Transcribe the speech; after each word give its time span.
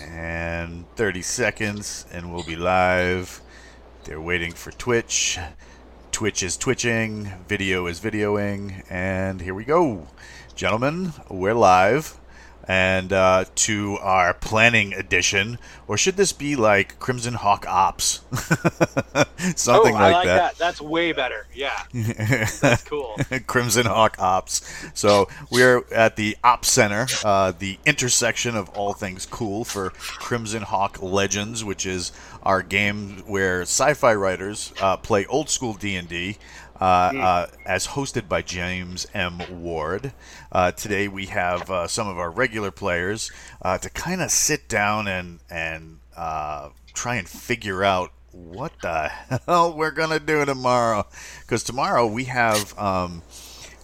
And 0.00 0.84
30 0.96 1.22
seconds, 1.22 2.06
and 2.12 2.32
we'll 2.32 2.44
be 2.44 2.56
live. 2.56 3.40
They're 4.04 4.20
waiting 4.20 4.52
for 4.52 4.70
Twitch. 4.72 5.38
Twitch 6.10 6.42
is 6.42 6.56
twitching, 6.56 7.32
video 7.48 7.86
is 7.86 8.00
videoing, 8.00 8.84
and 8.90 9.40
here 9.40 9.54
we 9.54 9.64
go. 9.64 10.08
Gentlemen, 10.54 11.12
we're 11.28 11.54
live 11.54 12.18
and 12.68 13.12
uh, 13.12 13.44
to 13.54 13.98
our 14.00 14.34
planning 14.34 14.92
edition, 14.92 15.58
or 15.88 15.96
should 15.96 16.16
this 16.16 16.32
be 16.32 16.56
like 16.56 16.98
Crimson 16.98 17.34
Hawk 17.34 17.66
Ops? 17.68 18.20
Something 19.56 19.94
oh, 19.94 19.98
like, 19.98 20.14
like 20.14 20.26
that. 20.26 20.52
that. 20.52 20.58
That's 20.58 20.80
way 20.80 21.12
better. 21.12 21.46
Yeah, 21.54 21.82
that's 21.92 22.84
cool. 22.84 23.16
Crimson 23.46 23.86
Hawk 23.86 24.16
Ops. 24.18 24.62
So 24.94 25.28
we're 25.50 25.84
at 25.92 26.16
the 26.16 26.36
Ops 26.44 26.70
Center, 26.70 27.06
uh, 27.24 27.52
the 27.58 27.78
intersection 27.84 28.56
of 28.56 28.68
all 28.70 28.92
things 28.92 29.26
cool 29.26 29.64
for 29.64 29.90
Crimson 29.90 30.62
Hawk 30.62 31.02
Legends, 31.02 31.64
which 31.64 31.86
is 31.86 32.12
our 32.42 32.62
game 32.62 33.22
where 33.26 33.62
sci-fi 33.62 34.14
writers 34.14 34.72
uh, 34.80 34.96
play 34.96 35.26
old 35.26 35.50
school 35.50 35.74
D 35.74 35.96
and 35.96 36.08
D. 36.08 36.38
Uh, 36.82 37.12
uh, 37.14 37.46
as 37.64 37.86
hosted 37.86 38.28
by 38.28 38.42
James 38.42 39.06
M. 39.14 39.40
Ward. 39.62 40.12
Uh, 40.50 40.72
today 40.72 41.06
we 41.06 41.26
have 41.26 41.70
uh, 41.70 41.86
some 41.86 42.08
of 42.08 42.18
our 42.18 42.28
regular 42.28 42.72
players 42.72 43.30
uh, 43.62 43.78
to 43.78 43.88
kind 43.88 44.20
of 44.20 44.32
sit 44.32 44.68
down 44.68 45.06
and 45.06 45.38
and 45.48 46.00
uh, 46.16 46.70
try 46.92 47.14
and 47.14 47.28
figure 47.28 47.84
out 47.84 48.10
what 48.32 48.72
the 48.82 49.08
hell 49.46 49.72
we're 49.72 49.92
gonna 49.92 50.18
do 50.18 50.44
tomorrow. 50.44 51.06
Because 51.42 51.62
tomorrow 51.62 52.04
we 52.04 52.24
have 52.24 52.76
um, 52.76 53.22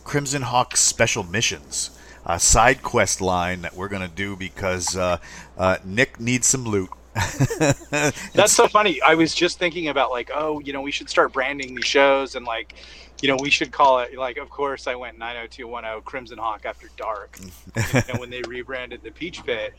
Crimson 0.02 0.42
Hawk 0.42 0.76
special 0.76 1.22
missions. 1.22 1.96
A 2.26 2.40
side 2.40 2.82
quest 2.82 3.20
line 3.20 3.62
that 3.62 3.76
we're 3.76 3.88
gonna 3.88 4.08
do 4.08 4.34
because 4.34 4.98
Nick 5.84 6.18
needs 6.18 6.48
some 6.48 6.64
loot. 6.64 6.90
That's 8.34 8.52
so 8.52 8.68
funny. 8.68 9.00
I 9.02 9.14
was 9.14 9.34
just 9.34 9.58
thinking 9.58 9.88
about 9.88 10.10
like, 10.10 10.30
oh, 10.34 10.60
you 10.60 10.72
know, 10.72 10.80
we 10.80 10.90
should 10.90 11.10
start 11.10 11.32
branding 11.32 11.74
these 11.74 11.86
shows 11.86 12.34
and 12.34 12.46
like, 12.46 12.74
you 13.20 13.28
know, 13.28 13.36
we 13.40 13.50
should 13.50 13.72
call 13.72 13.98
it 14.00 14.16
like. 14.16 14.36
Of 14.36 14.48
course, 14.50 14.86
I 14.86 14.94
went 14.94 15.18
90210 15.18 16.02
Crimson 16.02 16.38
Hawk 16.38 16.64
After 16.64 16.88
Dark, 16.96 17.38
and 18.08 18.18
when 18.20 18.30
they 18.30 18.42
rebranded 18.42 19.02
the 19.02 19.10
Peach 19.10 19.44
Pit. 19.44 19.74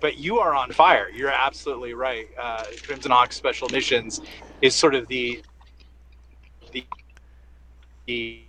But 0.00 0.18
you 0.18 0.38
are 0.40 0.54
on 0.54 0.72
fire. 0.72 1.08
You're 1.08 1.30
absolutely 1.30 1.94
right. 1.94 2.28
Uh, 2.36 2.64
Crimson 2.84 3.12
Hawk 3.12 3.32
Special 3.32 3.68
Missions 3.68 4.20
is 4.62 4.74
sort 4.74 4.94
of 4.94 5.06
the 5.06 5.42
the 6.72 6.84
the. 8.06 8.42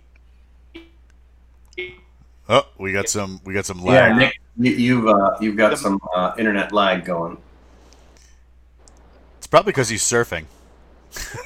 Oh, 2.48 2.66
we 2.78 2.92
got 2.92 3.08
some. 3.08 3.40
We 3.44 3.54
got 3.54 3.66
some 3.66 3.82
lag. 3.84 4.20
Yeah, 4.20 4.30
Nick, 4.56 4.78
you've 4.78 5.06
uh, 5.06 5.36
you've 5.40 5.56
got 5.56 5.78
some 5.78 6.00
uh, 6.14 6.34
internet 6.38 6.72
lag 6.72 7.04
going. 7.04 7.38
It's 9.48 9.50
probably 9.50 9.72
because 9.72 9.88
he's 9.88 10.02
surfing. 10.02 10.44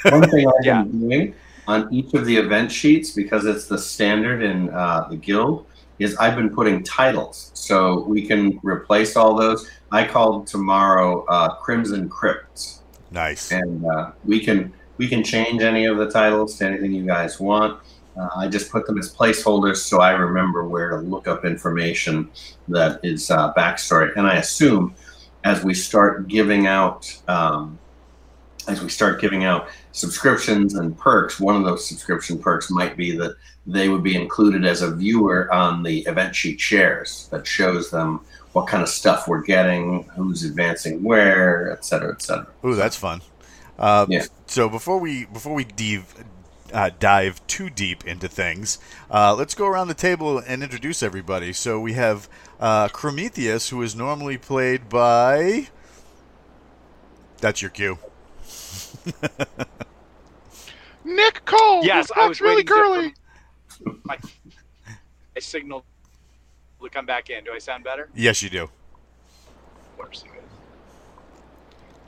One 0.10 0.28
thing 0.28 0.48
I've 0.48 0.64
yeah. 0.64 0.82
been 0.82 1.08
doing 1.08 1.34
on 1.68 1.94
each 1.94 2.14
of 2.14 2.26
the 2.26 2.36
event 2.36 2.72
sheets, 2.72 3.12
because 3.12 3.46
it's 3.46 3.66
the 3.66 3.78
standard 3.78 4.42
in 4.42 4.70
uh, 4.70 5.06
the 5.08 5.14
guild, 5.14 5.66
is 6.00 6.16
I've 6.16 6.34
been 6.34 6.52
putting 6.52 6.82
titles 6.82 7.52
so 7.54 8.00
we 8.00 8.26
can 8.26 8.58
replace 8.64 9.14
all 9.14 9.36
those. 9.36 9.70
I 9.92 10.04
called 10.04 10.48
tomorrow 10.48 11.24
uh, 11.26 11.54
Crimson 11.54 12.08
Crypts. 12.08 12.82
Nice. 13.12 13.52
And 13.52 13.86
uh, 13.86 14.10
we 14.24 14.40
can 14.40 14.72
we 14.96 15.06
can 15.06 15.22
change 15.22 15.62
any 15.62 15.84
of 15.84 15.96
the 15.96 16.10
titles 16.10 16.58
to 16.58 16.66
anything 16.66 16.90
you 16.90 17.06
guys 17.06 17.38
want. 17.38 17.80
Uh, 18.16 18.28
I 18.36 18.48
just 18.48 18.72
put 18.72 18.84
them 18.84 18.98
as 18.98 19.14
placeholders 19.14 19.76
so 19.76 20.00
I 20.00 20.10
remember 20.10 20.66
where 20.66 20.90
to 20.90 20.96
look 20.96 21.28
up 21.28 21.44
information 21.44 22.32
that 22.66 22.98
is 23.04 23.30
uh, 23.30 23.54
backstory. 23.54 24.10
And 24.16 24.26
I 24.26 24.38
assume 24.38 24.96
as 25.44 25.62
we 25.62 25.72
start 25.72 26.26
giving 26.26 26.66
out 26.66 27.16
um, 27.28 27.78
as 28.68 28.82
we 28.82 28.88
start 28.88 29.20
giving 29.20 29.44
out 29.44 29.68
subscriptions 29.92 30.74
and 30.74 30.96
perks, 30.96 31.40
one 31.40 31.56
of 31.56 31.64
those 31.64 31.86
subscription 31.86 32.38
perks 32.38 32.70
might 32.70 32.96
be 32.96 33.16
that 33.16 33.36
they 33.66 33.88
would 33.88 34.02
be 34.02 34.16
included 34.16 34.64
as 34.64 34.82
a 34.82 34.94
viewer 34.94 35.52
on 35.52 35.82
the 35.82 36.00
event 36.00 36.34
sheet 36.34 36.60
shares 36.60 37.28
that 37.30 37.46
shows 37.46 37.90
them 37.90 38.20
what 38.52 38.66
kind 38.66 38.82
of 38.82 38.88
stuff 38.88 39.28
we're 39.28 39.42
getting, 39.42 40.02
who's 40.14 40.44
advancing 40.44 41.02
where, 41.02 41.72
et 41.72 41.84
cetera, 41.84 42.12
et 42.12 42.22
cetera. 42.22 42.46
Ooh, 42.64 42.74
that's 42.74 42.96
fun. 42.96 43.22
Uh, 43.78 44.06
yeah. 44.08 44.24
So 44.46 44.68
before 44.68 44.98
we 44.98 45.24
before 45.24 45.54
we 45.54 45.64
dive, 45.64 46.24
uh, 46.72 46.90
dive 46.98 47.44
too 47.46 47.70
deep 47.70 48.04
into 48.06 48.28
things, 48.28 48.78
uh, 49.10 49.34
let's 49.34 49.54
go 49.54 49.66
around 49.66 49.88
the 49.88 49.94
table 49.94 50.38
and 50.38 50.62
introduce 50.62 51.02
everybody. 51.02 51.52
So 51.52 51.80
we 51.80 51.94
have 51.94 52.28
uh, 52.60 52.88
Prometheus, 52.88 53.70
who 53.70 53.80
is 53.82 53.96
normally 53.96 54.38
played 54.38 54.88
by. 54.88 55.68
That's 57.40 57.62
your 57.62 57.70
cue. 57.70 57.98
Nick 61.04 61.44
Cole. 61.44 61.84
Yes, 61.84 62.10
I 62.14 62.28
was 62.28 62.40
really 62.40 62.64
curly. 62.64 63.14
My, 64.04 64.16
I 65.36 65.40
signaled 65.40 65.84
to 66.82 66.88
come 66.88 67.06
back 67.06 67.30
in. 67.30 67.44
Do 67.44 67.52
I 67.52 67.58
sound 67.58 67.84
better? 67.84 68.08
Yes, 68.14 68.42
you 68.42 68.50
do. 68.50 68.68
Worse. 69.98 70.24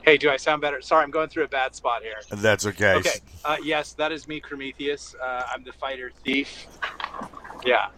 Hey, 0.03 0.19
do 0.19 0.29
I 0.29 0.37
sound 0.37 0.61
better? 0.61 0.83
Sorry, 0.83 1.03
I'm 1.03 1.11
going 1.11 1.31
through 1.31 1.45
a 1.45 1.49
bad 1.49 1.75
spot 1.75 2.03
here. 2.03 2.17
That's 2.31 2.67
okay. 2.67 2.97
Okay. 2.97 3.21
Uh, 3.43 3.57
yes, 3.63 3.95
that 3.95 4.13
is 4.13 4.29
me, 4.29 4.39
Prometheus. 4.39 5.15
Uh, 5.15 5.45
I'm 5.51 5.65
the 5.65 5.73
fighter 5.73 6.13
thief. 6.23 6.67
Yeah. 7.65 7.89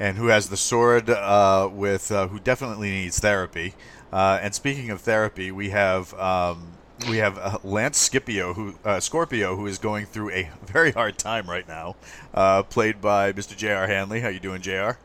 And 0.00 0.16
who 0.16 0.28
has 0.28 0.48
the 0.48 0.56
sword 0.56 1.10
uh, 1.10 1.68
with 1.70 2.10
uh, 2.10 2.28
who 2.28 2.40
definitely 2.40 2.90
needs 2.90 3.20
therapy. 3.20 3.74
Uh, 4.10 4.38
and 4.40 4.54
speaking 4.54 4.88
of 4.88 5.02
therapy, 5.02 5.50
we 5.50 5.68
have 5.68 6.14
um, 6.14 6.71
we 7.08 7.18
have 7.18 7.38
uh, 7.38 7.58
Lance 7.64 7.98
Scipio, 7.98 8.54
who 8.54 8.74
uh, 8.84 9.00
Scorpio, 9.00 9.56
who 9.56 9.66
is 9.66 9.78
going 9.78 10.06
through 10.06 10.30
a 10.30 10.50
very 10.66 10.92
hard 10.92 11.18
time 11.18 11.48
right 11.48 11.66
now, 11.66 11.96
uh, 12.34 12.62
played 12.62 13.00
by 13.00 13.32
Mr. 13.32 13.56
J.R. 13.56 13.86
Handley. 13.86 14.20
How 14.20 14.28
you 14.28 14.40
doing, 14.40 14.62
J.R.? 14.62 14.98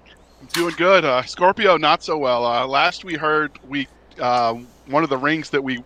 Doing 0.54 0.76
good. 0.78 1.04
Uh, 1.04 1.24
Scorpio, 1.24 1.78
not 1.78 2.04
so 2.04 2.18
well. 2.18 2.46
Uh, 2.46 2.68
last 2.68 3.04
we 3.04 3.16
heard, 3.16 3.52
we 3.68 3.88
uh, 4.20 4.54
one 4.86 5.04
of 5.04 5.10
the 5.10 5.18
rings 5.18 5.50
that 5.50 5.64
we 5.64 5.84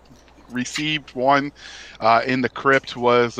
received, 0.49 1.15
one 1.15 1.51
in 2.25 2.41
the 2.41 2.49
crypt, 2.49 2.97
was 2.97 3.35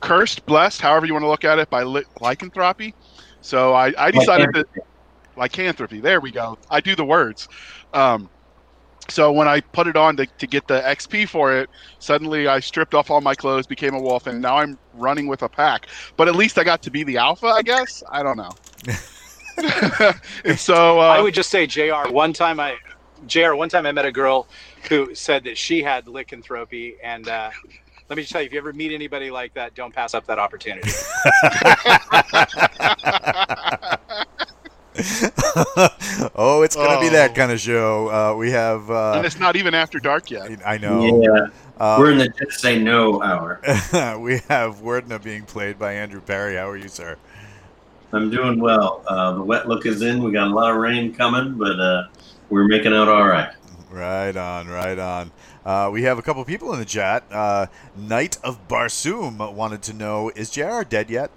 cursed, 0.00 0.44
blessed, 0.46 0.80
however 0.80 1.06
you 1.06 1.12
want 1.12 1.22
to 1.22 1.28
look 1.28 1.44
at 1.44 1.58
it, 1.58 1.70
by 1.70 1.82
li- 1.82 2.04
lycanthropy. 2.20 2.94
So 3.40 3.72
I, 3.74 3.92
I 3.96 4.10
decided 4.10 4.52
that 4.54 4.66
lycanthropy. 5.36 6.00
There 6.00 6.20
we 6.20 6.30
go. 6.30 6.58
I 6.70 6.80
do 6.80 6.94
the 6.94 7.04
words. 7.04 7.48
Um, 7.94 8.28
so 9.08 9.32
when 9.32 9.48
I 9.48 9.60
put 9.60 9.86
it 9.86 9.96
on 9.96 10.16
to, 10.16 10.26
to 10.26 10.46
get 10.46 10.68
the 10.68 10.80
XP 10.80 11.28
for 11.28 11.56
it, 11.56 11.68
suddenly 11.98 12.46
I 12.46 12.60
stripped 12.60 12.94
off 12.94 13.10
all 13.10 13.20
my 13.20 13.34
clothes, 13.34 13.66
became 13.66 13.94
a 13.94 14.00
wolf, 14.00 14.26
and 14.26 14.40
now 14.40 14.56
I'm 14.56 14.78
running 14.94 15.26
with 15.26 15.42
a 15.42 15.48
pack. 15.48 15.86
But 16.16 16.28
at 16.28 16.36
least 16.36 16.58
I 16.58 16.64
got 16.64 16.82
to 16.82 16.90
be 16.90 17.04
the 17.04 17.16
alpha, 17.18 17.46
I 17.46 17.62
guess. 17.62 18.02
I 18.10 18.22
don't 18.22 18.36
know. 18.36 18.50
and 20.46 20.58
so 20.58 21.00
uh, 21.00 21.04
I 21.04 21.20
would 21.20 21.34
just 21.34 21.50
say, 21.50 21.66
Jr. 21.66 22.10
One 22.10 22.32
time 22.32 22.60
I, 22.60 22.76
Jr. 23.26 23.54
One 23.54 23.68
time 23.68 23.86
I 23.86 23.92
met 23.92 24.06
a 24.06 24.12
girl 24.12 24.46
who 24.88 25.14
said 25.14 25.44
that 25.44 25.58
she 25.58 25.82
had 25.82 26.08
lycanthropy, 26.08 26.96
and 27.02 27.28
uh, 27.28 27.50
let 28.08 28.16
me 28.16 28.22
just 28.22 28.32
tell 28.32 28.42
you, 28.42 28.46
if 28.46 28.52
you 28.52 28.58
ever 28.58 28.72
meet 28.72 28.92
anybody 28.92 29.30
like 29.30 29.54
that, 29.54 29.74
don't 29.74 29.94
pass 29.94 30.14
up 30.14 30.26
that 30.26 30.38
opportunity. 30.38 30.90
oh, 36.34 36.62
it's 36.62 36.76
gonna 36.76 36.98
oh. 36.98 37.00
be 37.00 37.08
that 37.08 37.30
oh. 37.30 37.34
kind 37.34 37.50
of 37.50 37.58
show. 37.58 38.08
Uh, 38.08 38.36
we 38.36 38.50
have, 38.50 38.90
uh, 38.90 39.14
and 39.16 39.24
it's 39.24 39.38
not 39.38 39.56
even 39.56 39.74
after 39.74 39.98
dark 39.98 40.30
yet. 40.30 40.60
I 40.66 40.76
know. 40.76 41.22
Yeah, 41.22 41.48
um, 41.78 42.00
we're 42.00 42.12
in 42.12 42.18
the 42.18 42.28
just 42.28 42.60
say 42.60 42.78
no 42.78 43.22
hour. 43.22 43.60
we 44.18 44.40
have 44.48 44.76
Wordna 44.76 45.22
being 45.22 45.44
played 45.44 45.78
by 45.78 45.94
Andrew 45.94 46.20
Perry. 46.20 46.56
How 46.56 46.68
are 46.68 46.76
you, 46.76 46.88
sir? 46.88 47.16
I'm 48.12 48.28
doing 48.28 48.60
well. 48.60 49.02
Uh, 49.06 49.32
the 49.32 49.42
wet 49.42 49.66
look 49.66 49.86
is 49.86 50.02
in. 50.02 50.22
We 50.22 50.32
got 50.32 50.48
a 50.48 50.54
lot 50.54 50.70
of 50.70 50.76
rain 50.76 51.14
coming, 51.14 51.54
but 51.54 51.80
uh, 51.80 52.08
we're 52.50 52.68
making 52.68 52.92
out 52.92 53.08
all 53.08 53.26
right. 53.26 53.54
Right 53.90 54.36
on, 54.36 54.68
right 54.68 54.98
on. 54.98 55.30
Uh, 55.64 55.90
we 55.92 56.02
have 56.02 56.18
a 56.18 56.22
couple 56.22 56.44
people 56.44 56.72
in 56.72 56.78
the 56.78 56.84
chat. 56.84 57.24
Uh, 57.30 57.66
Knight 57.96 58.38
of 58.42 58.66
Barsoom 58.68 59.54
wanted 59.54 59.82
to 59.82 59.92
know: 59.92 60.30
Is 60.34 60.50
JR 60.50 60.82
dead 60.82 61.08
yet? 61.08 61.30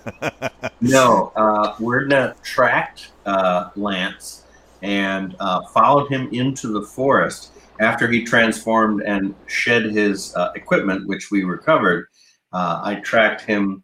no, 0.80 1.32
uh, 1.34 1.74
we're 1.80 2.06
not 2.06 2.42
tracked 2.44 3.12
uh, 3.26 3.70
Lance 3.74 4.44
and 4.82 5.34
uh, 5.40 5.66
followed 5.68 6.08
him 6.08 6.28
into 6.32 6.68
the 6.68 6.82
forest 6.82 7.50
after 7.80 8.08
he 8.08 8.24
transformed 8.24 9.02
and 9.02 9.34
shed 9.46 9.86
his 9.86 10.34
uh, 10.36 10.52
equipment, 10.54 11.06
which 11.08 11.30
we 11.30 11.42
recovered. 11.42 12.06
I 12.52 13.00
tracked 13.04 13.42
him 13.42 13.82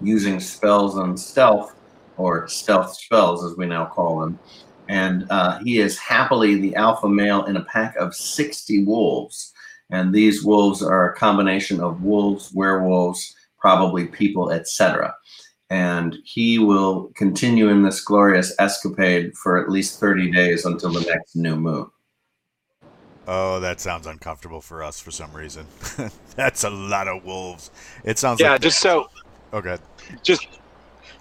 using 0.00 0.40
spells 0.40 0.96
and 0.96 1.18
stealth, 1.18 1.74
or 2.16 2.48
stealth 2.48 2.94
spells, 2.94 3.44
as 3.44 3.56
we 3.56 3.66
now 3.66 3.86
call 3.86 4.20
them 4.20 4.38
and 4.88 5.26
uh, 5.30 5.58
he 5.58 5.78
is 5.78 5.98
happily 5.98 6.56
the 6.60 6.74
alpha 6.76 7.08
male 7.08 7.44
in 7.44 7.56
a 7.56 7.64
pack 7.64 7.96
of 7.96 8.14
60 8.14 8.84
wolves. 8.84 9.52
And 9.90 10.12
these 10.14 10.42
wolves 10.42 10.82
are 10.82 11.10
a 11.12 11.16
combination 11.16 11.80
of 11.80 12.02
wolves, 12.02 12.50
werewolves, 12.54 13.34
probably 13.58 14.06
people, 14.06 14.50
etc. 14.50 15.14
And 15.70 16.16
he 16.24 16.58
will 16.58 17.12
continue 17.14 17.68
in 17.68 17.82
this 17.82 18.00
glorious 18.00 18.54
escapade 18.58 19.34
for 19.34 19.62
at 19.62 19.70
least 19.70 20.00
30 20.00 20.30
days 20.30 20.64
until 20.64 20.92
the 20.92 21.00
next 21.00 21.36
new 21.36 21.56
moon. 21.56 21.86
Oh, 23.26 23.60
that 23.60 23.80
sounds 23.80 24.06
uncomfortable 24.06 24.60
for 24.60 24.82
us 24.82 24.98
for 24.98 25.10
some 25.10 25.32
reason. 25.32 25.66
That's 26.36 26.64
a 26.64 26.70
lot 26.70 27.06
of 27.06 27.24
wolves. 27.24 27.70
It 28.04 28.18
sounds 28.18 28.40
Yeah, 28.40 28.52
like 28.52 28.60
just 28.60 28.80
so 28.80 29.08
okay. 29.52 29.78
just 30.22 30.48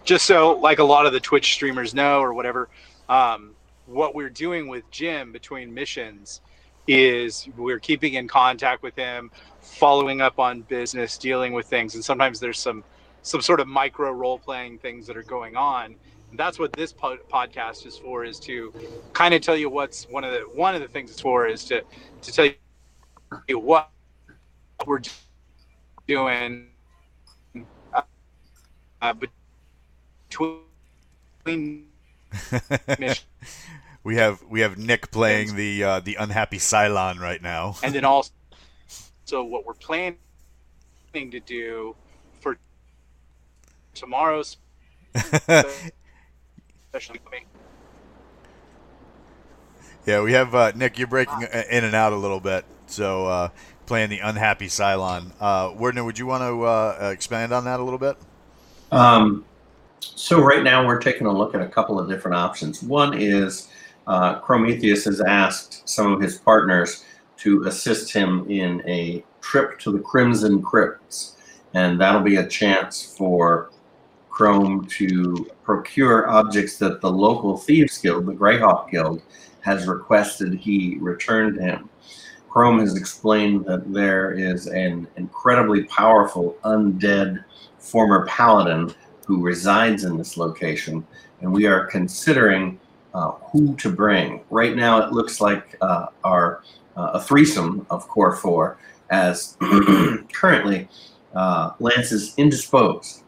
just 0.03 0.25
so 0.25 0.53
like 0.53 0.79
a 0.79 0.83
lot 0.83 1.05
of 1.05 1.13
the 1.13 1.19
Twitch 1.19 1.53
streamers 1.53 1.93
know 1.93 2.19
or 2.19 2.33
whatever, 2.33 2.69
um, 3.11 3.55
what 3.85 4.15
we're 4.15 4.29
doing 4.29 4.67
with 4.69 4.89
Jim 4.91 5.33
between 5.33 5.73
missions 5.73 6.41
is 6.87 7.47
we're 7.57 7.79
keeping 7.79 8.15
in 8.15 8.27
contact 8.27 8.83
with 8.83 8.95
him, 8.95 9.31
following 9.61 10.21
up 10.21 10.39
on 10.39 10.61
business, 10.63 11.17
dealing 11.17 11.53
with 11.53 11.67
things, 11.67 11.95
and 11.95 12.03
sometimes 12.03 12.39
there's 12.39 12.59
some 12.59 12.83
some 13.23 13.41
sort 13.41 13.59
of 13.59 13.67
micro 13.67 14.11
role 14.11 14.39
playing 14.39 14.79
things 14.79 15.05
that 15.07 15.17
are 15.17 15.23
going 15.23 15.55
on. 15.55 15.95
And 16.31 16.39
that's 16.39 16.57
what 16.57 16.73
this 16.73 16.93
po- 16.93 17.19
podcast 17.31 17.85
is 17.85 17.97
for 17.97 18.25
is 18.25 18.39
to 18.41 18.73
kind 19.13 19.33
of 19.35 19.41
tell 19.41 19.57
you 19.57 19.69
what's 19.69 20.05
one 20.09 20.23
of 20.23 20.31
the 20.31 20.39
one 20.55 20.75
of 20.75 20.81
the 20.81 20.87
things 20.87 21.11
it's 21.11 21.21
for 21.21 21.47
is 21.47 21.65
to 21.65 21.83
to 22.21 22.31
tell 22.31 22.47
you 23.47 23.59
what 23.59 23.91
we're 24.87 25.01
doing 26.07 26.67
uh, 29.01 29.13
between. 30.29 31.90
we 34.03 34.15
have 34.15 34.43
we 34.49 34.61
have 34.61 34.77
Nick 34.77 35.11
playing 35.11 35.55
the 35.55 35.83
uh, 35.83 35.99
the 35.99 36.15
unhappy 36.15 36.57
Cylon 36.57 37.19
right 37.19 37.41
now. 37.41 37.75
and 37.83 37.93
then 37.93 38.05
also 38.05 38.31
so 39.25 39.43
what 39.43 39.65
we're 39.65 39.73
planning 39.73 40.17
to 41.13 41.39
do 41.39 41.95
for 42.39 42.57
tomorrow's 43.93 44.57
special 46.89 47.15
yeah, 50.05 50.21
we 50.21 50.33
have 50.33 50.55
uh, 50.55 50.71
Nick. 50.75 50.97
You're 50.97 51.07
breaking 51.07 51.43
uh, 51.43 51.63
in 51.69 51.83
and 51.83 51.95
out 51.95 52.13
a 52.13 52.15
little 52.15 52.39
bit. 52.39 52.65
So 52.87 53.27
uh, 53.27 53.49
playing 53.85 54.09
the 54.09 54.19
unhappy 54.19 54.67
Cylon. 54.67 55.31
Uh, 55.39 55.73
Wardner, 55.75 56.03
would 56.03 56.17
you 56.17 56.25
want 56.25 56.41
to 56.41 56.63
uh, 56.63 57.09
expand 57.13 57.53
on 57.53 57.65
that 57.65 57.79
a 57.79 57.83
little 57.83 57.99
bit? 57.99 58.17
Um, 58.91 59.45
so 60.01 60.41
right 60.41 60.63
now 60.63 60.85
we're 60.85 60.99
taking 60.99 61.27
a 61.27 61.31
look 61.31 61.55
at 61.55 61.61
a 61.61 61.67
couple 61.67 61.99
of 61.99 62.09
different 62.09 62.35
options. 62.35 62.83
One 62.83 63.13
is 63.13 63.69
uh, 64.07 64.39
Prometheus 64.39 65.05
has 65.05 65.21
asked 65.21 65.87
some 65.87 66.11
of 66.11 66.19
his 66.19 66.37
partners 66.39 67.05
to 67.37 67.63
assist 67.63 68.11
him 68.11 68.49
in 68.49 68.87
a 68.87 69.23
trip 69.41 69.79
to 69.79 69.91
the 69.91 69.99
Crimson 69.99 70.61
Crypts, 70.61 71.37
and 71.73 71.99
that'll 71.99 72.21
be 72.21 72.37
a 72.37 72.47
chance 72.47 73.15
for 73.17 73.71
Chrome 74.29 74.85
to 74.87 75.49
procure 75.63 76.29
objects 76.29 76.77
that 76.77 77.01
the 77.01 77.11
local 77.11 77.57
thieves 77.57 77.97
guild, 77.97 78.25
the 78.25 78.33
Greyhawk 78.33 78.89
Guild, 78.89 79.21
has 79.61 79.87
requested 79.87 80.53
he 80.53 80.97
return 80.99 81.53
to 81.55 81.61
him. 81.61 81.89
Chrome 82.49 82.79
has 82.79 82.97
explained 82.97 83.65
that 83.65 83.93
there 83.93 84.33
is 84.33 84.67
an 84.67 85.07
incredibly 85.15 85.83
powerful 85.85 86.57
undead 86.63 87.43
former 87.77 88.25
paladin 88.25 88.93
who 89.31 89.41
resides 89.41 90.03
in 90.03 90.17
this 90.17 90.35
location, 90.35 91.07
and 91.39 91.53
we 91.53 91.65
are 91.65 91.85
considering 91.85 92.77
uh, 93.13 93.31
who 93.31 93.73
to 93.77 93.89
bring. 93.89 94.41
Right 94.49 94.75
now, 94.75 95.01
it 95.01 95.13
looks 95.13 95.39
like 95.39 95.77
uh, 95.79 96.07
our 96.25 96.63
uh, 96.97 97.11
a 97.13 97.21
threesome 97.21 97.87
of 97.89 98.05
Core 98.09 98.35
Four, 98.35 98.77
as 99.09 99.55
currently 100.33 100.89
uh, 101.33 101.71
Lance 101.79 102.11
is 102.11 102.33
indisposed, 102.35 103.23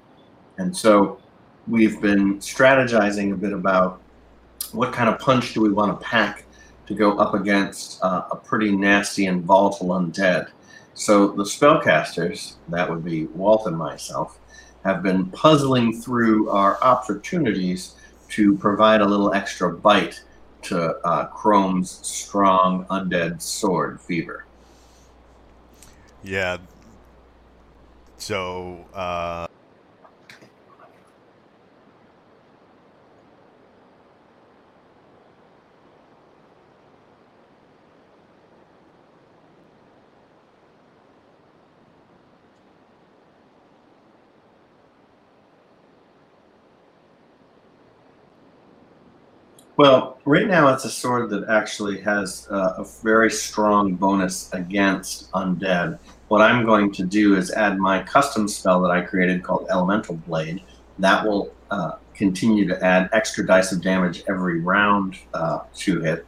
and 0.58 0.76
so 0.76 1.22
we've 1.70 2.02
been 2.02 2.40
strategizing 2.40 3.32
a 3.32 3.38
bit 3.38 3.54
about 3.54 4.02
what 4.74 4.92
kind 4.92 5.08
of 5.08 5.20
punch 5.20 5.54
do 5.54 5.62
we 5.62 5.72
want 5.72 5.98
to 5.98 6.06
pack 6.06 6.44
to 6.86 6.94
go 6.94 7.18
up 7.18 7.34
against 7.34 8.04
uh, 8.04 8.26
a 8.30 8.36
pretty 8.36 8.76
nasty 8.76 9.28
and 9.28 9.46
volatile 9.46 9.88
undead. 9.88 10.50
So 10.96 11.28
the 11.28 11.44
spellcasters, 11.44 12.56
that 12.68 12.90
would 12.90 13.06
be 13.06 13.28
Walt 13.28 13.68
and 13.68 13.78
myself, 13.78 14.38
have 14.84 15.02
been 15.02 15.26
puzzling 15.28 16.02
through 16.02 16.50
our 16.50 16.82
opportunities 16.84 17.96
to 18.30 18.58
provide 18.58 19.02
a 19.02 19.06
little 19.06 19.34
extra 19.34 19.72
bite 19.72 20.22
to 20.64 20.98
uh, 21.06 21.26
Chrome's 21.28 21.92
strong 22.08 22.86
undead 22.86 23.42
sword, 23.42 24.00
Fever. 24.02 24.46
Yeah. 26.24 26.58
So, 28.18 28.86
uh, 28.94 29.48
Well, 49.84 50.18
right 50.24 50.48
now 50.48 50.74
it's 50.74 50.86
a 50.86 50.90
sword 50.90 51.30
that 51.32 51.50
actually 51.50 52.00
has 52.04 52.48
uh, 52.50 52.76
a 52.78 52.86
very 53.04 53.30
strong 53.30 53.96
bonus 53.96 54.50
against 54.54 55.30
undead. 55.34 56.00
What 56.30 56.40
I'm 56.40 56.66
going 56.66 56.90
to 56.94 57.04
do 57.04 57.36
is 57.36 57.52
add 57.52 57.78
my 57.78 58.02
custom 58.02 58.48
spell 58.48 58.82
that 58.84 58.92
I 58.92 59.02
created 59.02 59.44
called 59.44 59.68
Elemental 59.70 60.16
Blade. 60.16 60.62
That 61.00 61.26
will 61.26 61.52
uh, 61.70 61.98
continue 62.14 62.66
to 62.70 62.82
add 62.82 63.10
extra 63.12 63.46
dice 63.46 63.74
of 63.74 63.82
damage 63.82 64.24
every 64.30 64.62
round 64.62 65.18
uh, 65.34 65.60
to 65.80 66.00
hit. 66.00 66.26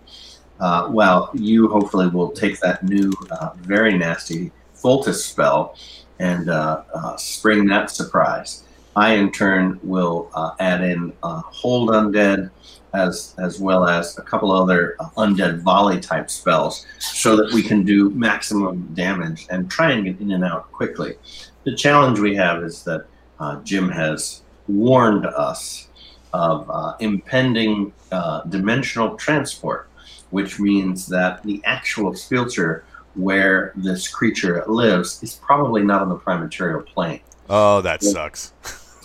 Uh, 0.60 0.90
well, 0.92 1.32
you 1.34 1.70
hopefully 1.70 2.10
will 2.10 2.32
take 2.32 2.60
that 2.60 2.84
new, 2.84 3.14
uh, 3.32 3.52
very 3.62 3.98
nasty 3.98 4.52
Foltus 4.76 5.24
spell 5.24 5.78
and 6.20 6.50
uh, 6.50 6.84
uh, 6.94 7.16
spring 7.16 7.68
that 7.68 7.90
surprise. 7.90 8.66
I, 8.98 9.14
in 9.14 9.32
turn, 9.32 9.80
will 9.82 10.30
uh, 10.34 10.52
add 10.60 10.82
in 10.82 11.14
Hold 11.24 11.92
Undead 11.92 12.50
as 12.96 13.36
as 13.38 13.60
well 13.60 13.88
as 13.88 14.18
a 14.18 14.22
couple 14.22 14.52
other 14.52 14.96
uh, 15.00 15.10
undead 15.18 15.60
volley 15.60 16.00
type 16.00 16.30
spells, 16.30 16.86
so 17.00 17.36
that 17.36 17.54
we 17.54 17.62
can 17.62 17.84
do 17.84 18.10
maximum 18.12 18.90
damage 18.94 19.48
and 19.50 19.70
try 19.70 19.92
and 19.92 20.06
get 20.06 20.20
in 20.20 20.32
and 20.32 20.44
out 20.44 20.72
quickly. 20.72 21.16
The 21.64 21.76
challenge 21.76 22.20
we 22.20 22.36
have 22.36 22.64
is 22.64 22.84
that 22.84 23.06
uh, 23.40 23.62
Jim 23.62 23.90
has 23.90 24.42
warned 24.68 25.26
us 25.26 25.88
of 26.34 26.70
uh, 26.70 26.96
impending 27.00 27.94
uh, 28.12 28.42
dimensional 28.44 29.16
transport, 29.16 29.90
which 30.32 30.60
means 30.60 31.08
that 31.08 31.42
the 31.44 31.62
actual 31.66 32.14
future 32.14 32.84
where 33.16 33.72
this 33.76 34.08
creature 34.08 34.64
lives 34.68 35.24
is 35.24 35.36
probably 35.36 35.82
not 35.82 36.02
on 36.02 36.10
the 36.10 36.16
prime 36.16 36.42
material 36.42 36.82
plane. 36.82 37.22
oh, 37.50 37.82
that 37.82 38.04
sucks. 38.04 38.54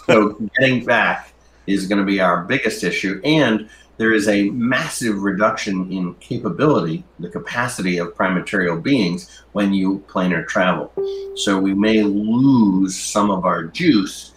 So 0.07 0.33
getting 0.59 0.85
back 0.85 1.33
is 1.67 1.87
going 1.87 2.01
to 2.01 2.05
be 2.05 2.21
our 2.21 2.45
biggest 2.45 2.83
issue, 2.83 3.21
and 3.25 3.69
there 4.01 4.15
is 4.15 4.29
a 4.29 4.49
massive 4.53 5.21
reduction 5.21 5.93
in 5.93 6.15
capability, 6.15 7.05
the 7.19 7.29
capacity 7.29 7.99
of 7.99 8.17
prime 8.17 8.33
material 8.33 8.79
beings 8.79 9.43
when 9.53 9.75
you 9.75 10.03
planar 10.09 10.49
travel. 10.49 10.91
So 11.37 11.59
we 11.59 11.75
may 11.75 12.03
lose 12.03 12.99
some 12.99 13.31
of 13.31 13.45
our 13.45 13.65
juice 13.65 14.33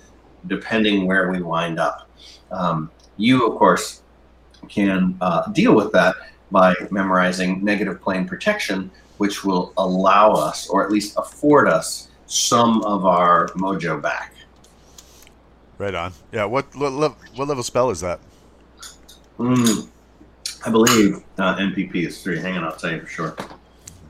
depending 0.48 1.08
where 1.08 1.32
we 1.32 1.42
wind 1.42 1.80
up. 1.80 2.10
Um, 2.52 2.92
you, 3.16 3.48
of 3.48 3.58
course, 3.58 4.02
can 4.68 5.18
uh, 5.22 5.50
deal 5.54 5.74
with 5.74 5.94
that 5.94 6.16
by 6.52 6.76
memorizing 6.92 7.64
negative 7.64 8.02
plane 8.02 8.28
protection, 8.28 8.92
which 9.18 9.46
will 9.46 9.72
allow 9.78 10.34
us, 10.34 10.68
or 10.68 10.84
at 10.84 10.92
least 10.92 11.16
afford 11.16 11.70
us, 11.70 12.10
some 12.26 12.84
of 12.84 13.06
our 13.06 13.48
mojo 13.56 14.02
back. 14.02 14.34
Right 15.78 15.96
on. 15.96 16.12
Yeah. 16.34 16.44
What 16.44 16.76
what, 16.76 16.92
what 16.92 17.48
level 17.48 17.64
spell 17.64 17.92
is 17.92 18.02
that? 18.02 18.20
Mm, 19.40 19.88
I 20.66 20.70
believe 20.70 21.18
uh, 21.38 21.56
NPP 21.56 21.96
is 22.08 22.22
three. 22.22 22.40
Hang 22.40 22.58
on, 22.58 22.64
I'll 22.64 22.76
tell 22.76 22.92
you 22.92 23.02
for 23.02 23.08
sure. 23.08 23.36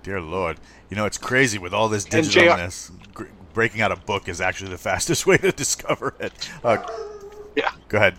Dear 0.03 0.21
Lord. 0.21 0.57
You 0.89 0.97
know, 0.97 1.05
it's 1.05 1.17
crazy 1.17 1.57
with 1.57 1.73
all 1.73 1.89
this 1.89 2.05
And 2.05 2.29
JR 2.29 2.39
digitalness. 2.41 2.91
Gr- 3.13 3.23
breaking 3.53 3.81
out 3.81 3.91
a 3.91 3.95
book 3.95 4.27
is 4.27 4.41
actually 4.41 4.71
the 4.71 4.77
fastest 4.89 5.25
way 5.25 5.37
to 5.37 5.51
discover 5.51 6.13
it. 6.19 6.33
Uh, 6.63 6.77
Yeah. 7.55 7.71
Go 7.87 7.97
ahead. 7.97 8.15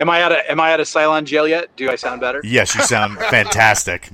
Am 0.00 0.08
I 0.10 0.22
out 0.22 0.32
of 0.32 0.38
Am 0.48 0.58
I 0.58 0.72
out 0.72 0.80
of 0.80 0.86
Cylon 0.86 1.24
jail 1.24 1.46
yet? 1.46 1.74
Do 1.76 1.90
I 1.90 1.96
sound 1.96 2.20
better? 2.20 2.40
Yes, 2.44 2.74
you 2.74 2.82
sound 2.82 3.18
fantastic. 3.30 4.10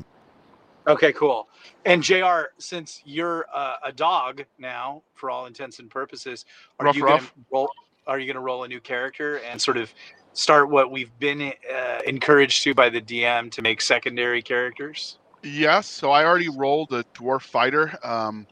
Okay, 0.86 1.12
cool. 1.12 1.48
And 1.84 2.02
Jr., 2.02 2.48
since 2.58 3.00
you're 3.04 3.46
uh, 3.54 3.76
a 3.84 3.92
dog 3.92 4.44
now, 4.58 5.02
for 5.14 5.30
all 5.30 5.46
intents 5.46 5.78
and 5.78 5.88
purposes, 5.90 6.44
are 6.78 6.86
Ruff, 6.86 6.96
you 6.96 7.02
going 7.02 7.20
to 7.20 7.26
roll? 7.50 7.70
Are 8.06 8.18
you 8.18 8.26
going 8.26 8.34
to 8.36 8.40
roll 8.40 8.64
a 8.64 8.68
new 8.68 8.80
character 8.80 9.36
and 9.38 9.60
sort 9.60 9.76
of 9.76 9.92
start 10.38 10.70
what 10.70 10.92
we've 10.92 11.16
been 11.18 11.52
uh, 11.72 11.98
encouraged 12.06 12.62
to 12.62 12.72
by 12.72 12.88
the 12.88 13.00
DM 13.00 13.50
to 13.50 13.60
make 13.60 13.80
secondary 13.80 14.40
characters? 14.40 15.18
Yes, 15.42 15.88
so 15.88 16.12
I 16.12 16.24
already 16.24 16.48
rolled 16.48 16.92
a 16.92 17.02
dwarf 17.14 17.42
fighter, 17.42 17.98
um, 18.04 18.46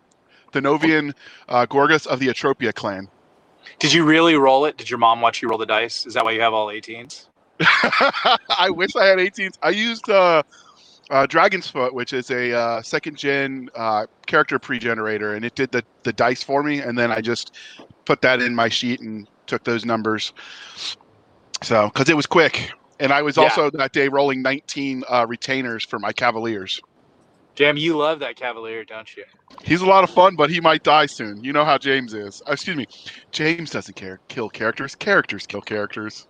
the 0.52 0.60
Novian 0.60 1.14
uh, 1.48 1.66
Gorgas 1.66 2.06
of 2.06 2.18
the 2.18 2.26
Atropia 2.28 2.74
clan. 2.74 3.08
Did 3.78 3.92
you 3.92 4.04
really 4.04 4.34
roll 4.34 4.64
it? 4.64 4.76
Did 4.76 4.90
your 4.90 4.98
mom 4.98 5.20
watch 5.20 5.42
you 5.42 5.48
roll 5.48 5.58
the 5.58 5.66
dice? 5.66 6.06
Is 6.06 6.14
that 6.14 6.24
why 6.24 6.32
you 6.32 6.40
have 6.40 6.54
all 6.54 6.68
18s? 6.68 7.26
I 7.60 8.68
wish 8.70 8.94
I 8.96 9.06
had 9.06 9.18
18s. 9.18 9.54
I 9.62 9.70
used 9.70 10.08
uh, 10.10 10.42
uh, 11.10 11.26
Dragon's 11.26 11.68
Foot, 11.68 11.94
which 11.94 12.12
is 12.12 12.30
a 12.30 12.52
uh, 12.52 12.82
second 12.82 13.16
gen 13.16 13.68
uh, 13.74 14.06
character 14.26 14.58
pre-generator, 14.58 15.34
and 15.34 15.44
it 15.44 15.54
did 15.54 15.70
the 15.70 15.84
the 16.02 16.12
dice 16.12 16.42
for 16.42 16.62
me, 16.62 16.80
and 16.80 16.98
then 16.98 17.10
I 17.12 17.20
just 17.20 17.54
put 18.04 18.20
that 18.22 18.40
in 18.40 18.54
my 18.54 18.68
sheet 18.68 19.00
and 19.00 19.28
took 19.46 19.64
those 19.64 19.84
numbers. 19.84 20.32
So, 21.62 21.88
because 21.92 22.08
it 22.08 22.16
was 22.16 22.26
quick, 22.26 22.70
and 23.00 23.12
I 23.12 23.22
was 23.22 23.36
Yeah. 23.36 23.44
also 23.44 23.70
that 23.70 23.92
day 23.92 24.08
rolling 24.08 24.42
19 24.42 25.04
uh, 25.08 25.26
retainers 25.28 25.84
for 25.84 25.98
my 25.98 26.12
Cavaliers. 26.12 26.80
Jam, 27.54 27.76
you 27.76 27.96
love 27.96 28.18
that 28.20 28.36
Cavalier, 28.36 28.84
don't 28.84 29.16
you? 29.16 29.24
He's 29.62 29.80
a 29.80 29.86
lot 29.86 30.04
of 30.04 30.10
fun, 30.10 30.36
but 30.36 30.50
he 30.50 30.60
might 30.60 30.82
die 30.82 31.06
soon. 31.06 31.42
You 31.42 31.52
know 31.52 31.64
how 31.64 31.78
James 31.78 32.12
is. 32.12 32.42
Uh, 32.46 32.52
excuse 32.52 32.76
me, 32.76 32.86
James 33.32 33.70
doesn't 33.70 33.94
care 33.94 34.20
kill 34.28 34.50
characters. 34.50 34.94
Characters 34.94 35.46
kill 35.46 35.62
characters. 35.62 36.26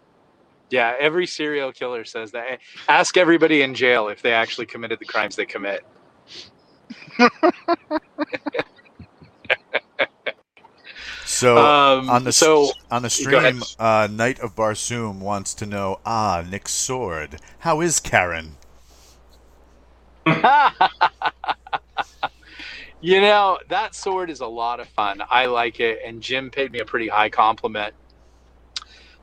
Yeah, 0.71 0.95
every 0.99 1.26
serial 1.26 1.73
killer 1.73 2.04
says 2.04 2.33
that. 2.33 2.61
Ask 2.88 3.16
everybody 3.16 3.62
in 3.62 3.75
jail 3.75 4.09
if 4.09 4.23
they 4.23 4.33
actually 4.33 4.66
committed 4.66 4.99
the 5.00 5.04
crimes 5.04 5.37
they 5.37 5.47
commit. 5.47 5.85
So 11.37 11.59
Um, 11.59 12.09
on 12.09 12.25
the 12.25 12.33
so 12.33 12.71
on 12.90 13.02
the 13.02 13.11
stream, 13.11 13.62
uh, 13.78 14.09
Knight 14.11 14.38
of 14.40 14.57
Barsoom 14.57 15.19
wants 15.19 15.52
to 15.57 15.66
know. 15.66 16.00
Ah, 16.07 16.43
Nick's 16.49 16.73
sword. 16.73 17.38
How 17.59 17.83
is 17.83 18.00
Karen? 18.00 18.57
you 23.02 23.21
know, 23.21 23.59
that 23.69 23.95
sword 23.95 24.31
is 24.31 24.40
a 24.40 24.47
lot 24.47 24.81
of 24.81 24.88
fun. 24.88 25.23
I 25.28 25.45
like 25.45 25.78
it, 25.78 25.99
and 26.02 26.23
Jim 26.23 26.49
paid 26.50 26.73
me 26.73 26.78
a 26.78 26.87
pretty 26.87 27.09
high 27.09 27.28
compliment. 27.28 27.93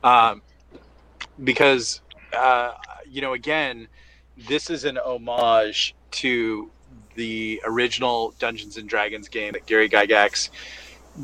Um, 0.04 0.40
because, 1.42 2.00
uh, 2.32 2.74
you 3.10 3.22
know, 3.22 3.32
again, 3.32 3.88
this 4.46 4.70
is 4.70 4.84
an 4.84 4.98
homage 4.98 5.96
to 6.12 6.70
the 7.16 7.60
original 7.64 8.34
Dungeons 8.38 8.76
and 8.76 8.88
Dragons 8.88 9.28
game 9.28 9.54
that 9.54 9.66
Gary 9.66 9.88
Gygax 9.88 10.50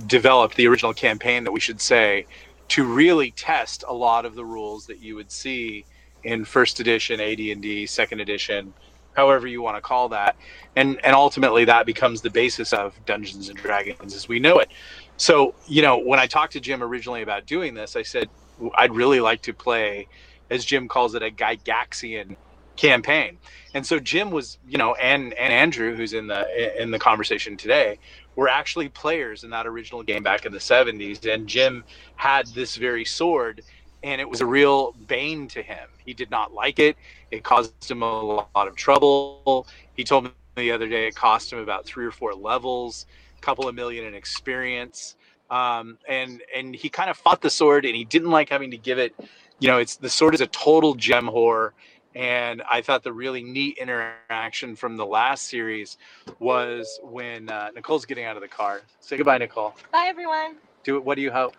developed, 0.06 0.56
the 0.56 0.66
original 0.66 0.94
campaign 0.94 1.44
that 1.44 1.52
we 1.52 1.60
should 1.60 1.80
say, 1.80 2.26
to 2.68 2.84
really 2.84 3.32
test 3.32 3.84
a 3.88 3.94
lot 3.94 4.24
of 4.24 4.34
the 4.34 4.44
rules 4.44 4.86
that 4.86 5.00
you 5.00 5.16
would 5.16 5.30
see 5.32 5.84
in 6.22 6.44
first 6.44 6.80
edition, 6.80 7.20
AD&D, 7.20 7.86
second 7.86 8.20
edition, 8.20 8.74
however 9.14 9.46
you 9.46 9.62
want 9.62 9.76
to 9.76 9.80
call 9.80 10.08
that 10.10 10.36
and 10.76 11.04
and 11.04 11.14
ultimately 11.14 11.64
that 11.64 11.86
becomes 11.86 12.22
the 12.22 12.30
basis 12.30 12.72
of 12.72 12.94
Dungeons 13.06 13.48
and 13.48 13.58
Dragons 13.58 14.14
as 14.14 14.28
we 14.28 14.38
know 14.38 14.58
it. 14.58 14.70
So 15.16 15.54
you 15.66 15.82
know 15.82 15.98
when 15.98 16.18
I 16.20 16.26
talked 16.26 16.52
to 16.54 16.60
Jim 16.60 16.82
originally 16.82 17.22
about 17.22 17.46
doing 17.46 17.74
this, 17.74 17.96
I 17.96 18.02
said 18.02 18.28
I'd 18.76 18.94
really 18.94 19.20
like 19.20 19.42
to 19.42 19.54
play, 19.54 20.08
as 20.50 20.64
Jim 20.64 20.88
calls 20.88 21.14
it, 21.14 21.22
a 21.22 21.30
Gygaxian 21.30 22.36
campaign. 22.76 23.38
And 23.74 23.86
so 23.86 23.98
Jim 23.98 24.30
was, 24.30 24.58
you 24.68 24.78
know, 24.78 24.94
and 24.94 25.34
and 25.34 25.52
Andrew, 25.52 25.94
who's 25.94 26.12
in 26.12 26.26
the 26.28 26.80
in 26.80 26.90
the 26.90 26.98
conversation 26.98 27.56
today, 27.56 27.98
were 28.40 28.48
actually 28.48 28.88
players 28.88 29.44
in 29.44 29.50
that 29.50 29.66
original 29.66 30.02
game 30.02 30.22
back 30.22 30.46
in 30.46 30.52
the 30.52 30.58
'70s. 30.58 31.30
And 31.30 31.46
Jim 31.46 31.84
had 32.16 32.46
this 32.46 32.74
very 32.74 33.04
sword, 33.04 33.60
and 34.02 34.18
it 34.18 34.26
was 34.26 34.40
a 34.40 34.46
real 34.46 34.92
bane 35.06 35.46
to 35.48 35.62
him. 35.62 35.86
He 36.06 36.14
did 36.14 36.30
not 36.30 36.54
like 36.54 36.78
it. 36.78 36.96
It 37.30 37.44
caused 37.44 37.90
him 37.90 38.02
a 38.02 38.22
lot 38.22 38.48
of 38.54 38.76
trouble. 38.76 39.66
He 39.94 40.04
told 40.04 40.24
me 40.24 40.30
the 40.56 40.72
other 40.72 40.88
day 40.88 41.06
it 41.06 41.14
cost 41.14 41.52
him 41.52 41.58
about 41.58 41.84
three 41.84 42.06
or 42.06 42.10
four 42.10 42.32
levels, 42.32 43.04
a 43.36 43.42
couple 43.42 43.68
of 43.68 43.74
million 43.74 44.06
in 44.06 44.14
experience. 44.14 45.16
Um, 45.50 45.98
and 46.08 46.40
and 46.56 46.74
he 46.74 46.88
kind 46.88 47.10
of 47.10 47.18
fought 47.18 47.42
the 47.42 47.50
sword, 47.50 47.84
and 47.84 47.94
he 47.94 48.06
didn't 48.06 48.30
like 48.30 48.48
having 48.48 48.70
to 48.70 48.78
give 48.78 48.98
it. 48.98 49.14
You 49.58 49.68
know, 49.68 49.76
it's 49.76 49.96
the 49.96 50.08
sword 50.08 50.32
is 50.34 50.40
a 50.40 50.46
total 50.46 50.94
gem 50.94 51.26
whore. 51.26 51.72
And 52.14 52.62
I 52.70 52.80
thought 52.82 53.04
the 53.04 53.12
really 53.12 53.42
neat 53.42 53.78
interaction 53.78 54.74
from 54.74 54.96
the 54.96 55.06
last 55.06 55.48
series 55.48 55.96
was 56.40 56.98
when 57.02 57.48
uh, 57.48 57.70
Nicole's 57.74 58.04
getting 58.04 58.24
out 58.24 58.36
of 58.36 58.42
the 58.42 58.48
car. 58.48 58.80
Say 59.00 59.16
goodbye, 59.16 59.38
Nicole. 59.38 59.74
Bye 59.92 60.06
everyone. 60.08 60.56
Do 60.82 60.96
it. 60.96 61.04
What 61.04 61.14
do 61.16 61.22
you 61.22 61.30
hope? 61.30 61.54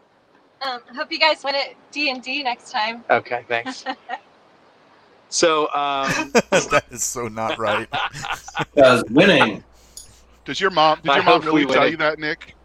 Um, 0.62 0.81
hope 0.96 1.12
you 1.12 1.20
guys 1.20 1.43
win 1.43 1.55
at 1.55 1.74
D 1.91 2.10
and 2.12 2.22
D 2.22 2.43
next 2.43 2.72
time. 2.72 3.03
Okay, 3.10 3.46
thanks. 3.48 3.86
So, 5.31 5.74
um, 5.74 6.34
that 6.51 6.84
is 6.91 7.03
so 7.03 7.29
not 7.29 7.58
right. 7.58 7.88
Because 8.75 9.03
winning, 9.10 9.63
Does 10.46 10.60
your 10.60 10.72
mom? 10.72 11.00
Did 11.01 11.12
I 11.12 11.15
your 11.15 11.24
mom 11.24 11.41
really 11.41 11.65
tell 11.65 11.84
win. 11.84 11.91
you 11.91 11.98
that, 11.98 12.20
Nick? 12.20 12.55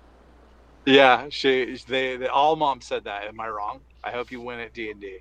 Yeah, 0.84 1.26
she 1.30 1.78
they, 1.88 2.16
they 2.16 2.26
all 2.26 2.56
mom 2.56 2.80
said 2.80 3.04
that. 3.04 3.24
Am 3.24 3.40
I 3.40 3.48
wrong? 3.48 3.80
I 4.04 4.10
hope 4.10 4.30
you 4.30 4.40
win 4.40 4.60
at 4.60 4.74
D 4.74 4.90
and 4.90 5.00
D. 5.00 5.18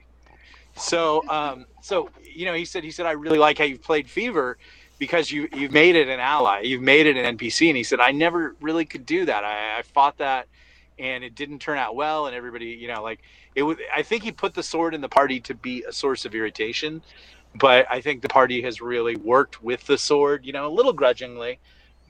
So 0.75 1.23
um 1.29 1.65
so 1.81 2.09
you 2.23 2.45
know 2.45 2.53
he 2.53 2.65
said 2.65 2.83
he 2.83 2.91
said 2.91 3.05
I 3.05 3.11
really 3.13 3.39
like 3.39 3.57
how 3.57 3.65
you've 3.65 3.83
played 3.83 4.09
Fever 4.09 4.57
because 4.99 5.31
you 5.31 5.49
you've 5.53 5.73
made 5.73 5.95
it 5.95 6.09
an 6.09 6.19
ally. 6.19 6.61
You've 6.61 6.83
made 6.83 7.07
it 7.07 7.17
an 7.17 7.37
NPC 7.37 7.69
and 7.69 7.77
he 7.77 7.83
said 7.83 7.99
I 7.99 8.11
never 8.11 8.55
really 8.61 8.85
could 8.85 9.05
do 9.05 9.25
that. 9.25 9.43
I, 9.43 9.79
I 9.79 9.81
fought 9.83 10.17
that 10.19 10.47
and 10.99 11.23
it 11.23 11.35
didn't 11.35 11.59
turn 11.59 11.77
out 11.77 11.95
well 11.95 12.27
and 12.27 12.35
everybody 12.35 12.67
you 12.67 12.87
know 12.87 13.03
like 13.03 13.21
it 13.55 13.63
was 13.63 13.77
I 13.95 14.03
think 14.03 14.23
he 14.23 14.31
put 14.31 14.53
the 14.53 14.63
sword 14.63 14.95
in 14.95 15.01
the 15.01 15.09
party 15.09 15.39
to 15.41 15.55
be 15.55 15.83
a 15.87 15.93
source 15.93 16.25
of 16.25 16.35
irritation 16.35 17.01
but 17.55 17.87
I 17.89 18.01
think 18.01 18.21
the 18.21 18.29
party 18.29 18.61
has 18.63 18.81
really 18.81 19.15
worked 19.15 19.63
with 19.63 19.85
the 19.87 19.97
sword, 19.97 20.45
you 20.45 20.53
know, 20.53 20.67
a 20.67 20.73
little 20.73 20.93
grudgingly, 20.93 21.59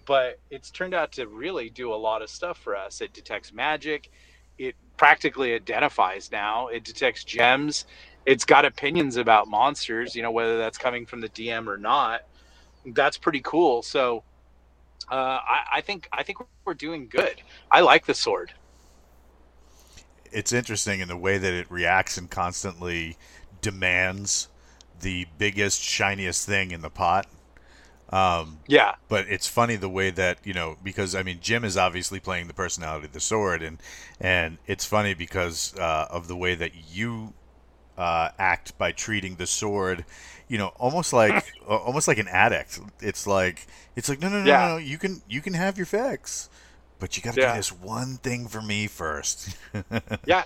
but 0.06 0.40
it's 0.50 0.72
turned 0.72 0.94
out 0.94 1.12
to 1.14 1.28
really 1.28 1.70
do 1.70 1.94
a 1.94 1.96
lot 1.96 2.22
of 2.22 2.30
stuff 2.30 2.58
for 2.58 2.76
us. 2.76 3.02
It 3.02 3.14
detects 3.14 3.54
magic, 3.54 4.12
it 4.58 4.76
practically 4.98 5.54
identifies 5.54 6.32
now, 6.32 6.68
it 6.68 6.84
detects 6.84 7.24
gems, 7.24 7.86
it's 8.26 8.46
got 8.46 8.66
opinions 8.66 9.18
about 9.18 9.48
monsters, 9.48 10.16
you 10.16 10.22
know, 10.22 10.32
whether 10.32 10.58
that's 10.58 10.78
coming 10.78 11.06
from 11.06 11.22
the 11.22 11.30
DM 11.30 11.68
or 11.68 11.78
not. 11.78 12.22
That's 12.86 13.18
pretty 13.18 13.42
cool. 13.42 13.82
So 13.84 14.24
uh, 15.12 15.16
I, 15.16 15.60
I 15.76 15.82
think 15.82 16.10
I 16.12 16.24
think 16.24 16.40
we're 16.66 16.74
doing 16.74 17.08
good. 17.08 17.42
I 17.72 17.82
like 17.82 18.06
the 18.06 18.14
sword. 18.14 18.54
it's 20.36 20.52
interesting 20.52 21.00
in 21.00 21.08
the 21.08 21.18
way 21.18 21.38
that 21.38 21.54
it 21.54 21.72
reacts 21.72 22.18
and 22.18 22.30
constantly 22.30 23.18
demands 23.62 24.50
the 25.00 25.26
biggest, 25.38 25.82
shiniest 25.82 26.46
thing 26.46 26.72
in 26.72 26.82
the 26.82 26.90
pot. 26.90 27.28
Um, 28.10 28.60
Yeah, 28.68 28.96
but 29.08 29.28
it's 29.30 29.48
funny 29.48 29.78
the 29.78 29.90
way 29.90 30.12
that 30.12 30.38
you 30.44 30.54
know 30.54 30.78
because 30.84 31.16
I 31.16 31.24
mean 31.24 31.40
Jim 31.42 31.64
is 31.66 31.76
obviously 31.76 32.20
playing 32.20 32.48
the 32.48 32.54
personality 32.54 33.06
of 33.08 33.14
the 33.14 33.20
sword, 33.20 33.64
and 33.64 33.80
and 34.20 34.58
it's 34.68 34.86
funny 34.86 35.14
because 35.14 35.74
uh, 35.80 36.08
of 36.12 36.28
the 36.28 36.36
way 36.36 36.54
that 36.56 36.74
you 36.94 37.34
uh, 37.98 38.30
act 38.38 38.78
by 38.78 38.92
treating 38.92 39.36
the 39.36 39.48
sword, 39.48 40.06
you 40.48 40.58
know, 40.58 40.68
almost 40.78 41.14
like 41.14 41.44
almost 41.68 42.08
like 42.08 42.18
an 42.18 42.28
addict. 42.28 42.80
It's 43.02 43.26
like 43.28 43.68
it's 43.96 44.10
like 44.10 44.20
no 44.22 44.30
no 44.30 44.40
no 44.42 44.46
Yeah. 44.46 44.60
no, 44.62 44.68
no 44.74 44.78
you 44.78 44.98
can 44.98 45.22
you 45.28 45.42
can 45.42 45.54
have 45.54 45.78
your 45.78 45.86
fix, 45.86 46.50
but 47.00 47.16
you 47.18 47.24
got 47.24 47.36
to 47.36 47.42
Yeah. 47.42 47.52
do 47.54 47.58
this 47.60 47.72
one 47.72 48.18
thing 48.18 48.48
for 48.48 48.62
me 48.62 48.88
first. 48.88 49.56
yeah. 50.26 50.44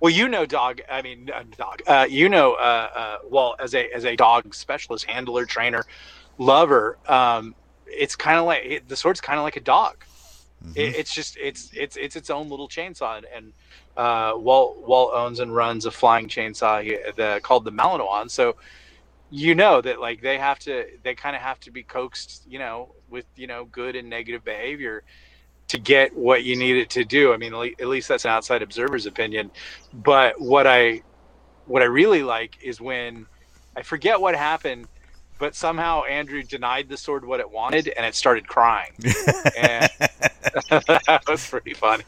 Well, 0.00 0.10
you 0.12 0.28
know, 0.28 0.46
dog. 0.46 0.80
I 0.90 1.02
mean, 1.02 1.30
uh, 1.30 1.42
dog. 1.58 1.82
Uh, 1.86 2.06
you 2.08 2.28
know, 2.30 2.54
uh, 2.54 2.88
uh, 2.94 3.16
well, 3.28 3.54
as 3.60 3.74
a 3.74 3.90
as 3.92 4.04
a 4.06 4.16
dog 4.16 4.54
specialist, 4.54 5.04
handler, 5.04 5.44
trainer, 5.44 5.84
lover, 6.38 6.96
um, 7.06 7.54
it's 7.86 8.16
kind 8.16 8.38
of 8.38 8.46
like 8.46 8.62
it, 8.64 8.88
the 8.88 8.96
sword's 8.96 9.20
kind 9.20 9.38
of 9.38 9.44
like 9.44 9.56
a 9.56 9.60
dog. 9.60 10.02
Mhm. 10.64 10.76
It, 10.76 10.94
it's 10.96 11.14
just 11.14 11.36
it's 11.36 11.70
it's 11.74 11.96
it's 11.96 12.16
its 12.16 12.30
own 12.30 12.48
little 12.48 12.66
chainsaw, 12.68 13.18
and, 13.18 13.26
and 13.34 13.52
uh, 14.00 14.32
Walt 14.34 14.78
Walt 14.88 15.12
owns 15.14 15.40
and 15.40 15.54
runs 15.54 15.84
a 15.84 15.90
flying 15.90 16.26
chainsaw 16.26 16.82
he, 16.82 16.96
the, 17.16 17.38
called 17.42 17.66
the 17.66 17.70
Malinois. 17.70 18.30
So 18.30 18.56
you 19.30 19.54
know 19.54 19.82
that 19.82 20.00
like 20.00 20.22
they 20.22 20.38
have 20.38 20.58
to 20.60 20.86
they 21.02 21.14
kind 21.14 21.36
of 21.36 21.42
have 21.42 21.60
to 21.60 21.70
be 21.70 21.82
coaxed, 21.82 22.44
you 22.48 22.58
know, 22.58 22.94
with 23.10 23.26
you 23.36 23.46
know 23.46 23.66
good 23.66 23.96
and 23.96 24.08
negative 24.08 24.42
behavior 24.42 25.02
to 25.68 25.78
get 25.78 26.16
what 26.16 26.44
you 26.44 26.56
need 26.56 26.78
it 26.78 26.88
to 26.90 27.04
do. 27.04 27.34
I 27.34 27.36
mean, 27.36 27.52
at 27.52 27.78
at 27.78 27.88
least 27.88 28.08
that's 28.08 28.24
an 28.24 28.30
outside 28.30 28.62
observer's 28.62 29.04
opinion. 29.04 29.50
But 29.92 30.40
what 30.40 30.66
I 30.66 31.02
what 31.66 31.82
I 31.82 31.86
really 31.86 32.22
like 32.22 32.56
is 32.62 32.80
when 32.80 33.26
I 33.76 33.82
forget 33.82 34.18
what 34.18 34.34
happened, 34.34 34.88
but 35.38 35.54
somehow 35.54 36.04
Andrew 36.04 36.42
denied 36.42 36.88
the 36.88 36.96
sword 36.96 37.26
what 37.26 37.38
it 37.40 37.50
wanted, 37.50 37.88
and 37.88 38.06
it 38.06 38.14
started 38.14 38.48
crying. 38.48 38.92
and 39.58 39.90
that 40.70 41.22
was 41.28 41.46
pretty 41.46 41.74
funny. 41.74 42.04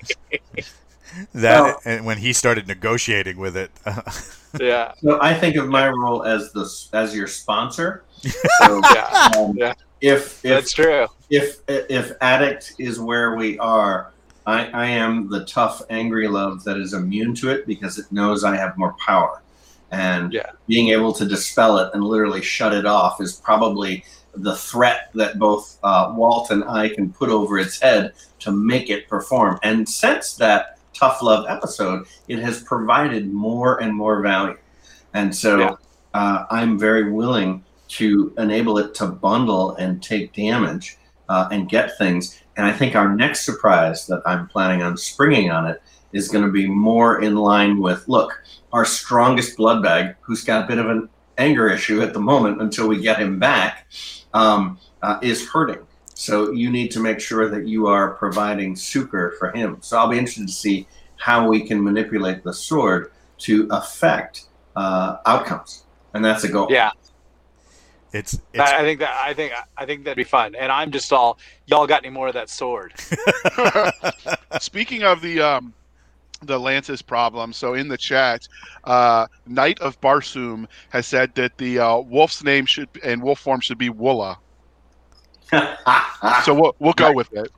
that 1.35 1.62
Well- 1.62 1.81
and 1.85 2.04
when 2.07 2.19
he 2.19 2.33
started 2.33 2.66
negotiating 2.69 3.37
with 3.38 3.57
it. 3.57 3.71
Yeah, 4.61 4.92
so 5.02 5.19
I 5.23 5.33
think 5.33 5.57
of 5.57 5.66
my 5.71 5.88
role 5.88 6.25
as 6.25 6.52
the 6.52 6.71
as 6.92 7.16
your 7.16 7.26
sponsor. 7.26 8.04
So, 8.21 8.83
yeah, 8.95 9.31
um, 9.38 9.57
Yeah. 9.57 9.73
if 10.02 10.45
if 10.45 10.50
that's 10.50 10.73
true. 10.73 11.07
if 11.31 11.61
if 11.69 12.12
addict 12.21 12.75
is 12.78 13.00
where 13.00 13.35
we 13.35 13.59
are, 13.61 14.12
I, 14.47 14.66
I 14.66 14.87
am 14.88 15.31
the 15.31 15.47
tough, 15.47 15.81
angry 15.88 16.28
love 16.28 16.64
that 16.64 16.76
is 16.76 16.92
immune 16.92 17.35
to 17.37 17.49
it 17.49 17.66
because 17.66 17.99
it 17.99 18.12
knows 18.12 18.45
I 18.45 18.54
have 18.57 18.76
more 18.76 18.95
power, 19.02 19.40
and 19.90 20.35
Yeah. 20.35 20.50
being 20.69 20.90
able 20.90 21.14
to 21.14 21.25
dispel 21.25 21.78
it 21.78 21.90
and 21.95 22.04
literally 22.04 22.42
shut 22.42 22.75
it 22.75 22.85
off 22.85 23.23
is 23.23 23.33
probably 23.37 24.04
the 24.35 24.57
threat 24.57 25.11
that 25.15 25.39
both 25.39 25.79
uh, 25.83 26.12
Walt 26.17 26.51
and 26.51 26.65
I 26.65 26.89
can 26.89 27.12
put 27.12 27.29
over 27.31 27.59
its 27.59 27.81
head 27.81 28.12
to 28.41 28.51
make 28.53 28.91
it 28.91 29.09
perform. 29.09 29.59
And 29.62 29.89
since 29.89 30.35
that 30.35 30.79
tough 30.95 31.23
love 31.23 31.47
episode, 31.49 32.07
it 32.29 32.39
has 32.39 32.62
provided 32.62 33.33
more 33.33 33.83
and 33.83 33.95
more 33.95 34.21
value, 34.23 34.59
and 35.15 35.35
so 35.35 35.59
Yeah. 35.59 35.75
uh, 36.15 36.45
I'm 36.51 36.79
very 36.79 37.11
willing 37.11 37.65
to 37.89 38.33
enable 38.39 38.79
it 38.79 38.95
to 38.97 39.07
bundle 39.07 39.75
and 39.77 40.03
take 40.03 40.33
damage 40.33 40.97
uh, 41.29 41.49
and 41.51 41.69
get 41.69 41.99
things. 41.99 42.43
And 42.57 42.65
I 42.67 42.73
think 42.73 42.95
our 42.95 43.15
next 43.15 43.45
surprise 43.45 44.07
that 44.07 44.23
I'm 44.25 44.49
planning 44.49 44.83
on 44.83 44.97
springing 44.97 45.51
on 45.51 45.67
it 45.67 45.83
is 46.12 46.29
going 46.29 46.45
to 46.45 46.51
be 46.51 46.69
more 46.69 47.21
in 47.23 47.35
line 47.37 47.81
with 47.81 48.07
look, 48.09 48.43
our 48.73 48.85
strongest 48.85 49.57
blood 49.57 49.83
bag, 49.83 50.17
who's 50.21 50.43
got 50.45 50.65
a 50.65 50.67
bit 50.67 50.79
of 50.79 50.89
an 50.89 51.09
anger 51.39 51.69
issue 51.69 52.03
at 52.03 52.12
the 52.12 52.21
moment 52.21 52.61
until 52.61 52.89
we 52.89 53.01
get 53.01 53.19
him 53.19 53.39
back, 53.39 53.87
um, 54.35 54.79
uh, 55.03 55.19
is 55.23 55.49
hurting. 55.49 55.87
So 56.15 56.53
you 56.53 56.71
need 56.71 56.91
to 56.93 57.01
make 57.01 57.21
sure 57.21 57.49
that 57.49 57.67
you 57.67 57.87
are 57.89 58.12
providing 58.12 58.77
succor 58.77 59.35
for 59.39 59.51
him. 59.51 59.79
So 59.81 59.99
I'll 59.99 60.09
be 60.09 60.19
interested 60.19 60.47
to 60.47 60.53
see 60.53 60.87
how 61.17 61.49
we 61.49 61.67
can 61.67 61.83
manipulate 61.83 62.45
the 62.45 62.53
sword 62.53 63.11
to 63.39 63.67
affect 63.71 64.47
uh, 64.77 65.17
outcomes, 65.27 65.85
and 66.15 66.25
that's 66.25 66.45
a 66.45 66.49
goal. 66.49 66.69
Yeah, 66.71 66.91
It's, 68.12 68.35
it's 68.53 68.61
I 68.61 68.81
I 68.81 68.83
think 68.83 69.01
that 69.01 69.15
I 69.25 69.35
think 69.35 69.53
I 69.77 69.87
think 69.87 70.05
that'd 70.05 70.17
be 70.17 70.25
fun. 70.25 70.55
And 70.55 70.71
I'm 70.71 70.91
just 70.91 71.12
all 71.12 71.39
y'all 71.67 71.87
got 71.87 72.05
any 72.05 72.12
more 72.12 72.29
of 72.29 72.35
that 72.35 72.51
sword? 72.51 72.93
Speaking 74.61 75.03
of 75.03 75.23
the 75.23 75.41
um, 75.41 75.75
the 76.43 76.59
Lance's 76.59 77.03
problem, 77.03 77.53
so 77.53 77.75
in 77.75 77.89
the 77.89 77.97
chat, 77.97 78.47
uh, 78.85 79.27
Knight 79.47 79.79
of 79.81 80.01
Barsoom 80.01 80.67
has 80.91 81.07
said 81.07 81.35
that 81.35 81.57
the 81.59 81.79
uh, 81.79 81.99
wolf's 81.99 82.43
name 82.43 82.67
should 82.67 82.89
and 83.03 83.23
wolf 83.23 83.41
form 83.41 83.61
should 83.61 83.79
be 83.79 83.91
Woola. 83.91 84.37
So 86.45 86.55
we'll 86.55 86.75
we'll 86.79 86.93
go 86.93 87.13
with 87.13 87.33
it. 87.33 87.51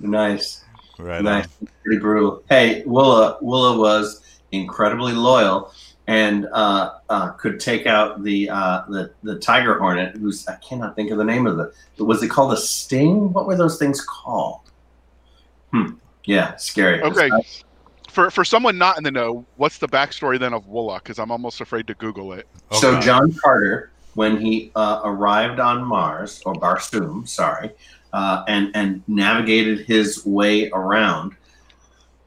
nice. 0.00 0.64
right. 0.98 1.22
Nice, 1.22 1.48
on. 1.60 1.68
pretty 1.82 2.00
brutal. 2.00 2.42
Hey, 2.48 2.84
Woola, 2.86 3.42
Woola 3.42 3.78
was 3.78 4.22
incredibly 4.52 5.12
loyal 5.12 5.72
and 6.08 6.46
uh, 6.52 6.94
uh, 7.10 7.30
could 7.32 7.60
take 7.60 7.86
out 7.86 8.24
the 8.24 8.48
uh, 8.48 8.82
the 8.88 9.12
the 9.22 9.38
tiger 9.38 9.78
hornet. 9.78 10.16
Who's 10.16 10.48
I 10.48 10.56
cannot 10.56 10.96
think 10.96 11.10
of 11.10 11.18
the 11.18 11.24
name 11.24 11.46
of 11.46 11.58
the. 11.58 12.04
Was 12.04 12.22
it 12.22 12.28
called 12.28 12.54
a 12.54 12.56
sting? 12.56 13.32
What 13.32 13.46
were 13.46 13.56
those 13.56 13.78
things 13.78 14.00
called? 14.00 14.62
Hmm. 15.70 15.96
Yeah, 16.24 16.56
scary. 16.56 17.02
Okay. 17.02 17.30
For 18.18 18.32
for 18.32 18.44
someone 18.44 18.76
not 18.76 18.98
in 18.98 19.04
the 19.04 19.12
know, 19.12 19.46
what's 19.58 19.78
the 19.78 19.86
backstory 19.86 20.40
then 20.40 20.52
of 20.52 20.66
Woola? 20.66 20.98
Because 20.98 21.20
I'm 21.20 21.30
almost 21.30 21.60
afraid 21.60 21.86
to 21.86 21.94
Google 21.94 22.32
it. 22.32 22.48
Oh, 22.72 22.80
so 22.80 23.00
John 23.00 23.32
Carter, 23.32 23.92
when 24.14 24.40
he 24.40 24.72
uh, 24.74 25.02
arrived 25.04 25.60
on 25.60 25.84
Mars 25.84 26.42
or 26.44 26.52
Barsoom, 26.54 27.28
sorry, 27.28 27.70
uh, 28.12 28.42
and 28.48 28.72
and 28.74 29.04
navigated 29.06 29.86
his 29.86 30.26
way 30.26 30.68
around, 30.70 31.36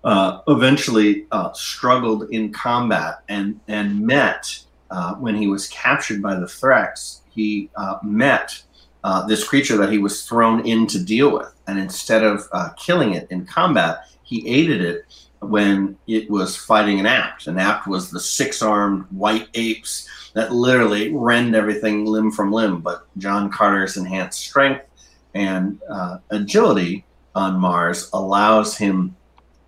uh, 0.05 0.39
eventually 0.47 1.27
uh, 1.33 1.51
struggled 1.51 2.29
in 2.29 2.53
combat 2.53 3.23
and 3.27 3.59
and 3.67 3.99
met 3.99 4.63
uh, 4.91 5.15
when 5.15 5.35
he 5.35 5.47
was 5.47 5.67
captured 5.67 6.21
by 6.21 6.35
the 6.35 6.45
Tharks. 6.45 7.19
He 7.31 7.69
uh, 7.75 7.97
met 8.01 8.63
uh, 9.03 9.27
this 9.27 9.45
creature 9.45 9.75
that 9.75 9.91
he 9.91 9.97
was 9.97 10.25
thrown 10.25 10.65
in 10.65 10.87
to 10.87 11.03
deal 11.03 11.33
with, 11.33 11.53
and 11.67 11.77
instead 11.77 12.23
of 12.23 12.47
uh, 12.53 12.69
killing 12.77 13.13
it 13.13 13.27
in 13.29 13.45
combat, 13.45 14.05
he 14.23 14.47
aided 14.47 14.79
it 14.79 15.03
when 15.41 15.97
it 16.07 16.29
was 16.29 16.55
fighting 16.55 16.99
an 16.99 17.05
apt. 17.05 17.47
An 17.47 17.57
apt 17.57 17.87
was 17.87 18.09
the 18.09 18.19
six-armed 18.19 19.05
white 19.09 19.47
apes 19.55 20.07
that 20.33 20.53
literally 20.53 21.13
rend 21.13 21.55
everything 21.55 22.05
limb 22.05 22.31
from 22.31 22.51
limb. 22.51 22.81
But 22.81 23.07
John 23.17 23.51
Carter's 23.51 23.97
enhanced 23.97 24.39
strength 24.39 24.85
and 25.33 25.81
uh, 25.89 26.19
agility 26.29 27.05
on 27.35 27.59
Mars 27.59 28.09
allows 28.13 28.77
him 28.77 29.15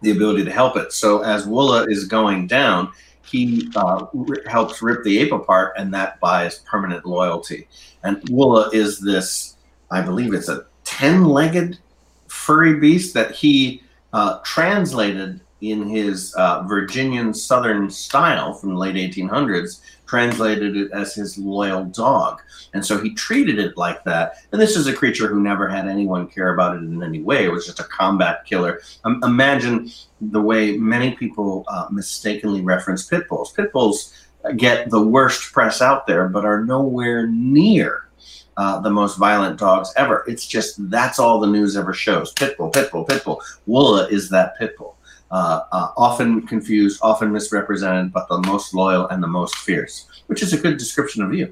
the 0.02 0.12
ability 0.12 0.44
to 0.46 0.52
help 0.52 0.78
it. 0.78 0.92
So 0.94 1.22
as 1.22 1.48
Woola 1.48 1.90
is 1.90 2.06
going 2.06 2.48
down, 2.48 2.92
he 3.26 3.70
uh, 3.76 4.06
r- 4.14 4.44
helps 4.48 4.82
rip 4.82 5.04
the 5.04 5.18
ape 5.20 5.32
apart, 5.32 5.74
and 5.78 5.94
that 5.94 6.20
buys 6.20 6.60
permanent 6.60 7.06
loyalty. 7.06 7.68
And 8.04 8.22
Woola 8.24 8.74
is 8.74 9.00
this, 9.00 9.56
I 9.90 10.02
believe 10.02 10.34
it's 10.34 10.50
a 10.50 10.66
ten-legged 10.84 11.80
furry 12.28 12.80
beast 12.80 13.14
that 13.14 13.32
he 13.32 13.82
uh, 14.12 14.40
translated 14.44 15.40
in 15.72 15.88
his 15.88 16.34
uh, 16.36 16.64
Virginian 16.64 17.34
Southern 17.34 17.90
style 17.90 18.54
from 18.54 18.70
the 18.70 18.78
late 18.78 18.96
1800s, 18.96 19.80
translated 20.06 20.76
it 20.76 20.92
as 20.92 21.16
his 21.16 21.38
loyal 21.38 21.86
dog. 21.86 22.42
And 22.74 22.86
so 22.86 23.00
he 23.02 23.14
treated 23.14 23.60
it 23.60 23.78
like 23.78 24.04
that. 24.04 24.36
And 24.52 24.62
this 24.62 24.76
is 24.76 24.88
a 24.88 24.94
creature 24.94 25.28
who 25.28 25.42
never 25.42 25.68
had 25.70 25.88
anyone 25.88 26.28
care 26.28 26.54
about 26.54 26.76
it 26.76 26.84
in 26.84 27.02
any 27.02 27.22
way. 27.22 27.46
It 27.46 27.52
was 27.52 27.66
just 27.66 27.80
a 27.80 27.86
combat 27.86 28.46
killer. 28.46 28.82
Um, 29.06 29.22
imagine 29.24 29.90
the 30.20 30.42
way 30.42 30.78
many 30.78 31.12
people 31.12 31.64
uh, 31.70 31.88
mistakenly 31.92 32.62
reference 32.62 33.06
pit 33.06 33.30
bulls. 33.30 33.54
Pit 33.54 33.72
bulls 33.72 34.14
get 34.58 34.90
the 34.90 35.02
worst 35.02 35.54
press 35.54 35.82
out 35.82 36.06
there, 36.08 36.28
but 36.28 36.44
are 36.46 36.66
nowhere 36.66 37.28
near 37.28 38.10
uh, 38.58 38.80
the 38.82 38.90
most 38.90 39.18
violent 39.18 39.58
dogs 39.60 39.94
ever. 39.98 40.24
It's 40.28 40.46
just 40.46 40.90
that's 40.90 41.20
all 41.20 41.40
the 41.40 41.48
news 41.48 41.78
ever 41.78 41.94
shows. 41.94 42.34
Pitbull, 42.34 42.72
pitbull, 42.72 43.08
pitbull. 43.08 43.42
Woola 43.68 44.12
is 44.12 44.30
that 44.30 44.60
pitbull. 44.60 44.93
Uh, 45.34 45.64
uh, 45.72 45.88
often 45.98 46.46
confused, 46.46 47.00
often 47.02 47.32
misrepresented, 47.32 48.14
but 48.14 48.28
the 48.30 48.38
most 48.46 48.72
loyal 48.72 49.08
and 49.08 49.24
the 49.24 49.28
most 49.28 49.56
fierce, 49.56 50.06
which 50.28 50.44
is 50.44 50.54
a 50.54 50.58
good 50.60 50.78
description 50.78 51.24
of 51.24 51.34
you. 51.34 51.52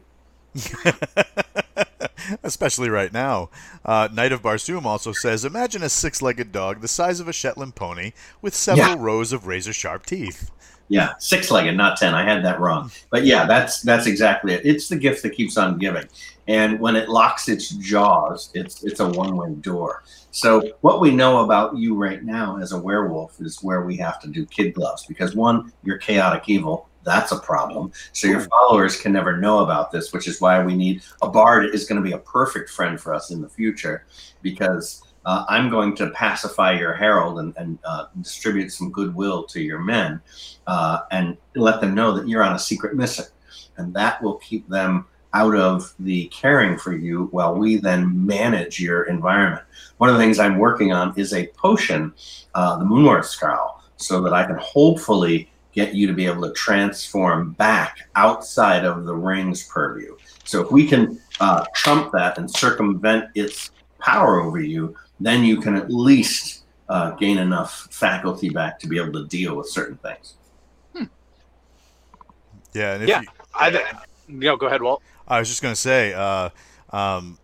Especially 2.44 2.90
right 2.90 3.12
now. 3.12 3.50
Uh, 3.84 4.08
Knight 4.14 4.32
of 4.32 4.44
Barsoom 4.44 4.86
also 4.86 5.12
says 5.12 5.44
Imagine 5.44 5.82
a 5.82 5.90
six 5.90 6.22
legged 6.22 6.52
dog 6.52 6.82
the 6.82 6.88
size 6.88 7.20
of 7.20 7.28
a 7.28 7.34
Shetland 7.34 7.74
pony 7.74 8.12
with 8.40 8.54
several 8.54 8.88
Yeah. 8.90 8.96
rows 9.00 9.34
of 9.34 9.48
razor 9.48 9.74
sharp 9.74 10.06
teeth. 10.06 10.52
Yeah, 10.92 11.14
six-legged, 11.20 11.78
not 11.78 11.96
ten. 11.96 12.14
I 12.14 12.26
had 12.26 12.44
that 12.44 12.60
wrong. 12.60 12.92
But 13.12 13.24
yeah, 13.24 13.46
that's 13.46 13.82
that's 13.82 14.08
exactly 14.08 14.54
it. 14.56 14.66
It's 14.66 14.90
the 14.90 14.98
gift 14.98 15.24
that 15.24 15.30
keeps 15.30 15.56
on 15.56 15.78
giving, 15.78 16.04
and 16.50 16.82
when 16.82 16.98
it 16.98 17.08
locks 17.08 17.48
its 17.48 17.70
jaws, 17.70 18.50
it's 18.54 18.84
it's 18.84 19.00
a 19.00 19.08
one-way 19.08 19.54
door. 19.62 20.04
So 20.32 20.74
what 20.82 21.00
we 21.00 21.12
know 21.12 21.46
about 21.46 21.78
you 21.78 21.96
right 21.96 22.22
now 22.22 22.58
as 22.58 22.74
a 22.74 22.78
werewolf 22.78 23.40
is 23.40 23.64
where 23.64 23.86
we 23.86 23.96
have 23.98 24.20
to 24.20 24.28
do 24.28 24.46
kid 24.46 24.74
gloves 24.74 25.06
because 25.06 25.34
one, 25.34 25.72
you're 25.82 25.98
chaotic 25.98 26.50
evil. 26.50 26.90
That's 27.04 27.32
a 27.32 27.40
problem. 27.40 27.94
So 28.12 28.28
your 28.28 28.42
hmm. 28.42 28.50
followers 28.50 29.00
can 29.00 29.14
never 29.14 29.38
know 29.38 29.60
about 29.60 29.94
this, 29.94 30.12
which 30.12 30.28
is 30.28 30.42
why 30.42 30.62
we 30.62 30.76
need 30.76 31.04
a 31.22 31.30
bard 31.30 31.74
is 31.74 31.86
going 31.86 32.04
to 32.04 32.08
be 32.08 32.14
a 32.14 32.20
perfect 32.20 32.70
friend 32.70 33.00
for 33.00 33.14
us 33.14 33.32
in 33.32 33.42
the 33.42 33.50
future 33.50 34.06
because 34.42 35.04
uh, 35.26 35.46
I'm 35.50 35.70
going 35.70 35.96
to 35.98 36.10
pacify 36.12 36.74
your 36.74 36.94
herald 36.94 37.40
and, 37.40 37.54
and 37.58 37.80
uh, 37.84 38.06
distribute 38.20 38.72
some 38.72 38.92
goodwill 38.92 39.44
to 39.46 39.62
your 39.62 39.80
men 39.80 40.22
uh, 40.68 41.02
and 41.12 41.38
let 41.56 41.82
them 41.82 41.94
know 41.94 42.12
that 42.14 42.28
you're 42.28 42.44
on 42.44 42.56
a 42.56 42.60
secret 42.60 42.96
mission. 42.96 43.26
And 43.78 43.94
that 43.94 44.22
will 44.22 44.36
keep 44.36 44.68
them 44.68 45.06
out 45.34 45.56
of 45.56 45.94
the 46.00 46.28
caring 46.28 46.78
for 46.78 46.94
you 46.96 47.26
while 47.32 47.56
we 47.56 47.78
then 47.78 48.26
manage 48.26 48.80
your 48.80 49.04
environment. 49.04 49.64
One 49.98 50.10
of 50.10 50.16
the 50.16 50.22
things 50.22 50.40
I'm 50.40 50.58
working 50.58 50.92
on 50.92 51.14
is 51.18 51.34
a 51.34 51.48
potion, 51.48 52.14
uh, 52.54 52.78
the 52.78 52.86
Moonward 52.86 53.24
Scowl, 53.24 53.84
so 53.98 54.22
that 54.22 54.34
I 54.34 54.46
can 54.46 54.58
hopefully 54.58 55.50
get 55.74 55.94
you 55.96 56.06
to 56.08 56.14
be 56.14 56.26
able 56.26 56.42
to 56.42 56.54
transform 56.54 57.52
back 57.54 58.10
outside 58.16 58.84
of 58.84 59.06
the 59.06 59.16
ring's 59.16 59.64
purview. 59.68 60.18
So 60.44 60.62
if 60.62 60.72
we 60.72 60.86
can 60.86 61.20
uh, 61.40 61.66
trump 61.74 62.12
that 62.12 62.38
and 62.38 62.50
circumvent 62.52 63.30
its 63.36 63.72
power 64.00 64.42
over 64.42 64.60
you, 64.60 64.96
then 65.26 65.44
you 65.44 65.60
can 65.62 65.76
at 65.76 65.92
least 65.92 66.64
uh, 66.90 67.12
gain 67.12 67.38
enough 67.38 67.88
faculty 67.92 68.50
back 68.50 68.80
to 68.80 68.88
be 68.88 68.98
able 69.00 69.14
to 69.14 69.26
deal 69.28 69.56
with 69.56 69.68
certain 69.70 69.98
things. 69.98 70.36
Yeah, 72.74 72.94
and 72.94 73.04
if 73.04 73.10
Yeah. 73.10 73.22
you, 73.22 73.28
I 73.54 73.84
no, 74.28 74.56
go 74.56 74.68
ahead, 74.68 74.82
Walt. 74.82 75.02
I 75.28 75.40
was 75.40 75.50
just 75.50 75.62
going 75.62 75.74
to 75.74 75.80
say, 75.80 76.14
uh, 76.14 76.50
um, 76.92 77.38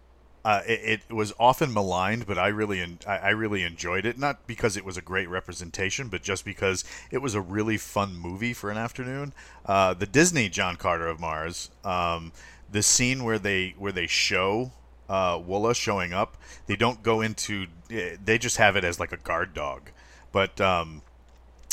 uh, 0.45 0.61
it, 0.65 1.01
it 1.09 1.13
was 1.13 1.33
often 1.39 1.73
maligned, 1.73 2.25
but 2.25 2.37
I 2.37 2.47
really, 2.47 2.79
en- 2.79 2.99
I, 3.05 3.17
I 3.17 3.29
really 3.31 3.63
enjoyed 3.63 4.05
it. 4.05 4.17
Not 4.17 4.47
because 4.47 4.77
it 4.77 4.85
was 4.85 4.95
a 4.95 5.01
great 5.01 5.27
representation, 5.27 6.07
but 6.07 6.23
just 6.23 6.45
because 6.45 6.85
it 7.11 7.17
was 7.17 7.35
a 7.35 7.41
really 7.41 7.77
fun 7.77 8.15
movie 8.15 8.53
for 8.53 8.71
an 8.71 8.77
afternoon. 8.77 9.33
Uh, 9.65 9.93
the 9.93 10.05
Disney 10.05 10.47
John 10.47 10.77
Carter 10.77 11.07
of 11.07 11.19
Mars, 11.19 11.69
um, 11.83 12.31
the 12.71 12.81
scene 12.81 13.25
where 13.25 13.39
they 13.39 13.75
where 13.77 13.91
they 13.91 14.07
show 14.07 14.71
uh, 15.09 15.37
Woola 15.39 15.75
showing 15.75 16.13
up, 16.13 16.37
they 16.67 16.75
don't 16.75 17.03
go 17.03 17.21
into, 17.21 17.67
eh, 17.89 18.17
they 18.23 18.37
just 18.37 18.57
have 18.57 18.75
it 18.75 18.83
as 18.83 18.99
like 18.99 19.11
a 19.11 19.17
guard 19.17 19.53
dog, 19.53 19.91
but. 20.31 20.59
Um, 20.61 21.01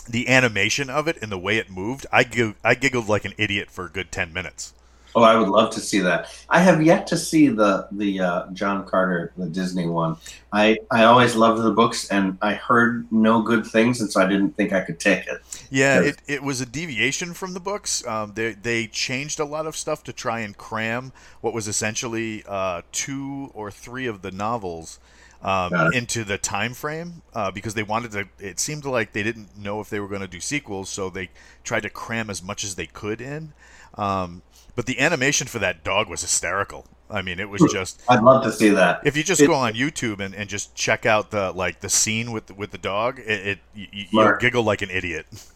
the 0.07 0.29
animation 0.29 0.91
of 0.91 1.09
it 1.09 1.17
and 1.23 1.33
the 1.33 1.39
way 1.39 1.57
it 1.57 1.71
moved, 1.71 2.07
I, 2.13 2.25
gig- 2.25 2.57
I 2.63 2.75
giggled 2.75 3.09
like 3.09 3.25
an 3.25 3.33
idiot 3.39 3.71
for 3.71 3.87
a 3.87 3.91
good 3.91 4.13
10 4.13 4.35
minutes. 4.35 4.75
Oh, 5.17 5.23
I 5.23 5.37
would 5.37 5.49
love 5.49 5.71
to 5.75 5.81
see 5.81 6.01
that. 6.01 6.29
I 6.49 6.59
have 6.59 6.83
yet 6.83 7.07
to 7.09 7.17
see 7.17 7.49
the 7.49 7.87
the 7.93 8.19
uh, 8.21 8.47
John 8.53 8.85
Carter, 8.85 9.33
the 9.37 9.47
Disney 9.47 9.87
one. 9.87 10.17
I 10.53 10.79
I 10.91 11.05
always 11.05 11.37
loved 11.37 11.63
the 11.63 11.71
books, 11.71 12.09
and 12.09 12.37
I 12.43 12.55
heard 12.55 13.07
no 13.13 13.41
good 13.41 13.65
things, 13.65 14.01
and 14.01 14.11
so 14.11 14.21
I 14.21 14.27
didn't 14.27 14.57
think 14.57 14.73
I 14.73 14.81
could 14.81 14.99
take 14.99 15.27
it. 15.29 15.41
Yeah, 15.75 16.03
it, 16.03 16.23
it 16.29 16.43
was 16.45 16.61
a 16.61 16.67
deviation 16.67 17.35
from 17.35 17.53
the 17.53 17.59
books. 17.59 18.07
Um, 18.07 18.35
they 18.35 18.53
they 18.53 18.87
changed 18.87 19.41
a 19.41 19.45
lot 19.45 19.67
of 19.67 19.77
stuff 19.77 20.05
to 20.05 20.13
try 20.13 20.39
and 20.41 20.57
cram 20.57 21.13
what 21.41 21.53
was 21.53 21.67
essentially 21.67 22.45
uh, 22.47 22.83
two 22.93 23.51
or 23.55 23.73
three 23.73 24.07
of 24.07 24.23
the 24.23 24.31
novels 24.31 25.01
um, 25.43 25.93
into 25.93 26.23
the 26.23 26.39
time 26.39 26.75
frame 26.75 27.23
uh, 27.35 27.51
because 27.51 27.75
they 27.75 27.83
wanted 27.83 28.13
to. 28.13 28.29
It 28.39 28.61
seemed 28.61 28.85
like 28.85 29.13
they 29.13 29.25
didn't 29.25 29.59
know 29.59 29.81
if 29.81 29.91
they 29.91 29.99
were 29.99 30.07
going 30.07 30.21
to 30.21 30.29
do 30.29 30.39
sequels, 30.39 30.89
so 30.89 31.11
they 31.11 31.31
tried 31.65 31.83
to 31.83 31.91
cram 31.91 32.31
as 32.31 32.41
much 32.41 32.63
as 32.63 32.77
they 32.77 32.87
could 32.87 33.21
in. 33.21 33.53
Um, 33.95 34.43
but 34.77 34.87
the 34.87 35.01
animation 35.01 35.49
for 35.49 35.59
that 35.59 35.83
dog 35.83 36.09
was 36.09 36.21
hysterical. 36.21 36.87
I 37.11 37.23
mean, 37.23 37.41
it 37.41 37.49
was 37.49 37.63
just. 37.73 38.01
I'd 38.09 38.23
love 38.23 38.45
to 38.45 38.53
see 38.53 38.71
that. 38.71 39.01
If 39.05 39.17
you 39.17 39.25
just 39.25 39.41
It- 39.41 39.49
go 39.49 39.55
on 39.55 39.75
YouTube 39.75 40.21
and, 40.21 40.35
and 40.35 40.49
just 40.49 40.75
check 40.75 41.05
out 41.05 41.31
the 41.33 41.51
like 41.51 41.81
the 41.81 41.91
scene 41.91 42.31
with 42.31 42.57
with 42.57 42.71
the 42.71 42.79
dog, 42.79 43.19
it, 43.19 43.47
it 43.47 43.59
you, 43.75 44.07
Mark. 44.13 44.41
giggle 44.41 44.63
like 44.63 44.83
an 44.83 44.91
idiot. 44.91 45.27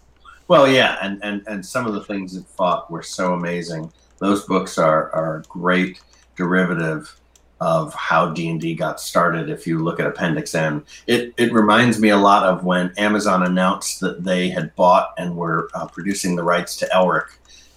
Well, 0.48 0.66
yeah, 0.66 0.96
and, 1.02 1.22
and, 1.22 1.46
and 1.46 1.64
some 1.64 1.86
of 1.86 1.92
the 1.92 2.04
things 2.04 2.34
it 2.34 2.46
fought 2.46 2.90
were 2.90 3.02
so 3.02 3.34
amazing. 3.34 3.92
Those 4.18 4.46
books 4.46 4.78
are, 4.78 5.10
are 5.12 5.44
great 5.48 6.00
derivative 6.36 7.14
of 7.60 7.92
how 7.92 8.30
D 8.30 8.48
and 8.48 8.60
D 8.60 8.74
got 8.74 9.00
started. 9.00 9.50
If 9.50 9.66
you 9.66 9.80
look 9.80 10.00
at 10.00 10.06
Appendix 10.06 10.54
N, 10.54 10.84
it 11.06 11.34
it 11.36 11.52
reminds 11.52 12.00
me 12.00 12.10
a 12.10 12.16
lot 12.16 12.44
of 12.44 12.64
when 12.64 12.92
Amazon 12.96 13.42
announced 13.42 14.00
that 14.00 14.24
they 14.24 14.48
had 14.48 14.74
bought 14.76 15.12
and 15.18 15.36
were 15.36 15.68
uh, 15.74 15.86
producing 15.88 16.36
the 16.36 16.44
rights 16.44 16.76
to 16.76 16.86
Elric, 16.86 17.26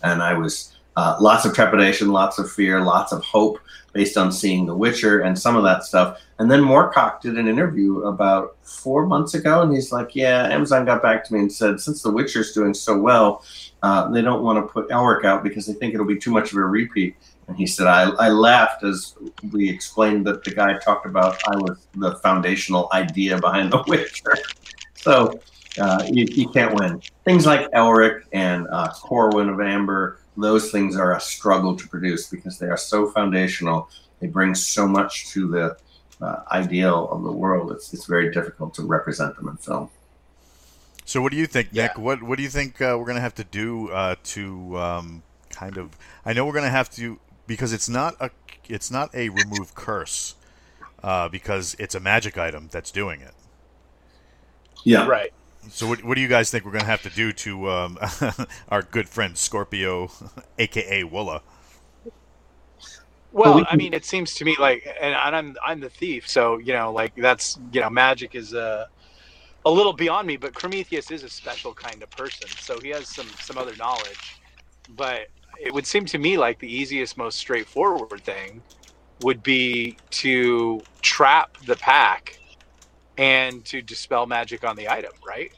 and 0.03 0.21
I 0.21 0.33
was 0.33 0.70
uh, 0.95 1.17
lots 1.19 1.45
of 1.45 1.53
trepidation, 1.53 2.09
lots 2.09 2.39
of 2.39 2.51
fear, 2.51 2.81
lots 2.81 3.11
of 3.11 3.23
hope 3.23 3.59
based 3.93 4.17
on 4.17 4.31
seeing 4.31 4.65
The 4.65 4.75
Witcher 4.75 5.21
and 5.21 5.37
some 5.37 5.55
of 5.55 5.63
that 5.63 5.83
stuff. 5.83 6.21
And 6.39 6.49
then 6.49 6.61
Moorcock 6.61 7.21
did 7.21 7.37
an 7.37 7.47
interview 7.47 8.03
about 8.03 8.57
four 8.63 9.05
months 9.05 9.33
ago, 9.33 9.61
and 9.61 9.73
he's 9.73 9.91
like, 9.91 10.15
"Yeah, 10.15 10.47
Amazon 10.47 10.85
got 10.85 11.01
back 11.01 11.23
to 11.25 11.33
me 11.33 11.41
and 11.41 11.51
said 11.51 11.79
since 11.79 12.01
The 12.01 12.11
Witcher's 12.11 12.53
doing 12.53 12.73
so 12.73 12.99
well, 12.99 13.43
uh, 13.83 14.09
they 14.09 14.21
don't 14.21 14.43
want 14.43 14.65
to 14.65 14.71
put 14.71 14.89
Elric 14.89 15.25
out 15.25 15.43
because 15.43 15.65
they 15.65 15.73
think 15.73 15.93
it'll 15.93 16.05
be 16.05 16.17
too 16.17 16.31
much 16.31 16.51
of 16.51 16.57
a 16.57 16.65
repeat." 16.65 17.15
And 17.51 17.57
he 17.57 17.67
said, 17.67 17.85
I, 17.85 18.03
I 18.11 18.29
laughed 18.29 18.81
as 18.83 19.15
we 19.51 19.69
explained 19.69 20.25
that 20.25 20.41
the 20.45 20.51
guy 20.51 20.77
talked 20.77 21.05
about 21.05 21.37
I 21.49 21.57
was 21.57 21.85
the 21.95 22.15
foundational 22.15 22.87
idea 22.93 23.37
behind 23.39 23.73
The 23.73 23.83
Witcher. 23.87 24.37
So 24.93 25.39
uh, 25.79 26.03
you, 26.07 26.27
you 26.29 26.47
can't 26.49 26.79
win. 26.79 27.01
Things 27.25 27.47
like 27.47 27.67
Elric 27.71 28.21
and 28.33 28.67
uh, 28.69 28.91
Corwin 28.93 29.49
of 29.49 29.59
Amber, 29.59 30.20
those 30.37 30.71
things 30.71 30.95
are 30.95 31.15
a 31.15 31.19
struggle 31.19 31.75
to 31.75 31.87
produce 31.87 32.27
because 32.27 32.57
they 32.57 32.67
are 32.67 32.77
so 32.77 33.09
foundational. 33.11 33.89
They 34.19 34.27
bring 34.27 34.55
so 34.55 34.87
much 34.87 35.29
to 35.31 35.47
the 35.47 35.77
uh, 36.25 36.43
ideal 36.51 37.09
of 37.09 37.23
the 37.23 37.31
world. 37.31 37.71
It's, 37.71 37.93
it's 37.93 38.05
very 38.05 38.31
difficult 38.31 38.73
to 38.75 38.83
represent 38.83 39.35
them 39.35 39.47
in 39.49 39.57
film. 39.57 39.89
So, 41.05 41.21
what 41.21 41.31
do 41.31 41.37
you 41.37 41.47
think, 41.47 41.73
Nick? 41.73 41.91
Yeah. 41.95 42.01
What 42.01 42.23
what 42.23 42.37
do 42.37 42.43
you 42.43 42.49
think 42.49 42.79
uh, 42.81 42.95
we're 42.97 43.07
gonna 43.07 43.19
have 43.19 43.35
to 43.35 43.43
do 43.43 43.89
uh, 43.89 44.15
to 44.25 44.77
um, 44.77 45.23
kind 45.49 45.77
of? 45.77 45.97
I 46.25 46.33
know 46.33 46.45
we're 46.45 46.53
gonna 46.53 46.69
have 46.69 46.89
to 46.91 47.19
because 47.47 47.73
it's 47.73 47.89
not 47.89 48.15
a 48.19 48.29
it's 48.69 48.91
not 48.91 49.13
a 49.13 49.29
remove 49.29 49.75
curse 49.75 50.35
uh, 51.03 51.27
because 51.27 51.75
it's 51.79 51.95
a 51.95 51.99
magic 51.99 52.37
item 52.37 52.69
that's 52.71 52.91
doing 52.91 53.21
it. 53.21 53.33
Yeah. 54.83 55.07
Right. 55.07 55.33
So, 55.69 55.87
what, 55.87 56.03
what 56.03 56.15
do 56.15 56.21
you 56.21 56.27
guys 56.27 56.49
think 56.49 56.65
we're 56.65 56.71
gonna 56.71 56.85
have 56.85 57.03
to 57.03 57.09
do 57.09 57.31
to 57.31 57.69
um, 57.69 57.99
our 58.69 58.81
good 58.81 59.07
friend 59.07 59.37
Scorpio, 59.37 60.11
aka 60.59 61.03
Woola? 61.03 61.41
Well, 63.33 63.65
I 63.69 63.77
mean, 63.77 63.93
it 63.93 64.03
seems 64.03 64.33
to 64.35 64.45
me 64.45 64.55
like, 64.59 64.85
and 64.99 65.15
I'm 65.15 65.55
I'm 65.65 65.79
the 65.79 65.89
thief, 65.89 66.27
so 66.27 66.57
you 66.57 66.73
know, 66.73 66.91
like 66.91 67.15
that's 67.15 67.57
you 67.71 67.79
know, 67.79 67.89
magic 67.89 68.35
is 68.35 68.53
a 68.53 68.89
a 69.65 69.71
little 69.71 69.93
beyond 69.93 70.27
me. 70.27 70.35
But 70.37 70.53
Prometheus 70.53 71.11
is 71.11 71.23
a 71.23 71.29
special 71.29 71.73
kind 71.73 72.03
of 72.03 72.09
person, 72.09 72.49
so 72.49 72.79
he 72.79 72.89
has 72.89 73.07
some 73.07 73.27
some 73.39 73.57
other 73.57 73.75
knowledge. 73.77 74.37
But 74.89 75.27
it 75.59 75.73
would 75.73 75.85
seem 75.85 76.05
to 76.05 76.17
me 76.17 76.37
like 76.37 76.59
the 76.59 76.73
easiest, 76.73 77.17
most 77.17 77.37
straightforward 77.37 78.21
thing 78.23 78.61
would 79.21 79.43
be 79.43 79.95
to 80.09 80.81
trap 81.01 81.55
the 81.65 81.75
pack 81.75 82.39
and 83.17 83.63
to 83.65 83.81
dispel 83.81 84.25
magic 84.25 84.63
on 84.63 84.75
the 84.75 84.89
item, 84.89 85.11
right? 85.25 85.51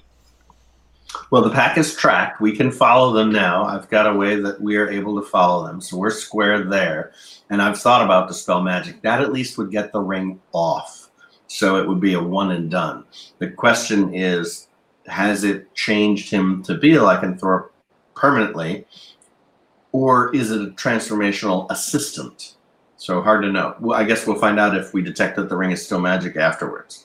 Well, 1.30 1.44
the 1.44 1.50
pack 1.50 1.78
is 1.78 1.96
tracked. 1.96 2.42
We 2.42 2.56
can 2.56 2.72
follow 2.72 3.14
them 3.14 3.32
now. 3.32 3.66
I've 3.66 3.90
got 3.90 4.08
a 4.08 4.18
way 4.18 4.36
that 4.40 4.60
we 4.60 4.78
are 4.78 4.90
able 4.90 5.22
to 5.22 5.28
follow 5.28 5.66
them. 5.66 5.80
So 5.80 5.98
we're 5.98 6.10
square 6.10 6.64
there. 6.64 7.14
And 7.50 7.62
I've 7.62 7.80
thought 7.80 8.04
about 8.04 8.28
Dispel 8.28 8.62
Magic. 8.62 9.02
That 9.04 9.22
at 9.22 9.32
least 9.32 9.58
would 9.58 9.72
get 9.72 9.92
the 9.92 10.00
ring 10.00 10.42
off. 10.54 11.10
So 11.48 11.78
it 11.78 11.88
would 11.88 12.00
be 12.00 12.14
a 12.14 12.24
one 12.24 12.52
and 12.52 12.70
done. 12.70 13.06
The 13.38 13.50
question 13.50 14.14
is 14.14 14.68
has 15.08 15.44
it 15.44 15.74
changed 15.76 16.32
him 16.32 16.64
to 16.64 16.78
be 16.78 16.96
a 16.96 17.00
lycanthrope 17.00 17.70
permanently? 18.16 18.86
Or 19.92 20.34
is 20.36 20.50
it 20.50 20.62
a 20.62 20.72
transformational 20.72 21.70
assistant? 21.70 22.56
So 22.98 23.22
hard 23.22 23.44
to 23.44 23.52
know. 23.52 23.76
Well, 23.80 24.00
I 24.00 24.04
guess 24.06 24.26
we'll 24.26 24.40
find 24.40 24.60
out 24.60 24.76
if 24.76 24.94
we 24.94 25.02
detect 25.02 25.36
that 25.36 25.50
the 25.50 25.58
ring 25.58 25.72
is 25.72 25.86
still 25.86 26.00
magic 26.00 26.38
afterwards. 26.38 27.03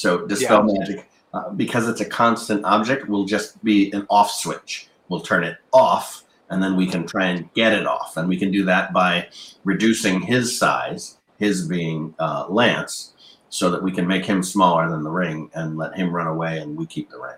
So 0.00 0.26
Dispel 0.26 0.66
Yeah. 0.66 0.78
Magic 0.78 1.10
uh, 1.34 1.50
because 1.50 1.86
it's 1.86 2.00
a 2.00 2.06
constant 2.06 2.64
object, 2.64 3.06
will 3.06 3.26
just 3.26 3.62
be 3.62 3.92
an 3.92 4.06
off 4.08 4.30
switch. 4.30 4.88
We'll 5.10 5.20
turn 5.20 5.44
it 5.44 5.58
off, 5.72 6.24
and 6.48 6.62
then 6.62 6.74
we 6.74 6.86
can 6.86 7.06
try 7.06 7.26
and 7.26 7.52
get 7.52 7.74
it 7.74 7.86
off. 7.86 8.16
And 8.16 8.26
we 8.26 8.38
can 8.38 8.50
do 8.50 8.64
that 8.64 8.94
by 8.94 9.28
reducing 9.62 10.22
his 10.22 10.58
size, 10.58 11.18
his 11.38 11.68
being 11.68 12.14
uh, 12.18 12.46
Lance, 12.48 13.12
so 13.50 13.70
that 13.70 13.82
we 13.82 13.92
can 13.92 14.06
make 14.06 14.24
him 14.24 14.42
smaller 14.42 14.88
than 14.88 15.04
the 15.04 15.10
ring 15.10 15.50
and 15.54 15.76
let 15.76 15.94
him 15.94 16.14
run 16.14 16.26
away, 16.26 16.58
and 16.60 16.76
we 16.76 16.86
keep 16.86 17.10
the 17.10 17.18
ring. 17.18 17.36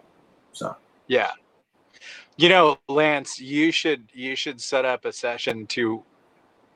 So 0.52 0.76
Yeah. 1.08 1.32
You 2.36 2.48
know, 2.48 2.78
Lance, 2.88 3.40
you 3.40 3.72
should 3.72 4.08
you 4.14 4.36
should 4.36 4.60
set 4.60 4.84
up 4.84 5.04
a 5.04 5.12
session 5.12 5.66
to 5.68 6.04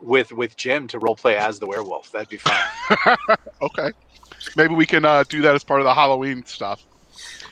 with 0.01 0.33
with 0.33 0.57
Jim 0.57 0.89
to 0.89 0.99
role 0.99 1.17
play 1.17 1.37
as 1.37 1.61
the 1.61 1.67
werewolf. 1.67 2.11
That'd 2.11 2.29
be 2.29 2.39
fun. 2.39 3.17
Okay. 3.63 3.91
Maybe 4.57 4.75
we 4.75 4.87
can 4.87 5.05
uh, 5.05 5.25
do 5.29 5.43
that 5.43 5.55
as 5.55 5.65
part 5.65 5.81
of 5.81 5.85
the 5.85 5.95
Halloween 5.95 6.45
stuff, 6.47 6.85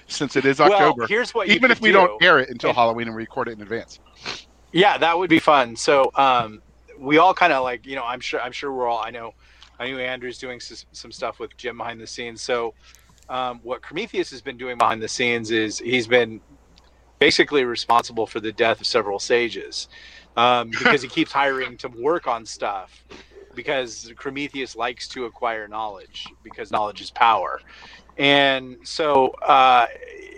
since 0.07 0.37
it 0.37 0.45
is 0.45 0.61
October. 0.61 1.01
Well, 1.01 1.09
here's 1.09 1.35
what 1.35 1.49
Even 1.49 1.71
if 1.71 1.81
we 1.81 1.89
do. 1.89 1.95
don't 1.95 2.23
air 2.23 2.39
it 2.39 2.49
until 2.51 2.71
And- 2.71 2.77
Halloween 2.77 3.09
and 3.09 3.17
record 3.17 3.49
it 3.49 3.53
in 3.53 3.63
advance. 3.63 4.01
Yeah, 4.73 4.99
that 4.99 5.17
would 5.19 5.31
be 5.31 5.39
fun. 5.39 5.77
So, 5.77 6.11
um, 6.17 6.61
we 6.99 7.19
all 7.19 7.33
kind 7.35 7.53
of 7.53 7.63
like, 7.63 7.87
you 7.87 7.97
know, 7.97 8.05
I'm 8.05 8.21
sure, 8.21 8.41
I'm 8.41 8.53
sure 8.53 8.73
we're 8.73 8.89
all. 8.89 8.99
I 9.05 9.11
know, 9.11 9.35
I 9.79 9.87
knew 9.87 9.99
Andrew's 9.99 10.39
doing 10.39 10.57
s- 10.57 10.87
some 10.93 11.13
stuff 11.13 11.39
with 11.39 11.57
Jim 11.57 11.79
behind 11.79 12.01
the 12.01 12.07
scenes. 12.07 12.41
So, 12.43 12.75
um, 13.29 13.61
what 13.63 13.83
Prometheus 13.83 14.31
has 14.31 14.41
been 14.43 14.57
doing 14.57 14.77
behind 14.79 15.03
the 15.03 15.09
scenes 15.09 15.51
is 15.51 15.79
he's 15.79 16.07
been 16.07 16.41
basically 17.19 17.65
responsible 17.65 18.27
for 18.27 18.41
the 18.41 18.53
death 18.53 18.81
of 18.81 18.87
several 18.87 19.19
sages 19.19 19.89
um, 20.37 20.71
because 20.71 21.01
he 21.03 21.09
keeps 21.19 21.33
hiring 21.33 21.77
to 21.79 21.89
work 21.89 22.27
on 22.27 22.45
stuff 22.45 23.05
because 23.55 24.13
Prometheus 24.17 24.77
likes 24.77 25.09
to 25.09 25.27
acquire 25.27 25.69
knowledge 25.69 26.27
because 26.43 26.71
knowledge 26.71 27.01
is 27.01 27.11
power. 27.11 27.61
And 28.19 28.77
so 28.85 29.29
uh, 29.43 29.87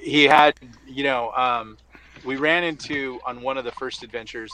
he 0.02 0.24
had, 0.24 0.54
you 0.86 1.04
know, 1.04 1.32
um, 1.32 1.76
we 2.24 2.36
ran 2.36 2.64
into 2.64 3.20
on 3.26 3.42
one 3.42 3.58
of 3.58 3.64
the 3.64 3.72
first 3.72 4.02
adventures. 4.02 4.52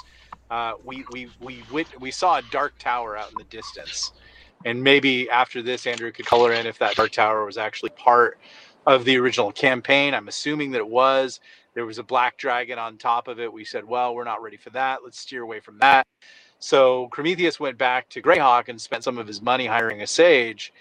Uh, 0.50 0.74
we 0.84 1.04
we 1.12 1.30
we 1.40 1.62
wit- 1.70 2.00
we 2.00 2.10
saw 2.10 2.38
a 2.38 2.42
dark 2.50 2.74
tower 2.78 3.16
out 3.16 3.30
in 3.30 3.36
the 3.38 3.44
distance, 3.44 4.12
and 4.64 4.82
maybe 4.82 5.30
after 5.30 5.62
this, 5.62 5.86
Andrew 5.86 6.12
could 6.12 6.26
color 6.26 6.52
in 6.52 6.66
if 6.66 6.78
that 6.78 6.96
dark 6.96 7.12
tower 7.12 7.44
was 7.46 7.56
actually 7.56 7.90
part 7.90 8.38
of 8.86 9.04
the 9.04 9.16
original 9.16 9.52
campaign. 9.52 10.14
I'm 10.14 10.28
assuming 10.28 10.72
that 10.72 10.78
it 10.78 10.88
was. 10.88 11.40
There 11.74 11.86
was 11.86 11.98
a 11.98 12.02
black 12.02 12.36
dragon 12.36 12.78
on 12.78 12.98
top 12.98 13.28
of 13.28 13.40
it. 13.40 13.50
We 13.52 13.64
said, 13.64 13.84
well, 13.84 14.14
we're 14.14 14.24
not 14.24 14.42
ready 14.42 14.58
for 14.58 14.70
that. 14.70 15.00
Let's 15.04 15.18
steer 15.18 15.42
away 15.42 15.60
from 15.60 15.78
that. 15.78 16.06
So 16.62 17.08
Prometheus 17.10 17.58
went 17.58 17.76
back 17.76 18.08
to 18.10 18.22
Greyhawk 18.22 18.68
and 18.68 18.80
spent 18.80 19.02
some 19.02 19.18
of 19.18 19.26
his 19.26 19.42
money 19.42 19.66
hiring 19.66 20.00
a 20.02 20.06
sage, 20.06 20.72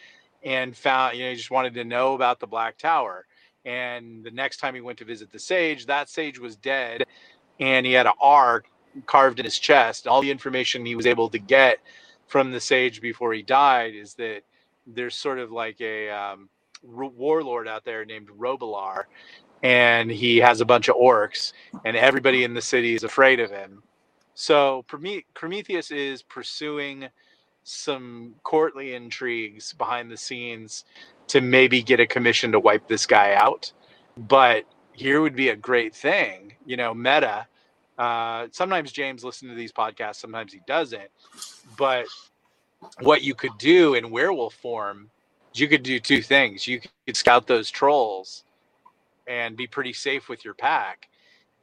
and 0.44 0.78
found 0.78 1.18
you 1.18 1.24
know 1.24 1.32
he 1.32 1.36
just 1.36 1.50
wanted 1.50 1.74
to 1.74 1.84
know 1.84 2.14
about 2.14 2.40
the 2.40 2.46
black 2.46 2.78
tower. 2.78 3.26
And 3.66 4.24
the 4.24 4.30
next 4.30 4.58
time 4.58 4.76
he 4.76 4.82
went 4.82 5.00
to 5.00 5.06
visit 5.06 5.32
the 5.32 5.40
sage, 5.40 5.88
that 5.88 6.08
sage 6.08 6.38
was 6.38 6.56
dead, 6.56 7.06
and 7.60 7.84
he 7.84 7.94
had 7.94 8.06
an 8.06 8.14
R 8.22 8.62
carved 9.08 9.40
in 9.40 9.46
his 9.46 9.58
chest. 9.58 10.06
All 10.06 10.22
the 10.22 10.30
information 10.30 10.86
he 10.86 10.94
was 10.94 11.08
able 11.08 11.30
to 11.30 11.40
get 11.40 11.80
from 12.28 12.52
the 12.52 12.60
sage 12.60 13.02
before 13.02 13.34
he 13.34 13.42
died 13.42 13.96
is 13.96 14.14
that 14.16 14.42
there's 14.86 15.16
sort 15.16 15.40
of 15.40 15.52
like 15.52 15.82
a 15.82 16.12
um, 16.12 16.48
warlord 16.84 17.68
out 17.68 17.86
there 17.86 18.06
named 18.06 18.30
Robilar, 18.38 19.06
and 19.64 20.12
he 20.12 20.38
has 20.38 20.62
a 20.62 20.66
bunch 20.66 20.90
of 20.90 20.96
orcs, 20.96 21.54
and 21.86 21.98
everybody 21.98 22.44
in 22.44 22.54
the 22.54 22.62
city 22.62 22.94
is 22.94 23.04
afraid 23.04 23.40
of 23.40 23.50
him. 23.50 23.82
So 24.34 24.86
Prometheus 25.34 25.92
is 25.92 26.24
pursuing 26.24 27.10
some 27.64 28.36
courtly 28.44 28.96
intrigues 28.96 29.74
behind 29.74 30.10
the 30.10 30.18
scenes 30.18 30.86
to 31.28 31.42
maybe 31.42 31.84
get 31.84 32.00
a 32.00 32.08
commission 32.08 32.52
to 32.52 32.60
wipe 32.60 32.88
this 32.88 33.06
guy 33.06 33.34
out. 33.36 33.72
But 34.18 34.66
here 34.94 35.22
would 35.22 35.36
be 35.36 35.50
a 35.50 35.56
great 35.56 35.96
thing, 35.96 36.54
you 36.66 36.78
know, 36.78 36.94
meta. 36.94 37.48
Uh, 37.98 38.48
sometimes 38.52 38.92
James 38.92 39.24
listens 39.24 39.52
to 39.52 39.56
these 39.56 39.72
podcasts, 39.72 40.16
sometimes 40.16 40.54
he 40.54 40.62
doesn't. 40.66 41.10
But 41.78 42.08
what 43.02 43.22
you 43.22 43.36
could 43.36 43.58
do 43.60 43.94
in 43.94 44.10
werewolf 44.12 44.56
form, 44.56 45.10
you 45.54 45.68
could 45.68 45.84
do 45.84 46.00
two 46.00 46.22
things. 46.22 46.68
You 46.68 46.82
could 47.06 47.18
scout 47.18 47.48
those 47.48 47.70
trolls 47.70 48.44
and 49.28 49.56
be 49.56 49.68
pretty 49.68 49.94
safe 49.94 50.30
with 50.30 50.44
your 50.44 50.54
pack, 50.54 51.10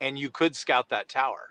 and 0.01 0.19
you 0.19 0.31
could 0.31 0.55
scout 0.55 0.89
that 0.91 1.09
tower. 1.09 1.49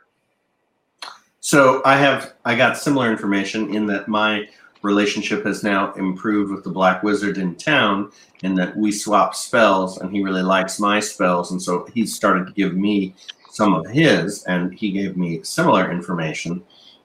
So 1.40 1.82
I 1.86 1.98
have 1.98 2.34
I 2.46 2.56
got 2.56 2.78
similar 2.78 3.10
information 3.12 3.74
in 3.74 3.88
that 3.88 4.08
my 4.08 4.48
relationship 4.82 5.46
has 5.46 5.64
now 5.64 5.94
improved 5.94 6.52
with 6.52 6.64
the 6.64 6.70
Black 6.70 7.04
Wizard 7.04 7.38
in 7.38 7.56
town, 7.56 8.12
in 8.44 8.56
that 8.56 8.76
we 8.78 8.92
swap 8.92 9.34
spells, 9.36 9.98
and 10.00 10.12
he 10.12 10.22
really 10.24 10.44
likes 10.44 10.80
my 10.80 11.00
spells, 11.00 11.52
and 11.52 11.62
so 11.62 11.88
he 11.94 12.06
started 12.06 12.48
to 12.48 12.54
give 12.54 12.76
me 12.76 13.16
some 13.52 13.74
of 13.74 13.88
his, 13.88 14.44
and 14.44 14.74
he 14.74 14.92
gave 14.92 15.18
me 15.18 15.42
similar 15.44 15.92
information. 15.92 16.64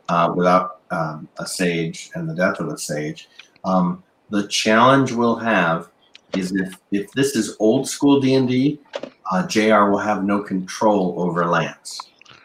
uh, 0.09 0.33
without 0.35 0.81
um, 0.91 1.29
a 1.39 1.47
sage 1.47 2.11
and 2.15 2.29
the 2.29 2.35
death 2.35 2.61
of 2.61 2.69
a 2.69 2.79
sage. 2.79 3.29
Um, 3.65 4.03
the 4.31 4.47
challenge 4.49 5.13
we'll 5.13 5.37
have 5.37 5.89
is 6.37 6.53
if 6.53 6.77
if 6.91 7.11
this 7.13 7.37
is 7.37 7.57
old 7.61 7.89
school 7.89 8.21
D 8.21 8.35
and 8.35 8.49
D, 8.49 8.81
uh, 9.31 9.47
Jr. 9.47 9.85
will 9.91 9.99
have 9.99 10.25
no 10.25 10.43
control 10.43 11.15
over 11.19 11.47
Lance. 11.47 11.99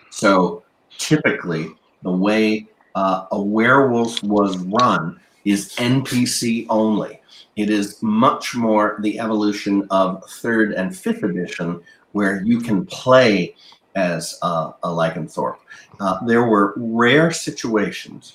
So 0.10 0.64
typically, 0.98 1.70
the 2.04 2.12
way 2.12 2.68
uh, 2.96 3.26
a 3.32 3.42
werewolf 3.42 4.22
was 4.24 4.58
run 4.58 5.20
is 5.46 5.76
NPC 5.76 6.66
only. 6.70 7.22
It 7.56 7.70
is 7.70 8.02
much 8.02 8.56
more 8.56 8.98
the 9.02 9.20
evolution 9.20 9.88
of 9.90 10.24
third 10.30 10.74
and 10.74 10.96
fifth 10.96 11.24
edition, 11.24 11.82
where 12.12 12.44
you 12.44 12.60
can 12.60 12.86
play 12.86 13.56
as 13.96 14.38
uh, 14.42 14.74
a 14.84 14.88
lycanthrope. 14.88 15.58
Uh, 16.00 16.24
there 16.26 16.46
were 16.46 16.74
rare 16.78 17.32
situations 17.32 18.34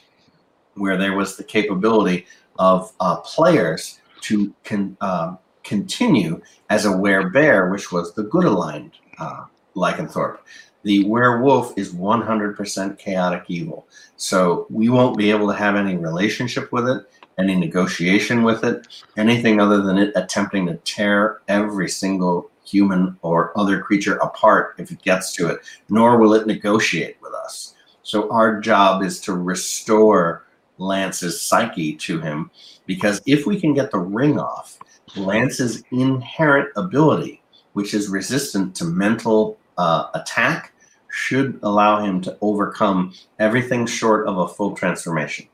where 0.74 0.96
there 0.96 1.16
was 1.16 1.36
the 1.36 1.44
capability 1.44 2.26
of 2.58 2.92
uh, 3.00 3.16
players 3.16 4.00
to 4.22 4.52
con- 4.64 4.96
uh, 5.00 5.36
continue 5.62 6.40
as 6.70 6.84
a 6.84 6.88
werebear, 6.88 7.70
which 7.70 7.92
was 7.92 8.14
the 8.14 8.24
good 8.24 8.44
aligned 8.44 8.92
uh, 9.18 9.44
lycanthrope. 9.76 10.38
The 10.82 11.04
werewolf 11.04 11.76
is 11.76 11.94
100% 11.94 12.98
chaotic 12.98 13.44
evil. 13.48 13.86
So 14.16 14.66
we 14.68 14.88
won't 14.88 15.16
be 15.16 15.30
able 15.30 15.46
to 15.48 15.54
have 15.54 15.76
any 15.76 15.96
relationship 15.96 16.72
with 16.72 16.88
it, 16.88 17.06
any 17.38 17.54
negotiation 17.54 18.42
with 18.42 18.64
it, 18.64 18.88
anything 19.16 19.60
other 19.60 19.82
than 19.82 19.98
it 19.98 20.12
attempting 20.16 20.66
to 20.66 20.76
tear 20.78 21.40
every 21.48 21.88
single 21.88 22.50
human 22.64 23.16
or 23.22 23.56
other 23.58 23.80
creature 23.80 24.16
apart 24.16 24.74
if 24.78 24.90
it 24.90 25.02
gets 25.02 25.32
to 25.34 25.48
it, 25.48 25.60
nor 25.88 26.18
will 26.18 26.34
it 26.34 26.46
negotiate 26.46 27.16
with 27.20 27.32
us. 27.32 27.74
So 28.02 28.30
our 28.30 28.60
job 28.60 29.02
is 29.02 29.20
to 29.22 29.34
restore 29.34 30.44
Lance's 30.78 31.40
psyche 31.40 31.94
to 31.96 32.20
him 32.20 32.50
because 32.86 33.22
if 33.26 33.46
we 33.46 33.60
can 33.60 33.74
get 33.74 33.90
the 33.90 33.98
ring 33.98 34.38
off, 34.38 34.78
Lance's 35.16 35.82
inherent 35.90 36.70
ability, 36.76 37.42
which 37.74 37.94
is 37.94 38.08
resistant 38.08 38.74
to 38.76 38.84
mental 38.84 39.58
uh, 39.78 40.08
attack, 40.14 40.71
should 41.12 41.60
allow 41.62 42.02
him 42.02 42.22
to 42.22 42.36
overcome 42.40 43.12
everything 43.38 43.84
short 43.84 44.26
of 44.26 44.38
a 44.38 44.48
full 44.48 44.74
transformation. 44.74 45.46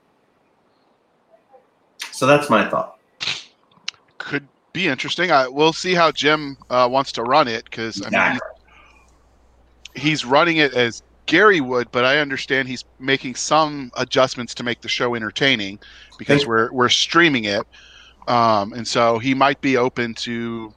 So 2.12 2.26
that's 2.26 2.48
my 2.48 2.68
thought. 2.68 2.96
Could 4.18 4.46
be 4.72 4.86
interesting. 4.86 5.32
I, 5.32 5.48
we'll 5.48 5.72
see 5.72 5.94
how 5.94 6.12
Jim 6.12 6.56
uh, 6.70 6.88
wants 6.88 7.10
to 7.12 7.24
run 7.24 7.48
it 7.48 7.64
because 7.64 8.00
I 8.06 8.10
mean, 8.10 8.38
he's, 9.94 10.02
he's 10.02 10.24
running 10.24 10.58
it 10.58 10.74
as 10.74 11.02
Gary 11.26 11.60
would, 11.60 11.90
but 11.90 12.04
I 12.04 12.18
understand 12.18 12.68
he's 12.68 12.84
making 13.00 13.34
some 13.34 13.90
adjustments 13.96 14.54
to 14.54 14.62
make 14.62 14.80
the 14.80 14.88
show 14.88 15.16
entertaining 15.16 15.80
because 16.18 16.46
we're 16.46 16.72
we're 16.72 16.88
streaming 16.88 17.44
it, 17.44 17.66
um, 18.28 18.72
and 18.72 18.86
so 18.86 19.18
he 19.18 19.34
might 19.34 19.60
be 19.60 19.76
open 19.76 20.14
to 20.14 20.72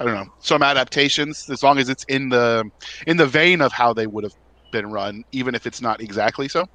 I 0.00 0.04
don't 0.04 0.14
know 0.14 0.32
some 0.40 0.62
adaptations 0.62 1.50
as 1.50 1.62
long 1.62 1.78
as 1.78 1.88
it's 1.88 2.04
in 2.04 2.28
the 2.28 2.70
in 3.06 3.16
the 3.16 3.26
vein 3.26 3.60
of 3.60 3.72
how 3.72 3.92
they 3.92 4.06
would 4.06 4.24
have 4.24 4.34
been 4.70 4.90
run, 4.90 5.24
even 5.32 5.54
if 5.54 5.66
it's 5.66 5.80
not 5.80 6.00
exactly 6.00 6.48
so. 6.48 6.68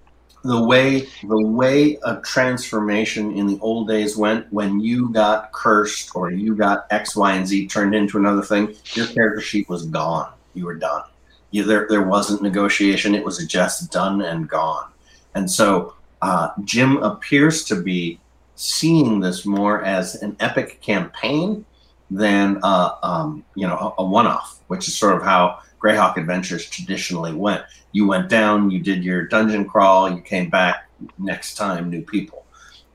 The 0.44 0.62
way 0.62 1.08
the 1.24 1.42
way 1.48 1.98
a 2.04 2.18
transformation 2.18 3.32
in 3.38 3.48
the 3.48 3.58
old 3.62 3.88
days 3.88 4.18
went 4.18 4.52
when 4.52 4.82
you 4.82 5.10
got 5.10 5.54
cursed 5.54 6.12
or 6.16 6.32
you 6.32 6.54
got 6.54 6.86
X, 6.92 7.16
Y, 7.16 7.34
and 7.34 7.48
Z 7.48 7.68
turned 7.68 7.96
into 7.96 8.18
another 8.18 8.42
thing, 8.42 8.76
your 8.94 9.08
character 9.08 9.40
sheet 9.40 9.70
was 9.70 9.86
gone. 9.86 10.34
You 10.54 10.66
were 10.66 10.76
done. 10.76 11.04
You, 11.52 11.64
there 11.64 11.88
there 11.90 12.04
wasn't 12.04 12.42
negotiation. 12.42 13.16
It 13.16 13.24
was 13.24 13.46
just 13.48 13.90
done 13.90 14.22
and 14.22 14.50
gone. 14.50 14.92
And 15.34 15.50
so 15.50 15.94
uh, 16.22 16.50
Jim 16.66 16.98
appears 16.98 17.64
to 17.66 17.82
be 17.82 18.20
seeing 18.56 19.22
this 19.22 19.46
more 19.46 19.82
as 19.84 20.16
an 20.16 20.36
epic 20.40 20.82
campaign 20.82 21.66
than 22.14 22.60
uh, 22.64 22.96
um, 23.04 23.44
you 23.56 23.68
know 23.68 23.96
a, 23.98 24.02
a 24.02 24.06
one-off, 24.06 24.60
which 24.68 24.88
is 24.88 24.96
sort 24.96 25.16
of 25.16 25.24
how 25.24 25.60
Greyhawk 25.82 26.18
Adventures 26.18 26.70
traditionally 26.70 27.34
went. 27.34 27.64
You 27.92 28.08
went 28.08 28.30
down, 28.30 28.72
you 28.72 28.80
did 28.80 29.04
your 29.04 29.28
dungeon 29.28 29.68
crawl, 29.68 30.10
you 30.10 30.22
came 30.22 30.50
back 30.50 30.90
next 31.18 31.56
time, 31.56 31.90
new 31.90 32.02
people. 32.02 32.46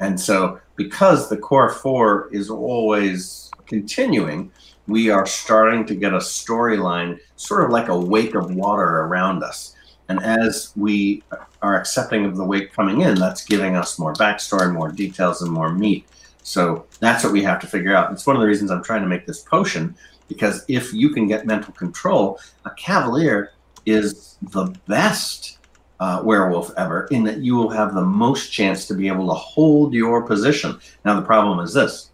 And 0.01 0.19
so, 0.19 0.61
because 0.77 1.29
the 1.29 1.37
core 1.37 1.71
four 1.71 2.29
is 2.33 2.51
always 2.51 3.51
continuing, 3.67 4.51
we 4.87 5.11
are 5.11 5.27
starting 5.27 5.85
to 5.87 5.95
get 5.95 6.15
a 6.15 6.19
storyline, 6.19 7.19
sort 7.37 7.65
of 7.65 7.71
like 7.71 7.89
a 7.89 7.99
wake 7.99 8.35
of 8.35 8.55
water 8.55 9.01
around 9.01 9.43
us. 9.43 9.75
And 10.09 10.23
as 10.23 10.73
we 10.75 11.23
are 11.61 11.77
accepting 11.79 12.25
of 12.25 12.37
the 12.37 12.45
wake 12.45 12.73
coming 12.73 13.03
in, 13.03 13.17
that's 13.17 13.45
giving 13.45 13.77
us 13.77 13.99
more 13.99 14.15
backstory, 14.15 14.73
more 14.73 14.91
details, 14.91 15.43
and 15.43 15.53
more 15.53 15.73
meat. 15.73 16.07
So 16.49 16.87
that's 16.99 17.23
what 17.23 17.35
we 17.35 17.43
have 17.43 17.61
to 17.61 17.67
figure 17.67 17.95
out. 17.95 18.11
It's 18.11 18.27
one 18.27 18.35
of 18.35 18.41
the 18.41 18.49
reasons 18.49 18.71
I'm 18.71 18.83
trying 18.83 19.03
to 19.03 19.09
make 19.09 19.27
this 19.27 19.43
potion 19.43 19.95
because 20.29 20.65
if 20.67 20.95
you 20.95 21.11
can 21.11 21.29
get 21.29 21.45
mental 21.45 21.75
control, 21.75 22.41
a 22.65 22.71
cavalier 22.71 23.53
is 23.85 24.39
the 24.41 24.75
best 24.87 25.59
uh, 26.01 26.23
werewolf 26.25 26.73
ever 26.79 27.07
in 27.11 27.23
that 27.25 27.39
you 27.39 27.55
will 27.55 27.69
have 27.69 27.95
the 27.95 28.05
most 28.05 28.51
chance 28.51 28.87
to 28.87 28.95
be 28.95 29.09
able 29.09 29.27
to 29.27 29.35
hold 29.35 29.93
your 29.93 30.23
position. 30.23 30.79
Now, 31.05 31.21
the 31.21 31.27
problem 31.27 31.61
is 31.61 31.75
this 31.75 32.13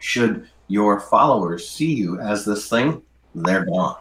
should 0.00 0.48
your 0.66 0.98
followers 0.98 1.68
see 1.68 1.94
you 1.94 2.18
as 2.18 2.44
this 2.44 2.68
thing, 2.68 3.00
they're 3.32 3.64
gone. 3.64 3.98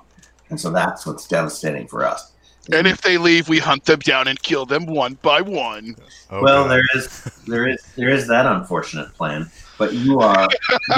And 0.50 0.60
so 0.60 0.72
that's 0.72 1.06
what's 1.06 1.28
devastating 1.28 1.88
for 1.88 2.04
us. 2.04 2.31
And 2.72 2.86
if 2.86 3.02
they 3.02 3.18
leave, 3.18 3.50
we 3.50 3.60
hunt 3.60 3.86
them 3.86 4.00
down 4.00 4.28
and 4.28 4.42
kill 4.42 4.66
them 4.66 4.86
one 4.86 5.16
by 5.22 5.42
one. 5.42 5.96
Oh, 6.30 6.44
well, 6.44 6.64
God. 6.64 6.72
there 6.72 6.84
is 6.96 7.24
there 7.48 7.68
is 7.68 7.82
there 7.96 8.10
is 8.10 8.28
that 8.28 8.46
unfortunate 8.46 9.14
plan, 9.14 9.50
but 9.78 9.94
you 9.94 10.20
are 10.20 10.48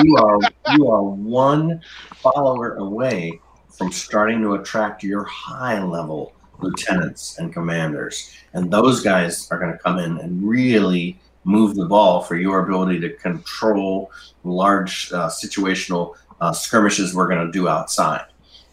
you 0.04 0.17
are 0.17 0.39
you 0.76 0.89
are 0.89 1.04
one 1.04 1.82
follower 2.15 2.76
away 2.76 3.39
from 3.69 3.91
starting 3.91 4.41
to 4.41 4.56
attract 4.56 5.04
your 5.04 5.23
high 5.23 5.82
level 5.82 6.34
lieutenants 6.60 7.39
and 7.39 7.54
commanders, 7.54 8.36
and 8.54 8.71
those 8.71 9.02
guys 9.02 9.49
are 9.49 9.58
going 9.58 9.71
to 9.71 9.78
come 9.80 9.99
in 9.99 10.19
and 10.19 10.47
really 10.47 11.17
move 11.45 11.76
the 11.76 11.86
ball 11.86 12.21
for 12.21 12.36
your 12.36 12.60
ability 12.60 12.99
to 12.99 13.10
control 13.13 14.12
large 14.43 15.12
uh, 15.13 15.30
situational 15.30 16.15
uh, 16.41 16.52
skirmishes 16.52 17.13
we're 17.13 17.28
going 17.28 17.45
to 17.45 17.52
do 17.52 17.67
outside. 17.67 18.26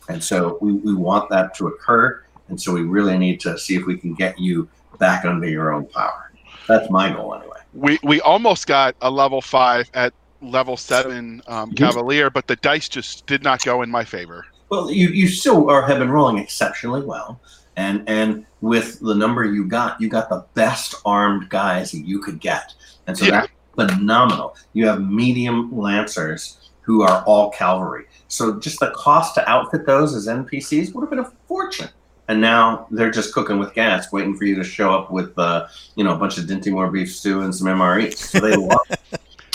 And 0.08 0.22
so 0.22 0.58
we, 0.60 0.72
we 0.72 0.94
want 0.94 1.30
that 1.30 1.54
to 1.56 1.68
occur. 1.68 2.22
And 2.50 2.60
so 2.60 2.72
we 2.72 2.82
really 2.82 3.16
need 3.16 3.40
to 3.40 3.58
see 3.58 3.76
if 3.76 3.86
we 3.86 3.96
can 3.96 4.14
get 4.14 4.38
you 4.38 4.68
back 4.98 5.24
under 5.24 5.48
your 5.48 5.72
own 5.72 5.86
power. 5.86 6.32
That's 6.68 6.90
my 6.90 7.10
goal 7.10 7.34
anyway. 7.34 7.58
We, 7.72 7.98
we 8.02 8.20
almost 8.20 8.66
got 8.66 8.94
a 9.00 9.10
level 9.10 9.40
five 9.40 9.90
at 9.94 10.12
level 10.42 10.76
seven 10.76 11.42
um, 11.46 11.72
Cavalier, 11.72 12.30
but 12.30 12.46
the 12.46 12.56
dice 12.56 12.88
just 12.88 13.26
did 13.26 13.42
not 13.42 13.64
go 13.64 13.82
in 13.82 13.90
my 13.90 14.04
favor. 14.04 14.44
Well, 14.68 14.90
you, 14.90 15.08
you 15.08 15.28
still 15.28 15.70
are, 15.70 15.86
have 15.86 15.98
been 15.98 16.10
rolling 16.10 16.38
exceptionally 16.38 17.02
well. 17.02 17.40
And, 17.76 18.08
and 18.08 18.46
with 18.60 19.00
the 19.00 19.14
number 19.14 19.44
you 19.44 19.66
got, 19.66 20.00
you 20.00 20.08
got 20.08 20.28
the 20.28 20.44
best 20.54 20.94
armed 21.04 21.48
guys 21.48 21.92
that 21.92 22.00
you 22.00 22.18
could 22.20 22.40
get. 22.40 22.74
And 23.06 23.16
so 23.16 23.26
yeah. 23.26 23.46
that's 23.76 23.96
phenomenal. 23.96 24.56
You 24.72 24.86
have 24.86 25.00
medium 25.00 25.76
lancers 25.76 26.70
who 26.82 27.02
are 27.02 27.22
all 27.24 27.50
cavalry. 27.50 28.06
So 28.28 28.58
just 28.58 28.80
the 28.80 28.90
cost 28.90 29.34
to 29.36 29.48
outfit 29.48 29.86
those 29.86 30.14
as 30.14 30.26
NPCs 30.26 30.94
would 30.94 31.02
have 31.02 31.10
been 31.10 31.20
a 31.20 31.32
fortune. 31.46 31.88
And 32.30 32.40
now 32.40 32.86
they're 32.92 33.10
just 33.10 33.34
cooking 33.34 33.58
with 33.58 33.74
gas, 33.74 34.12
waiting 34.12 34.36
for 34.36 34.44
you 34.44 34.54
to 34.54 34.62
show 34.62 34.94
up 34.94 35.10
with, 35.10 35.36
uh, 35.36 35.66
you 35.96 36.04
know, 36.04 36.14
a 36.14 36.16
bunch 36.16 36.38
of 36.38 36.44
Dinty 36.44 36.92
beef 36.92 37.12
stew 37.12 37.40
and 37.40 37.52
some 37.52 37.66
MREs. 37.66 38.18
So 38.18 38.38
they 38.38 38.54
love 38.68 38.78
it. 38.88 39.00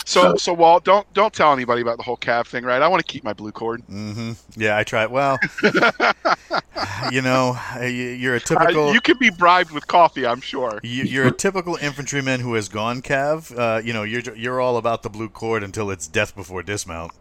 So, 0.03 0.33
so, 0.33 0.35
so 0.35 0.53
Walt, 0.53 0.83
don't 0.83 1.11
don't 1.13 1.33
tell 1.33 1.53
anybody 1.53 1.81
about 1.81 1.95
the 1.95 2.03
whole 2.03 2.17
cab 2.17 2.47
thing, 2.47 2.65
right? 2.65 2.81
I 2.81 2.89
want 2.89 2.99
to 2.99 3.09
keep 3.09 3.23
my 3.23 3.31
blue 3.31 3.53
cord. 3.53 3.81
Mm-hmm. 3.89 4.33
Yeah, 4.61 4.77
I 4.77 4.83
try. 4.83 5.05
Well, 5.05 5.39
you 7.11 7.21
know, 7.21 7.57
you're 7.81 8.35
a 8.35 8.41
typical. 8.41 8.89
Uh, 8.89 8.91
you 8.91 8.99
can 8.99 9.17
be 9.19 9.29
bribed 9.29 9.71
with 9.71 9.87
coffee, 9.87 10.27
I'm 10.27 10.41
sure. 10.41 10.81
You, 10.83 11.23
are 11.23 11.27
a 11.27 11.31
typical 11.31 11.77
infantryman 11.77 12.41
who 12.41 12.55
has 12.55 12.67
gone 12.67 13.01
cav. 13.01 13.57
Uh, 13.57 13.81
you 13.81 13.93
know, 13.93 14.03
you're 14.03 14.35
you're 14.35 14.59
all 14.59 14.75
about 14.75 15.01
the 15.01 15.09
blue 15.09 15.29
cord 15.29 15.63
until 15.63 15.89
it's 15.89 16.07
death 16.07 16.35
before 16.35 16.61
dismount. 16.61 17.13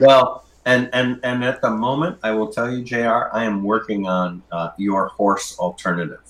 well, 0.00 0.44
and 0.68 0.90
and 0.92 1.20
and 1.22 1.42
at 1.42 1.62
the 1.62 1.70
moment, 1.70 2.18
I 2.22 2.30
will 2.32 2.52
tell 2.52 2.70
you, 2.70 2.84
Jr. 2.84 3.30
I 3.32 3.44
am 3.44 3.64
working 3.64 4.06
on 4.06 4.42
uh, 4.52 4.70
your 4.76 5.08
horse 5.08 5.58
alternative. 5.58 6.20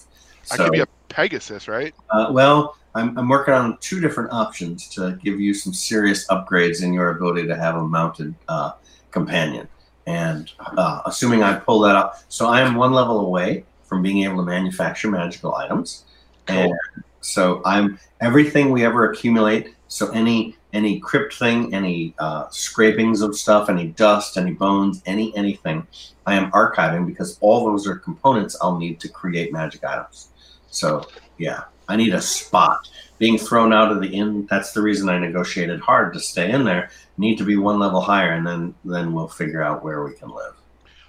So, 0.44 0.54
I 0.54 0.56
could 0.56 0.72
be 0.72 0.80
a 0.80 0.86
Pegasus, 1.08 1.66
right? 1.66 1.92
Uh, 2.10 2.28
well, 2.30 2.76
I'm, 2.94 3.18
I'm 3.18 3.28
working 3.28 3.54
on 3.54 3.78
two 3.80 4.00
different 4.00 4.32
options 4.32 4.88
to 4.90 5.18
give 5.22 5.40
you 5.40 5.54
some 5.54 5.72
serious 5.72 6.26
upgrades 6.28 6.82
in 6.82 6.92
your 6.92 7.10
ability 7.10 7.48
to 7.48 7.56
have 7.56 7.74
a 7.74 7.82
mounted 7.82 8.34
uh, 8.46 8.72
companion. 9.10 9.66
And 10.06 10.50
uh, 10.60 11.02
assuming 11.04 11.42
I 11.42 11.56
pull 11.56 11.80
that 11.80 11.96
up, 11.96 12.22
so 12.28 12.46
I 12.46 12.60
am 12.60 12.76
one 12.76 12.92
level 12.92 13.20
away 13.20 13.64
from 13.84 14.02
being 14.02 14.22
able 14.22 14.36
to 14.36 14.42
manufacture 14.44 15.10
magical 15.10 15.54
items. 15.54 16.04
Cool. 16.46 16.56
And 16.56 16.72
so 17.20 17.60
I'm 17.64 17.98
everything 18.20 18.70
we 18.70 18.84
ever 18.84 19.10
accumulate. 19.10 19.74
So 19.88 20.10
any 20.12 20.56
any 20.72 21.00
crypt 21.00 21.34
thing, 21.34 21.74
any 21.74 22.14
uh, 22.18 22.48
scrapings 22.50 23.22
of 23.22 23.36
stuff, 23.36 23.68
any 23.68 23.88
dust, 23.88 24.36
any 24.36 24.52
bones, 24.52 25.02
any 25.06 25.34
anything, 25.36 25.86
I 26.26 26.34
am 26.34 26.50
archiving 26.52 27.06
because 27.06 27.38
all 27.40 27.64
those 27.64 27.86
are 27.86 27.96
components 27.96 28.56
I'll 28.60 28.78
need 28.78 29.00
to 29.00 29.08
create 29.08 29.52
magic 29.52 29.84
items. 29.84 30.28
So 30.70 31.08
yeah, 31.38 31.64
I 31.88 31.96
need 31.96 32.14
a 32.14 32.20
spot. 32.20 32.88
Being 33.18 33.38
thrown 33.38 33.72
out 33.72 33.90
of 33.90 34.00
the 34.00 34.08
inn, 34.08 34.46
that's 34.50 34.72
the 34.72 34.82
reason 34.82 35.08
I 35.08 35.18
negotiated 35.18 35.80
hard 35.80 36.12
to 36.14 36.20
stay 36.20 36.50
in 36.50 36.64
there. 36.64 36.90
Need 37.16 37.38
to 37.38 37.44
be 37.44 37.56
one 37.56 37.78
level 37.78 38.00
higher, 38.00 38.32
and 38.32 38.46
then 38.46 38.74
then 38.84 39.12
we'll 39.12 39.28
figure 39.28 39.62
out 39.62 39.82
where 39.82 40.04
we 40.04 40.14
can 40.14 40.28
live. 40.28 40.54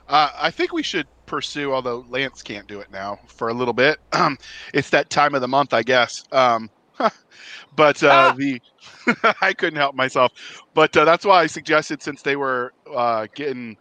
Uh, 0.08 0.32
I 0.36 0.50
think 0.50 0.74
we 0.74 0.82
should 0.82 1.06
pursue, 1.28 1.72
although 1.72 2.04
Lance 2.10 2.42
can't 2.42 2.68
do 2.68 2.80
it 2.80 2.92
now 2.92 3.20
for 3.28 3.50
a 3.50 3.54
little 3.54 3.76
bit. 3.76 4.00
it's 4.74 4.90
that 4.90 5.12
time 5.12 5.36
of 5.36 5.42
the 5.42 5.48
month, 5.48 5.74
I 5.74 5.84
guess. 5.84 6.24
Um, 6.32 6.72
but 7.76 8.04
uh, 8.04 8.10
ah. 8.10 8.36
the 8.38 8.62
I 9.42 9.54
couldn't 9.54 9.78
help 9.78 9.96
myself. 9.96 10.32
But 10.74 10.96
uh, 10.96 11.06
that's 11.06 11.26
why 11.26 11.42
I 11.42 11.48
suggested, 11.48 12.02
since 12.02 12.22
they 12.22 12.36
were 12.36 12.74
uh, 12.94 13.28
getting 13.34 13.78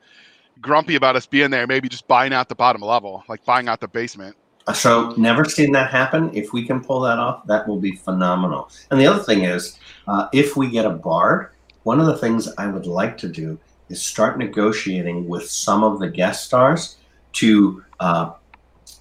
grumpy 0.61 0.97
about 0.97 1.17
us 1.17 1.27
being 1.27 1.51
there, 1.51 1.67
maybe 1.67 1.89
just 1.89 2.09
buying 2.09 2.33
out 2.33 2.49
the 2.49 2.55
bottom 2.55 2.83
level, 2.83 3.25
like 3.29 3.45
buying 3.45 3.69
out 3.69 3.81
the 3.81 3.89
basement. 3.89 4.37
So 4.75 5.15
never 5.17 5.45
seen 5.47 5.73
that 5.73 5.91
happen. 5.91 6.31
If 6.35 6.53
we 6.53 6.67
can 6.67 6.85
pull 6.85 7.01
that 7.01 7.19
off, 7.19 7.47
that 7.47 7.67
will 7.67 7.81
be 7.81 7.93
phenomenal. 7.93 8.71
And 8.91 9.01
the 9.01 9.07
other 9.07 9.23
thing 9.23 9.45
is, 9.45 9.79
uh, 10.07 10.29
if 10.33 10.57
we 10.57 10.71
get 10.71 10.85
a 10.85 10.91
bar, 10.91 11.53
one 11.85 12.01
of 12.01 12.07
the 12.07 12.17
things 12.19 12.49
I 12.59 12.67
would 12.67 12.87
like 12.87 13.17
to 13.19 13.29
do 13.29 13.59
is 13.89 14.03
start 14.03 14.37
negotiating 14.37 15.27
with 15.27 15.49
some 15.49 15.83
of 15.83 16.01
the 16.01 16.09
guest 16.09 16.45
stars 16.45 16.99
to 17.35 17.83
uh, 18.01 18.33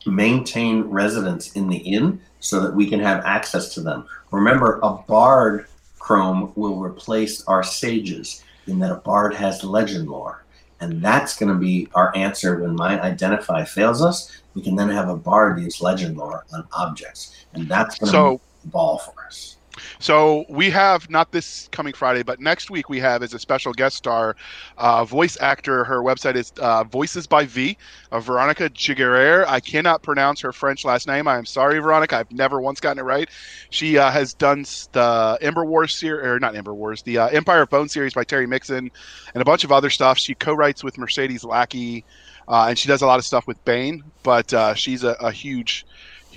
maintain 0.05 0.83
residence 0.83 1.51
in 1.53 1.67
the 1.67 1.77
inn 1.77 2.21
so 2.39 2.61
that 2.61 2.73
we 2.73 2.89
can 2.89 2.99
have 2.99 3.25
access 3.25 3.73
to 3.73 3.81
them. 3.81 4.05
Remember, 4.31 4.79
a 4.83 4.93
bard 4.93 5.67
chrome 5.99 6.53
will 6.55 6.79
replace 6.79 7.43
our 7.47 7.63
sages 7.63 8.43
in 8.67 8.79
that 8.79 8.91
a 8.91 8.95
bard 8.95 9.33
has 9.33 9.63
legend 9.63 10.09
lore. 10.09 10.43
And 10.79 11.01
that's 11.01 11.37
going 11.37 11.51
to 11.51 11.59
be 11.59 11.87
our 11.95 12.15
answer 12.15 12.61
when 12.61 12.75
my 12.75 13.01
identify 13.01 13.63
fails 13.63 14.01
us. 14.01 14.41
We 14.53 14.61
can 14.61 14.75
then 14.75 14.89
have 14.89 15.09
a 15.09 15.15
bard 15.15 15.59
use 15.59 15.81
legend 15.81 16.17
lore 16.17 16.45
on 16.53 16.67
objects. 16.71 17.45
And 17.53 17.67
that's 17.67 17.97
going 17.97 18.07
to 18.07 18.11
so, 18.11 18.31
be 18.37 18.43
the 18.63 18.67
ball 18.69 18.99
for 18.99 19.13
us. 19.25 19.56
So 19.99 20.45
we 20.49 20.69
have 20.69 21.09
not 21.09 21.31
this 21.31 21.67
coming 21.71 21.93
Friday, 21.93 22.23
but 22.23 22.39
next 22.39 22.69
week 22.69 22.89
we 22.89 22.99
have 22.99 23.23
as 23.23 23.33
a 23.33 23.39
special 23.39 23.73
guest 23.73 23.97
star, 23.97 24.35
uh, 24.77 25.05
voice 25.05 25.37
actor. 25.41 25.83
Her 25.83 26.01
website 26.01 26.35
is 26.35 26.51
uh, 26.59 26.83
Voices 26.83 27.25
by 27.25 27.45
V, 27.45 27.77
uh, 28.11 28.19
Veronica 28.19 28.69
Giguere. 28.69 29.45
I 29.47 29.59
cannot 29.59 30.03
pronounce 30.03 30.41
her 30.41 30.51
French 30.53 30.85
last 30.85 31.07
name. 31.07 31.27
I 31.27 31.37
am 31.37 31.45
sorry, 31.45 31.79
Veronica. 31.79 32.17
I've 32.17 32.31
never 32.31 32.61
once 32.61 32.79
gotten 32.79 32.99
it 32.99 33.03
right. 33.03 33.29
She 33.69 33.97
uh, 33.97 34.11
has 34.11 34.33
done 34.33 34.63
the 34.91 35.37
Ember 35.41 35.65
Wars 35.65 35.95
series, 35.95 36.25
or 36.25 36.39
not 36.39 36.55
Ember 36.55 36.73
Wars, 36.73 37.01
the 37.01 37.17
uh, 37.17 37.27
Empire 37.27 37.63
of 37.63 37.69
Bone 37.69 37.89
series 37.89 38.13
by 38.13 38.23
Terry 38.23 38.47
Mixon, 38.47 38.91
and 39.33 39.41
a 39.41 39.45
bunch 39.45 39.63
of 39.63 39.71
other 39.71 39.89
stuff. 39.89 40.17
She 40.19 40.35
co-writes 40.35 40.83
with 40.83 40.97
Mercedes 40.97 41.43
Lackey, 41.43 42.05
uh, 42.47 42.67
and 42.69 42.77
she 42.77 42.87
does 42.87 43.01
a 43.01 43.07
lot 43.07 43.17
of 43.17 43.25
stuff 43.25 43.47
with 43.47 43.63
Baen. 43.65 44.03
But 44.23 44.77
she's 44.77 45.03
a, 45.03 45.13
a 45.19 45.31
huge 45.31 45.85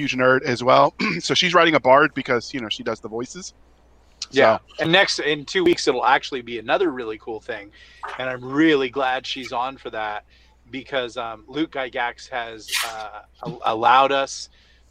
huge 0.01 0.17
nerd 0.17 0.43
as 0.43 0.65
well. 0.65 0.95
so 1.21 1.35
she's 1.35 1.53
writing 1.55 1.75
a 1.75 1.81
bard 1.81 2.15
because 2.15 2.55
you 2.55 2.61
know 2.61 2.69
she 2.69 2.83
does 2.83 3.01
the 3.01 3.09
voices. 3.09 3.55
Yeah, 4.31 4.59
and 4.79 4.91
next 4.93 5.19
in 5.19 5.45
two 5.45 5.65
weeks 5.65 5.89
it'll 5.89 6.05
actually 6.05 6.43
be 6.43 6.59
another 6.59 6.91
really 6.91 7.19
cool 7.19 7.41
thing, 7.41 7.71
and 8.19 8.29
I'm 8.29 8.45
really 8.45 8.89
glad 8.89 9.27
she's 9.27 9.53
on 9.53 9.77
for 9.77 9.91
that 9.91 10.25
because 10.71 11.17
um, 11.17 11.45
Luke 11.49 11.73
Gygax 11.73 12.29
has 12.29 12.71
uh, 12.87 13.23
allowed 13.65 14.13
us 14.13 14.49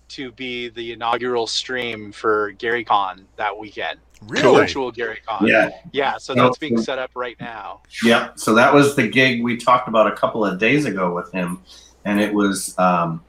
to 0.10 0.32
be 0.32 0.70
the 0.70 0.92
inaugural 0.92 1.48
stream 1.48 2.12
for 2.12 2.52
Gary 2.52 2.84
Con 2.84 3.26
that 3.38 3.58
weekend. 3.58 4.00
Really? 4.28 4.58
Virtual 4.58 4.92
Gary 4.92 5.20
Con. 5.26 5.48
Yeah. 5.48 5.70
Yeah. 5.94 6.18
So 6.18 6.34
that's 6.34 6.58
being 6.58 6.82
set 6.82 7.00
up 7.00 7.12
right 7.16 7.40
now. 7.40 7.82
Yeah. 8.04 8.32
So 8.36 8.54
that 8.56 8.74
was 8.74 8.96
the 8.96 9.08
gig 9.08 9.42
we 9.44 9.56
talked 9.56 9.88
about 9.88 10.08
a 10.08 10.16
couple 10.16 10.44
of 10.44 10.60
days 10.60 10.86
ago 10.86 11.14
with 11.14 11.32
him. 11.32 11.62
And 12.04 12.20
it 12.20 12.34
was 12.34 12.78
um, 12.78 13.24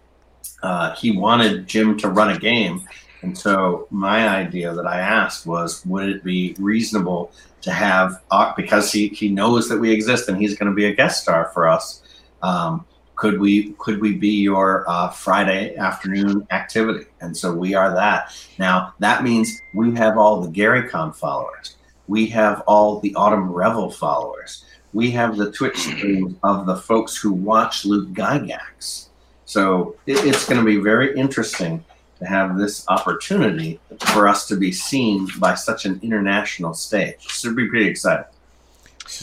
uh, 0.62 0.94
he 0.94 1.16
wanted 1.16 1.66
Jim 1.66 1.96
to 1.98 2.08
run 2.08 2.30
a 2.30 2.38
game. 2.38 2.86
And 3.22 3.36
so 3.36 3.86
my 3.90 4.28
idea 4.28 4.72
that 4.72 4.86
I 4.86 5.00
asked 5.00 5.46
was, 5.46 5.84
would 5.86 6.08
it 6.08 6.24
be 6.24 6.56
reasonable 6.58 7.32
to 7.62 7.72
have, 7.72 8.22
uh, 8.30 8.52
because 8.56 8.90
he, 8.90 9.08
he 9.08 9.28
knows 9.28 9.68
that 9.68 9.78
we 9.78 9.90
exist 9.92 10.28
and 10.28 10.38
he's 10.38 10.56
going 10.56 10.70
to 10.70 10.74
be 10.74 10.86
a 10.86 10.94
guest 10.94 11.22
star 11.22 11.50
for 11.52 11.68
us, 11.68 12.02
um, 12.42 12.86
could 13.20 13.38
we 13.38 13.72
could 13.72 14.00
we 14.00 14.14
be 14.14 14.40
your 14.40 14.88
uh, 14.88 15.10
Friday 15.10 15.76
afternoon 15.76 16.46
activity? 16.50 17.04
And 17.20 17.36
so 17.36 17.54
we 17.54 17.74
are 17.74 17.94
that. 17.94 18.34
Now 18.58 18.94
that 18.98 19.22
means 19.22 19.60
we 19.74 19.94
have 19.94 20.16
all 20.16 20.40
the 20.40 20.48
GaryCon 20.48 21.14
followers. 21.14 21.76
We 22.08 22.26
have 22.28 22.62
all 22.66 22.98
the 23.00 23.14
Autumn 23.14 23.52
Revel 23.52 23.90
followers. 23.90 24.64
We 24.94 25.10
have 25.10 25.36
the 25.36 25.52
Twitch 25.52 25.76
stream 25.76 26.38
of 26.42 26.64
the 26.64 26.76
folks 26.76 27.14
who 27.14 27.34
watch 27.34 27.84
Luke 27.84 28.08
Gygax. 28.08 29.09
So 29.50 29.96
it, 30.06 30.24
it's 30.24 30.48
going 30.48 30.60
to 30.60 30.64
be 30.64 30.76
very 30.76 31.12
interesting 31.18 31.84
to 32.20 32.24
have 32.24 32.56
this 32.56 32.84
opportunity 32.86 33.80
for 34.12 34.28
us 34.28 34.46
to 34.46 34.54
be 34.54 34.70
seen 34.70 35.26
by 35.40 35.56
such 35.56 35.86
an 35.86 35.98
international 36.04 36.72
stage. 36.72 37.26
So 37.26 37.52
be 37.52 37.68
pretty 37.68 37.88
exciting. 37.88 38.26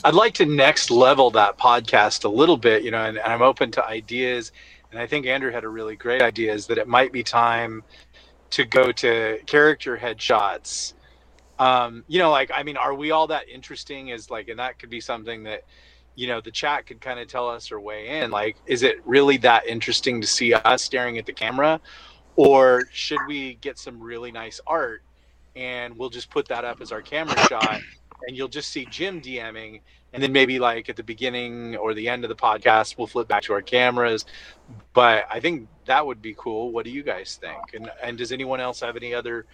I'd 0.03 0.15
like 0.15 0.33
to 0.33 0.45
next 0.45 0.91
level 0.91 1.31
that 1.31 1.57
podcast 1.57 2.25
a 2.25 2.27
little 2.27 2.57
bit, 2.57 2.83
you 2.83 2.91
know, 2.91 3.05
and, 3.05 3.17
and 3.17 3.31
I'm 3.31 3.41
open 3.41 3.71
to 3.71 3.85
ideas. 3.85 4.51
And 4.91 4.99
I 4.99 5.07
think 5.07 5.25
Andrew 5.27 5.49
had 5.49 5.63
a 5.63 5.69
really 5.69 5.95
great 5.95 6.21
idea 6.21 6.53
is 6.53 6.67
that 6.67 6.77
it 6.77 6.89
might 6.89 7.13
be 7.13 7.23
time 7.23 7.81
to 8.49 8.65
go 8.65 8.91
to 8.91 9.39
character 9.45 9.95
headshots. 9.95 10.91
Um, 11.57 12.03
you 12.09 12.19
know, 12.19 12.31
like, 12.31 12.51
I 12.53 12.63
mean, 12.63 12.75
are 12.75 12.93
we 12.93 13.11
all 13.11 13.27
that 13.27 13.47
interesting? 13.47 14.09
Is 14.09 14.29
like, 14.29 14.49
and 14.49 14.59
that 14.59 14.77
could 14.77 14.89
be 14.89 14.99
something 14.99 15.43
that 15.43 15.63
you 16.17 16.25
know 16.27 16.41
the 16.41 16.51
chat 16.51 16.88
could 16.88 16.99
kind 16.99 17.19
of 17.19 17.27
tell 17.27 17.47
us 17.47 17.71
or 17.71 17.80
weigh 17.80 18.21
in 18.21 18.32
like 18.32 18.58
is 18.65 18.82
it 18.82 18.97
really 19.06 19.38
that 19.38 19.65
interesting 19.67 20.19
to 20.19 20.27
see 20.27 20.53
us 20.53 20.82
staring 20.82 21.17
at 21.17 21.25
the 21.25 21.34
camera? 21.34 21.80
Or 22.36 22.84
should 22.91 23.19
we 23.27 23.56
get 23.56 23.80
some 23.80 23.99
really 23.99 24.32
nice 24.32 24.60
art 24.67 25.03
and 25.56 25.97
we'll 25.97 26.10
just 26.10 26.30
put 26.30 26.47
that 26.49 26.65
up 26.65 26.82
as 26.82 26.91
our 26.91 27.01
camera 27.01 27.38
shot 27.47 27.80
and 28.27 28.36
you'll 28.36 28.47
just 28.47 28.69
see 28.69 28.86
jim 28.86 29.21
dming 29.21 29.82
and 30.13 30.21
then 30.21 30.32
maybe 30.32 30.60
like 30.60 30.89
at 30.89 30.95
the 30.95 31.03
beginning 31.03 31.75
or 31.75 31.93
the 31.93 32.10
end 32.10 32.23
of 32.23 32.30
the 32.30 32.36
podcast 32.36 32.97
we'll 32.97 33.08
flip 33.08 33.27
back 33.27 33.43
to 33.43 33.53
our 33.53 33.62
cameras. 33.62 34.25
But 34.93 35.25
i 35.32 35.39
think 35.39 35.67
that 35.86 36.06
would 36.06 36.21
be 36.21 36.34
cool. 36.38 36.71
What 36.71 36.84
do 36.84 36.91
you 36.91 37.03
guys 37.03 37.39
think? 37.39 37.73
And 37.73 37.91
and 38.03 38.17
does 38.17 38.32
anyone 38.32 38.60
else 38.60 38.80
have 38.82 38.95
any 38.95 39.13
other 39.13 39.45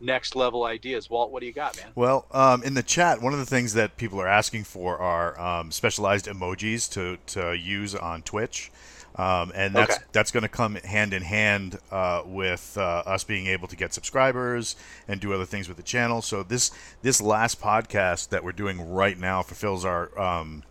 next 0.00 0.34
level 0.36 0.64
ideas. 0.64 1.10
Walt, 1.10 1.30
what 1.30 1.40
do 1.40 1.46
you 1.46 1.52
got, 1.52 1.76
man? 1.76 1.92
Well, 1.94 2.26
um, 2.30 2.62
in 2.62 2.74
the 2.74 2.82
chat, 2.82 3.20
one 3.20 3.32
of 3.32 3.38
the 3.38 3.46
things 3.46 3.74
that 3.74 3.96
people 3.96 4.20
are 4.20 4.28
asking 4.28 4.64
for 4.64 4.98
are 4.98 5.38
um, 5.40 5.70
specialized 5.70 6.26
emojis 6.26 6.90
to, 6.92 7.18
to 7.34 7.56
use 7.56 7.94
on 7.94 8.22
Twitch. 8.22 8.70
Um, 9.16 9.50
and 9.54 9.74
that's 9.74 9.96
okay. 9.96 10.04
that's 10.12 10.30
going 10.30 10.44
to 10.44 10.48
come 10.48 10.76
hand 10.76 11.12
in 11.12 11.22
hand 11.22 11.78
uh, 11.90 12.22
with 12.24 12.78
uh, 12.78 13.02
us 13.04 13.24
being 13.24 13.48
able 13.48 13.66
to 13.68 13.76
get 13.76 13.92
subscribers 13.92 14.76
and 15.08 15.20
do 15.20 15.34
other 15.34 15.44
things 15.44 15.66
with 15.66 15.76
the 15.76 15.82
channel. 15.82 16.22
So 16.22 16.44
this 16.44 16.70
this 17.02 17.20
last 17.20 17.60
podcast 17.60 18.28
that 18.28 18.44
we're 18.44 18.52
doing 18.52 18.92
right 18.92 19.18
now 19.18 19.42
fulfills 19.42 19.84
our 19.84 20.16
um, 20.18 20.62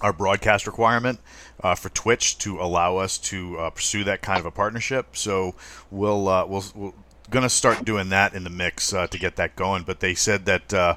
our 0.00 0.12
broadcast 0.12 0.66
requirement 0.66 1.18
uh, 1.62 1.74
for 1.74 1.88
Twitch 1.88 2.38
to 2.38 2.60
allow 2.60 2.98
us 2.98 3.16
to 3.18 3.58
uh, 3.58 3.70
pursue 3.70 4.04
that 4.04 4.22
kind 4.22 4.38
of 4.38 4.46
a 4.46 4.50
partnership. 4.50 5.16
So 5.16 5.54
we'll, 5.90 6.28
uh, 6.28 6.46
we'll, 6.46 6.64
we'll 6.74 6.94
gonna 7.30 7.48
start 7.48 7.84
doing 7.84 8.08
that 8.10 8.34
in 8.34 8.44
the 8.44 8.50
mix 8.50 8.92
uh, 8.92 9.06
to 9.08 9.18
get 9.18 9.36
that 9.36 9.56
going. 9.56 9.82
But 9.82 10.00
they 10.00 10.14
said 10.14 10.46
that 10.46 10.72
uh, 10.72 10.96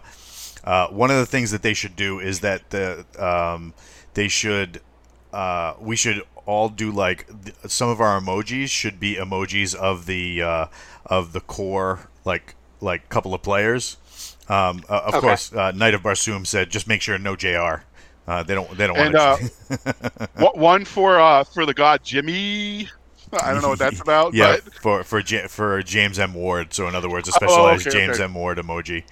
uh, 0.64 0.88
one 0.88 1.12
of 1.12 1.18
the 1.18 1.26
things 1.26 1.52
that 1.52 1.62
they 1.62 1.74
should 1.74 1.96
do 1.96 2.20
is 2.20 2.42
that 2.42 2.70
the 2.70 3.06
um, 3.18 3.74
they 4.14 4.28
should 4.28 4.82
uh, 5.34 5.74
we 5.80 5.96
should 5.96 6.24
all 6.46 6.70
do 6.70 6.92
like 6.92 7.28
th- 7.44 7.56
some 7.68 7.90
of 7.90 8.00
our 8.00 8.20
emojis 8.20 8.70
should 8.70 9.00
be 9.00 9.16
emojis 9.16 9.76
of 9.76 10.06
the 10.06 10.42
uh, 10.42 10.66
of 11.06 11.34
the 11.34 11.42
core 11.42 12.10
like 12.26 12.56
like 12.82 13.10
couple 13.10 13.34
of 13.34 13.42
players. 13.42 13.98
Um, 14.50 14.84
uh, 14.90 15.02
of 15.06 15.16
okay. 15.16 15.28
course, 15.28 15.52
Knight 15.52 15.94
of 15.94 16.04
Barsoom 16.04 16.48
said 16.48 16.70
just 16.70 16.88
make 16.88 17.02
sure 17.02 17.18
no 17.18 17.36
Jr. 17.36 17.84
they 18.46 18.56
don't. 18.56 18.78
They 18.78 18.88
don't 18.88 18.98
and, 18.98 19.14
want. 19.14 20.56
one 20.58 20.86
for 20.86 21.44
for 21.46 21.66
the 21.66 21.74
god 21.74 22.04
Jimmy 22.04 22.90
I 23.42 23.54
don't 23.54 23.62
know 23.62 23.70
what 23.70 23.80
that's 23.80 24.02
about. 24.02 24.34
yeah, 24.34 24.58
but... 24.64 24.74
for 24.76 25.04
for 25.04 25.22
for 25.22 25.82
James 25.84 26.20
M 26.20 26.34
Ward. 26.34 26.74
So 26.74 26.88
in 26.88 26.96
other 26.96 27.10
words, 27.10 27.28
a 27.28 27.32
specialized 27.32 27.88
oh, 27.88 27.90
okay, 27.90 28.00
James 28.00 28.16
okay. 28.16 28.24
M 28.24 28.34
Ward 28.34 28.58
emoji. 28.58 29.04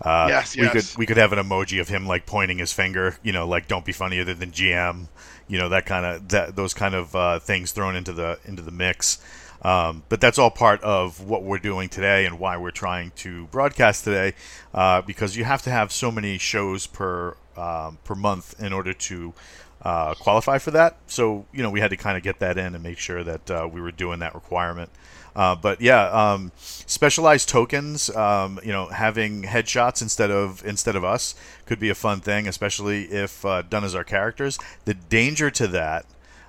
Uh, 0.00 0.26
yes, 0.28 0.56
we 0.56 0.68
could 0.68 0.86
we 0.98 1.06
could 1.06 1.16
have 1.16 1.32
an 1.32 1.38
emoji 1.38 1.80
of 1.80 1.88
him 1.88 2.06
like 2.06 2.26
pointing 2.26 2.58
his 2.58 2.72
finger. 2.72 3.16
You 3.22 3.32
know, 3.32 3.46
like 3.46 3.68
don't 3.68 3.84
be 3.84 3.92
funny 3.92 4.20
other 4.20 4.34
than 4.34 4.50
GM. 4.50 5.08
You 5.48 5.58
know 5.58 5.68
that 5.68 5.86
kind 5.86 6.04
of 6.04 6.28
that 6.28 6.56
those 6.56 6.74
kind 6.74 6.94
of 6.94 7.14
uh, 7.14 7.38
things 7.38 7.72
thrown 7.72 7.96
into 7.96 8.12
the 8.12 8.38
into 8.44 8.62
the 8.62 8.72
mix. 8.72 9.18
Um, 9.62 10.02
but 10.08 10.20
that's 10.20 10.38
all 10.38 10.50
part 10.50 10.82
of 10.82 11.24
what 11.24 11.44
we're 11.44 11.58
doing 11.58 11.88
today 11.88 12.26
and 12.26 12.40
why 12.40 12.56
we're 12.56 12.72
trying 12.72 13.12
to 13.16 13.46
broadcast 13.46 14.02
today, 14.02 14.34
uh, 14.74 15.02
because 15.02 15.36
you 15.36 15.44
have 15.44 15.62
to 15.62 15.70
have 15.70 15.92
so 15.92 16.10
many 16.10 16.36
shows 16.36 16.88
per 16.88 17.36
um, 17.56 17.98
per 18.02 18.14
month 18.14 18.60
in 18.60 18.72
order 18.72 18.92
to 18.92 19.34
uh, 19.82 20.14
qualify 20.14 20.58
for 20.58 20.70
that. 20.72 20.96
So 21.06 21.46
you 21.52 21.62
know 21.62 21.70
we 21.70 21.80
had 21.80 21.90
to 21.90 21.96
kind 21.96 22.16
of 22.16 22.22
get 22.22 22.38
that 22.38 22.58
in 22.58 22.74
and 22.74 22.82
make 22.82 22.98
sure 22.98 23.22
that 23.24 23.50
uh, 23.50 23.68
we 23.70 23.80
were 23.80 23.92
doing 23.92 24.20
that 24.20 24.34
requirement. 24.34 24.90
Uh, 25.34 25.54
but 25.54 25.80
yeah, 25.80 26.04
um, 26.10 26.52
specialized 26.58 27.48
tokens, 27.48 28.10
um, 28.10 28.60
you 28.62 28.70
know, 28.70 28.86
having 28.88 29.42
headshots 29.42 30.02
instead 30.02 30.30
of 30.30 30.64
instead 30.66 30.94
of 30.94 31.04
us 31.04 31.34
could 31.64 31.80
be 31.80 31.88
a 31.88 31.94
fun 31.94 32.20
thing, 32.20 32.46
especially 32.46 33.04
if 33.04 33.44
uh, 33.44 33.62
done 33.62 33.84
as 33.84 33.94
our 33.94 34.04
characters. 34.04 34.58
The 34.84 34.94
danger 34.94 35.50
to 35.52 35.66
that 35.68 36.04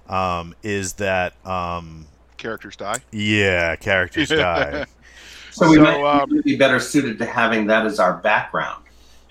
um, 0.10 0.54
is 0.64 0.94
that 0.94 1.34
um, 1.46 2.08
characters 2.38 2.76
die. 2.76 3.00
Yeah, 3.12 3.76
characters 3.78 4.30
die. 4.30 4.86
So 5.52 5.70
we 5.70 5.76
so, 5.76 5.84
might 5.84 6.04
um, 6.04 6.42
be 6.44 6.58
better 6.58 6.80
suited 6.80 7.20
to 7.20 7.26
having 7.26 7.68
that 7.68 7.86
as 7.86 8.00
our 8.00 8.18
background, 8.18 8.83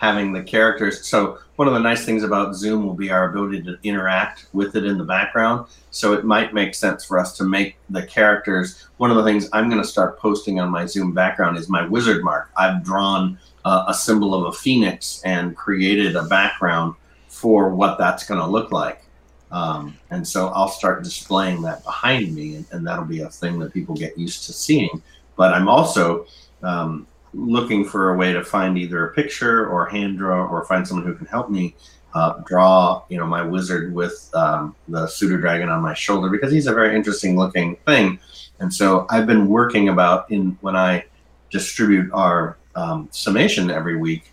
having 0.03 0.32
the 0.32 0.42
characters. 0.42 1.07
So 1.07 1.38
one 1.55 1.68
of 1.68 1.74
the 1.74 1.80
nice 1.80 2.05
things 2.05 2.24
about 2.24 2.57
Zoom 2.57 2.84
will 2.84 2.94
be 2.94 3.12
our 3.12 3.30
ability 3.30 3.62
to 3.62 3.78
interact 3.84 4.46
with 4.53 4.74
it 4.74 4.84
in 4.84 4.98
the 4.98 5.05
background. 5.05 5.68
So 5.92 6.12
it 6.12 6.24
might 6.24 6.53
make 6.53 6.74
sense 6.74 7.05
for 7.05 7.20
us 7.20 7.36
to 7.36 7.44
make 7.44 7.76
the 7.88 8.05
characters. 8.05 8.88
One 8.96 9.12
of 9.12 9.16
the 9.16 9.22
things 9.22 9.48
I'm 9.53 9.70
going 9.70 9.80
to 9.80 9.86
start 9.86 10.18
posting 10.18 10.59
on 10.59 10.70
my 10.70 10.86
Zoom 10.86 11.14
background 11.14 11.57
is 11.57 11.68
my 11.68 11.86
wizard 11.86 12.24
mark. 12.24 12.50
I've 12.57 12.82
drawn 12.82 13.38
uh, 13.64 13.84
a 13.86 13.94
symbol 13.94 14.34
of 14.34 14.53
a 14.53 14.59
phoenix 14.59 15.22
and 15.24 15.57
created 15.57 16.16
a 16.16 16.24
background 16.24 16.96
for 17.28 17.72
what 17.72 17.96
that's 17.96 18.26
going 18.26 18.40
to 18.40 18.46
look 18.46 18.72
like. 18.72 19.05
Um, 19.53 19.96
and 20.11 20.26
so 20.26 20.48
I'll 20.48 20.68
start 20.68 21.05
displaying 21.05 21.62
that 21.62 21.84
behind 21.84 22.34
me, 22.34 22.57
and, 22.57 22.66
and, 22.72 22.86
that'll 22.86 23.05
be 23.05 23.20
a 23.20 23.28
thing 23.28 23.59
that 23.59 23.74
people 23.74 23.94
get 23.94 24.16
used 24.16 24.46
to 24.46 24.53
seeing. 24.53 25.03
But 25.36 25.53
I'm 25.53 25.68
also 25.68 26.26
um, 26.62 27.07
looking 27.35 27.85
for 27.85 28.11
a 28.11 28.16
way 28.16 28.33
to 28.33 28.45
find 28.45 28.76
either 28.76 29.07
a 29.07 29.14
picture 29.14 29.66
or 29.66 29.87
hand 29.87 30.18
draw 30.18 30.47
or 30.47 30.64
find 30.64 30.87
someone 30.87 31.07
who 31.07 31.14
can 31.14 31.26
help 31.26 31.51
me 31.51 31.74
uh, 32.14 32.41
draw, 32.45 33.03
you 33.09 33.16
know, 33.16 33.26
my 33.26 33.43
wizard 33.43 33.95
with 33.95 34.30
um, 34.35 34.74
the 34.89 35.07
pseudo 35.07 35.39
dragon 35.39 35.68
on 35.68 35.80
my 35.80 35.95
shoulder 35.95 36.28
because 36.28 36.53
he's 36.53 36.66
a 36.66 36.72
very 36.72 36.95
interesting 36.95 37.37
looking 37.37 37.76
thing. 37.87 38.18
And 38.61 38.72
so 38.72 39.07
I've 39.11 39.26
been 39.26 39.49
working 39.49 39.89
about 39.89 40.30
in 40.30 40.59
when 40.61 40.76
I 40.76 41.07
distribute 41.51 42.11
our 42.12 42.59
um, 42.74 43.09
summation 43.11 43.70
every 43.70 43.97
week. 43.97 44.33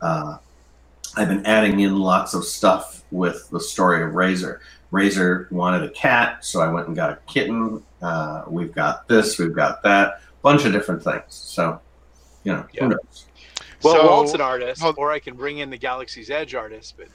Uh, 0.00 0.38
I've 1.16 1.28
been 1.28 1.44
adding 1.46 1.80
in 1.80 1.98
lots 1.98 2.34
of 2.34 2.44
stuff 2.44 3.02
with 3.10 3.48
the 3.50 3.60
story 3.60 4.02
of 4.02 4.14
Razor. 4.14 4.60
Razor 4.90 5.48
wanted 5.50 5.82
a 5.82 5.90
cat, 5.90 6.44
so 6.44 6.60
I 6.60 6.70
went 6.70 6.86
and 6.86 6.96
got 6.96 7.10
a 7.10 7.18
kitten. 7.26 7.82
Uh, 8.00 8.44
we've 8.46 8.72
got 8.72 9.06
this, 9.08 9.38
we've 9.38 9.54
got 9.54 9.82
that, 9.82 10.20
bunch 10.42 10.64
of 10.64 10.72
different 10.72 11.02
things. 11.02 11.24
So 11.28 11.80
you 12.44 12.52
know, 12.52 12.66
yeah. 12.72 12.84
who 12.84 12.88
knows? 12.90 13.26
Well, 13.82 13.94
so, 13.94 14.06
Walt's 14.06 14.34
an 14.34 14.40
artist, 14.40 14.82
or 14.96 15.12
I 15.12 15.18
can 15.18 15.36
bring 15.36 15.58
in 15.58 15.70
the 15.70 15.78
Galaxy's 15.78 16.30
Edge 16.30 16.54
artist, 16.54 16.94
but 16.96 17.08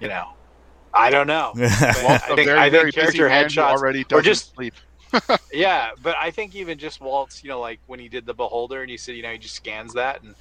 you 0.00 0.08
know, 0.08 0.28
I 0.94 1.10
don't 1.10 1.26
know. 1.26 1.52
I 1.56 2.18
think, 2.18 2.46
very, 2.46 2.58
I 2.58 2.70
think 2.70 2.94
character 2.94 3.28
headshots 3.28 3.78
already 3.78 4.04
or 4.12 4.22
just 4.22 4.54
sleep. 4.54 4.74
yeah, 5.52 5.90
but 6.02 6.16
I 6.20 6.30
think 6.30 6.54
even 6.54 6.78
just 6.78 7.00
Walt's, 7.00 7.42
you 7.42 7.48
know, 7.48 7.60
like 7.60 7.80
when 7.86 8.00
he 8.00 8.08
did 8.08 8.26
the 8.26 8.34
Beholder, 8.34 8.82
and 8.82 8.90
he 8.90 8.96
said, 8.96 9.16
you 9.16 9.22
know, 9.22 9.30
he 9.30 9.38
just 9.38 9.54
scans 9.54 9.94
that, 9.94 10.22
and 10.22 10.34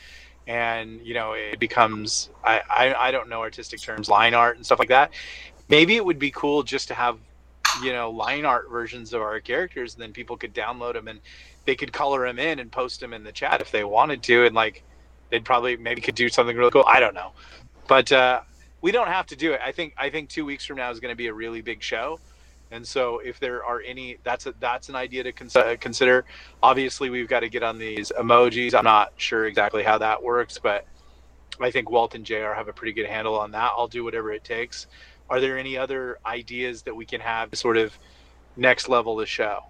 and 0.48 1.02
you 1.06 1.14
know, 1.14 1.34
it 1.34 1.60
becomes 1.60 2.30
I, 2.44 2.62
I 2.70 2.94
I 3.08 3.12
don't 3.12 3.30
know 3.30 3.40
artistic 3.40 3.82
terms, 3.82 4.10
line 4.10 4.34
art 4.34 4.58
and 4.58 4.66
stuff 4.66 4.80
like 4.80 4.90
that. 4.90 5.12
Maybe 5.70 5.96
it 5.96 6.04
would 6.04 6.20
be 6.20 6.32
cool 6.32 6.64
just 6.64 6.88
to 6.90 6.94
have 6.94 7.18
you 7.82 7.94
know 7.94 8.12
line 8.12 8.46
art 8.46 8.70
versions 8.70 9.14
of 9.14 9.22
our 9.22 9.40
characters, 9.40 9.94
and 9.94 10.02
then 10.02 10.12
people 10.12 10.38
could 10.38 10.54
download 10.54 10.94
them 10.94 11.08
and 11.08 11.20
they 11.66 11.76
could 11.76 11.94
color 11.94 12.26
him 12.26 12.40
in 12.40 12.60
and 12.60 12.72
post 12.72 13.02
him 13.02 13.14
in 13.14 13.24
the 13.24 13.32
chat 13.32 13.62
if 13.62 13.72
they 13.72 13.84
wanted 13.84 14.24
to, 14.24 14.46
and 14.46 14.56
like 14.56 14.84
they'd 15.30 15.46
probably 15.46 15.78
maybe 15.78 16.02
could 16.02 16.16
do 16.16 16.30
something 16.30 16.56
really 16.56 16.72
cool. 16.72 16.86
I 16.88 17.00
don't 17.00 17.14
know, 17.14 17.32
but 17.88 18.12
uh, 18.12 18.42
we 18.82 18.92
don't 18.92 19.08
have 19.08 19.26
to 19.28 19.36
do 19.36 19.54
it. 19.54 19.62
I 19.64 19.72
think 19.72 19.94
I 19.98 20.10
think 20.10 20.30
two 20.30 20.46
weeks 20.46 20.66
from 20.66 20.78
now 20.78 20.92
is 20.92 21.00
going 21.00 21.12
to 21.12 21.18
be 21.18 21.28
a 21.28 21.34
really 21.34 21.62
big 21.62 21.82
show, 21.82 22.20
and 22.72 22.86
so 22.86 23.20
if 23.20 23.40
there 23.40 23.64
are 23.64 23.82
any, 23.82 24.18
that's 24.24 24.46
a 24.46 24.54
that's 24.60 24.90
an 24.90 24.96
idea 24.96 25.24
to 25.24 25.32
cons- 25.32 25.56
uh, 25.56 25.76
consider. 25.80 26.26
Obviously, 26.62 27.10
we've 27.10 27.30
got 27.30 27.42
to 27.42 27.50
get 27.50 27.64
on 27.64 27.78
these 27.78 28.12
emojis. 28.18 28.74
I'm 28.74 28.84
not 28.84 29.14
sure 29.18 29.46
exactly 29.46 29.84
how 29.84 29.98
that 30.00 30.22
works, 30.22 30.60
but 30.62 30.86
I 31.62 31.72
think 31.72 31.90
Walt 31.90 32.16
and 32.16 32.26
Jr. 32.26 32.54
have 32.56 32.68
a 32.68 32.74
pretty 32.74 32.94
good 32.94 33.06
handle 33.06 33.38
on 33.38 33.52
that. 33.52 33.72
I'll 33.78 33.88
do 33.88 34.04
whatever 34.04 34.32
it 34.32 34.44
takes. 34.44 34.88
Are 35.30 35.40
there 35.40 35.58
any 35.58 35.78
other 35.78 36.18
ideas 36.26 36.84
that 36.84 36.96
we 36.96 37.06
can 37.06 37.22
have 37.22 37.52
to 37.52 37.56
sort 37.56 37.78
of 37.78 37.98
next 38.58 38.90
level 38.90 39.16
the 39.16 39.26
show? 39.26 39.64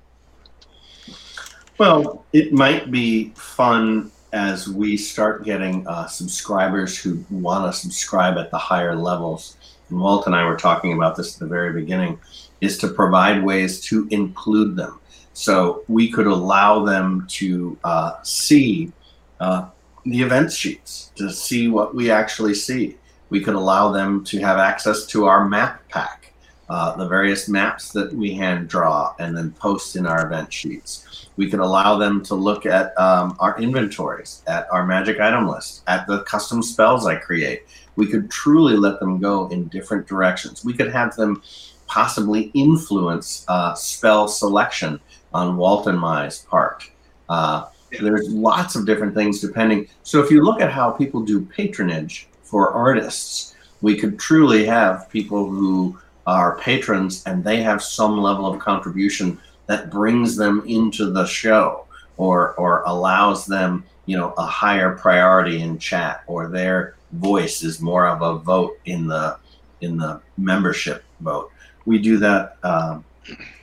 Well, 1.79 2.23
it 2.33 2.53
might 2.53 2.91
be 2.91 3.29
fun 3.35 4.11
as 4.31 4.67
we 4.67 4.95
start 4.95 5.43
getting 5.43 5.87
uh, 5.87 6.05
subscribers 6.07 6.97
who 6.97 7.23
want 7.31 7.71
to 7.71 7.79
subscribe 7.79 8.37
at 8.37 8.51
the 8.51 8.57
higher 8.57 8.95
levels. 8.95 9.57
And 9.89 9.99
Walt 9.99 10.27
and 10.27 10.35
I 10.35 10.45
were 10.45 10.55
talking 10.55 10.93
about 10.93 11.15
this 11.15 11.33
at 11.33 11.39
the 11.39 11.47
very 11.47 11.73
beginning, 11.73 12.19
is 12.61 12.77
to 12.79 12.87
provide 12.87 13.43
ways 13.43 13.81
to 13.85 14.07
include 14.11 14.75
them. 14.75 14.99
So 15.33 15.83
we 15.87 16.11
could 16.11 16.27
allow 16.27 16.85
them 16.85 17.25
to 17.29 17.77
uh, 17.83 18.21
see 18.21 18.91
uh, 19.39 19.69
the 20.05 20.21
event 20.21 20.51
sheets, 20.51 21.11
to 21.15 21.31
see 21.31 21.69
what 21.69 21.95
we 21.95 22.11
actually 22.11 22.53
see. 22.53 22.97
We 23.29 23.41
could 23.41 23.55
allow 23.55 23.91
them 23.91 24.23
to 24.25 24.39
have 24.41 24.59
access 24.59 25.07
to 25.07 25.25
our 25.25 25.49
map 25.49 25.87
pack, 25.89 26.33
uh, 26.69 26.95
the 26.97 27.07
various 27.07 27.49
maps 27.49 27.91
that 27.93 28.13
we 28.13 28.35
hand 28.35 28.67
draw 28.67 29.15
and 29.17 29.35
then 29.35 29.51
post 29.53 29.95
in 29.95 30.05
our 30.05 30.27
event 30.27 30.53
sheets 30.53 31.07
we 31.35 31.49
could 31.49 31.59
allow 31.59 31.97
them 31.97 32.23
to 32.23 32.35
look 32.35 32.65
at 32.65 32.97
um, 32.99 33.35
our 33.39 33.59
inventories, 33.59 34.43
at 34.47 34.67
our 34.71 34.85
magic 34.85 35.19
item 35.19 35.47
list, 35.47 35.83
at 35.87 36.05
the 36.07 36.23
custom 36.23 36.61
spells 36.61 37.05
I 37.05 37.15
create. 37.15 37.63
We 37.95 38.07
could 38.07 38.29
truly 38.29 38.75
let 38.75 38.99
them 38.99 39.19
go 39.19 39.47
in 39.47 39.67
different 39.67 40.07
directions. 40.07 40.63
We 40.63 40.73
could 40.73 40.91
have 40.91 41.15
them 41.15 41.41
possibly 41.87 42.51
influence 42.53 43.45
uh, 43.47 43.73
spell 43.75 44.27
selection 44.27 44.99
on 45.33 45.57
Walt 45.57 45.87
and 45.87 45.99
Mai's 45.99 46.39
part. 46.39 46.89
Uh, 47.29 47.65
there's 48.01 48.29
lots 48.29 48.75
of 48.75 48.85
different 48.85 49.13
things 49.13 49.39
depending. 49.39 49.87
So 50.03 50.23
if 50.23 50.31
you 50.31 50.43
look 50.43 50.61
at 50.61 50.71
how 50.71 50.91
people 50.91 51.21
do 51.21 51.41
patronage 51.41 52.27
for 52.41 52.71
artists, 52.71 53.55
we 53.81 53.97
could 53.97 54.19
truly 54.19 54.65
have 54.65 55.09
people 55.09 55.49
who 55.49 55.99
are 56.25 56.57
patrons 56.59 57.23
and 57.25 57.43
they 57.43 57.61
have 57.61 57.83
some 57.83 58.17
level 58.17 58.45
of 58.45 58.59
contribution 58.59 59.39
that 59.67 59.89
brings 59.89 60.35
them 60.35 60.63
into 60.67 61.11
the 61.11 61.25
show 61.25 61.85
or 62.17 62.53
or 62.55 62.83
allows 62.85 63.45
them 63.45 63.83
you 64.05 64.17
know 64.17 64.33
a 64.37 64.45
higher 64.45 64.95
priority 64.97 65.61
in 65.61 65.77
chat 65.77 66.23
or 66.27 66.47
their 66.47 66.95
voice 67.13 67.63
is 67.63 67.79
more 67.79 68.07
of 68.07 68.21
a 68.21 68.39
vote 68.39 68.77
in 68.85 69.07
the 69.07 69.37
in 69.81 69.97
the 69.97 70.21
membership 70.37 71.03
vote. 71.19 71.51
We 71.85 71.99
do 71.99 72.17
that 72.17 72.57
um, 72.63 73.03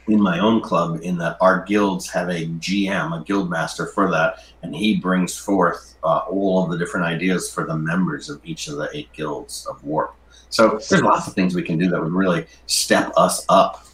in 0.09 0.21
my 0.21 0.39
own 0.39 0.61
club 0.61 1.01
in 1.03 1.17
that 1.19 1.37
our 1.41 1.65
guilds 1.65 2.09
have 2.11 2.29
a 2.29 2.47
gm 2.47 3.21
a 3.21 3.25
guild 3.25 3.51
master 3.51 3.87
for 3.87 4.11
that 4.11 4.45
and 4.63 4.75
he 4.75 4.97
brings 4.97 5.37
forth 5.39 5.97
uh, 6.03 6.19
all 6.29 6.65
of 6.65 6.71
the 6.71 6.79
different 6.79 7.07
ideas 7.07 7.53
for 7.53 7.67
the 7.67 7.77
members 7.77 8.29
of 8.29 8.41
each 8.45 8.69
of 8.69 8.77
the 8.77 8.89
eight 8.95 9.13
guilds 9.13 9.67
of 9.67 9.83
warp. 9.85 10.15
So 10.49 10.81
there's 10.89 11.03
lots 11.03 11.29
of 11.29 11.35
things 11.35 11.55
we 11.55 11.63
can 11.63 11.79
do 11.79 11.89
that 11.91 12.03
would 12.03 12.13
really 12.13 12.47
step 12.67 13.13
us 13.17 13.45
up 13.49 13.87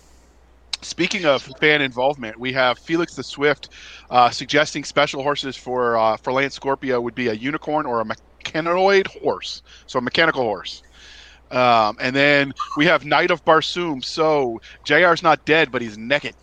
Speaking 0.87 1.25
of 1.25 1.43
fan 1.61 1.83
involvement, 1.83 2.39
we 2.39 2.53
have 2.53 2.79
Felix 2.79 3.17
the 3.17 3.25
Swift 3.25 3.71
uh, 4.09 4.31
suggesting 4.31 4.85
special 4.85 5.21
horses 5.21 5.57
for 5.57 5.97
uh, 5.97 6.17
for 6.17 6.33
Lance 6.33 6.55
Scorpio 6.55 7.01
would 7.01 7.15
be 7.15 7.27
a 7.27 7.33
unicorn 7.33 7.87
or 7.87 8.01
a 8.01 8.05
mechanoid 8.05 9.09
horse, 9.21 9.63
so 9.87 9.99
a 9.99 10.03
mechanical 10.03 10.43
horse. 10.43 10.83
Um, 11.51 11.97
and 12.01 12.15
then 12.15 12.55
we 12.77 12.87
have 12.87 13.05
Knight 13.05 13.33
of 13.33 13.45
Barsoom. 13.45 14.05
So 14.05 14.61
JR's 14.85 15.25
not 15.25 15.45
dead, 15.45 15.73
but 15.73 15.83
he's 15.83 15.99
naked. 15.99 16.37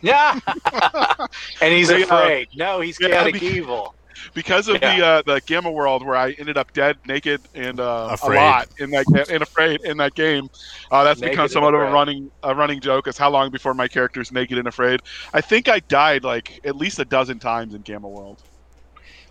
Yeah, 0.00 0.40
and 1.62 1.72
he's 1.72 1.88
afraid. 1.88 2.48
no, 2.56 2.80
he's 2.80 2.98
chaotic 2.98 3.40
yeah, 3.40 3.48
evil 3.48 3.94
because 4.34 4.68
of 4.68 4.80
yeah. 4.80 4.96
the 4.96 5.04
uh, 5.04 5.22
the 5.22 5.40
Gamma 5.46 5.70
World 5.70 6.04
where 6.04 6.16
I 6.16 6.32
ended 6.32 6.56
up 6.56 6.72
dead, 6.72 6.98
naked, 7.06 7.40
and 7.54 7.80
uh, 7.80 8.16
a 8.22 8.28
lot 8.30 8.68
in 8.78 8.90
that 8.90 9.06
and 9.30 9.42
afraid 9.42 9.82
in 9.82 9.96
that 9.98 10.14
game. 10.14 10.50
Uh, 10.90 11.04
that's 11.04 11.20
naked 11.20 11.32
become 11.32 11.48
somewhat 11.48 11.74
of 11.74 11.80
a 11.80 11.90
running 11.90 12.30
a 12.42 12.54
running 12.54 12.80
joke. 12.80 13.06
Is 13.08 13.18
how 13.18 13.30
long 13.30 13.50
before 13.50 13.74
my 13.74 13.88
character's 13.88 14.32
naked 14.32 14.58
and 14.58 14.68
afraid? 14.68 15.00
I 15.32 15.40
think 15.40 15.68
I 15.68 15.80
died 15.80 16.24
like 16.24 16.60
at 16.64 16.76
least 16.76 16.98
a 16.98 17.04
dozen 17.04 17.38
times 17.38 17.74
in 17.74 17.82
Gamma 17.82 18.08
World. 18.08 18.42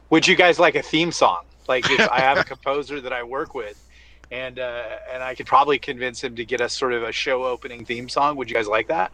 Would 0.09 0.27
you 0.27 0.35
guys 0.35 0.59
like 0.59 0.75
a 0.75 0.81
theme 0.81 1.11
song? 1.11 1.43
Like 1.67 1.89
if 1.89 2.09
I 2.09 2.19
have 2.19 2.37
a 2.37 2.43
composer 2.53 2.99
that 3.01 3.13
I 3.13 3.23
work 3.23 3.53
with, 3.53 3.83
and 4.31 4.59
uh, 4.59 4.83
and 5.11 5.23
I 5.23 5.35
could 5.35 5.45
probably 5.45 5.79
convince 5.79 6.23
him 6.23 6.35
to 6.35 6.45
get 6.45 6.61
us 6.61 6.73
sort 6.73 6.93
of 6.93 7.03
a 7.03 7.11
show 7.11 7.45
opening 7.45 7.85
theme 7.85 8.09
song. 8.09 8.35
Would 8.37 8.49
you 8.49 8.55
guys 8.55 8.67
like 8.67 8.87
that? 8.87 9.11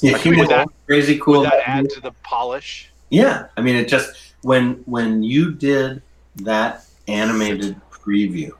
Yeah, 0.00 0.20
would 0.24 0.48
that, 0.48 0.68
crazy 0.86 1.18
cool. 1.18 1.40
Would 1.40 1.50
that 1.50 1.68
add 1.68 1.88
to 1.90 2.00
the 2.00 2.12
polish? 2.22 2.90
Yeah, 3.10 3.46
I 3.56 3.62
mean, 3.62 3.76
it 3.76 3.88
just 3.88 4.33
when 4.44 4.82
when 4.84 5.22
you 5.22 5.52
did 5.52 6.02
that 6.36 6.84
animated 7.08 7.80
preview, 7.90 8.50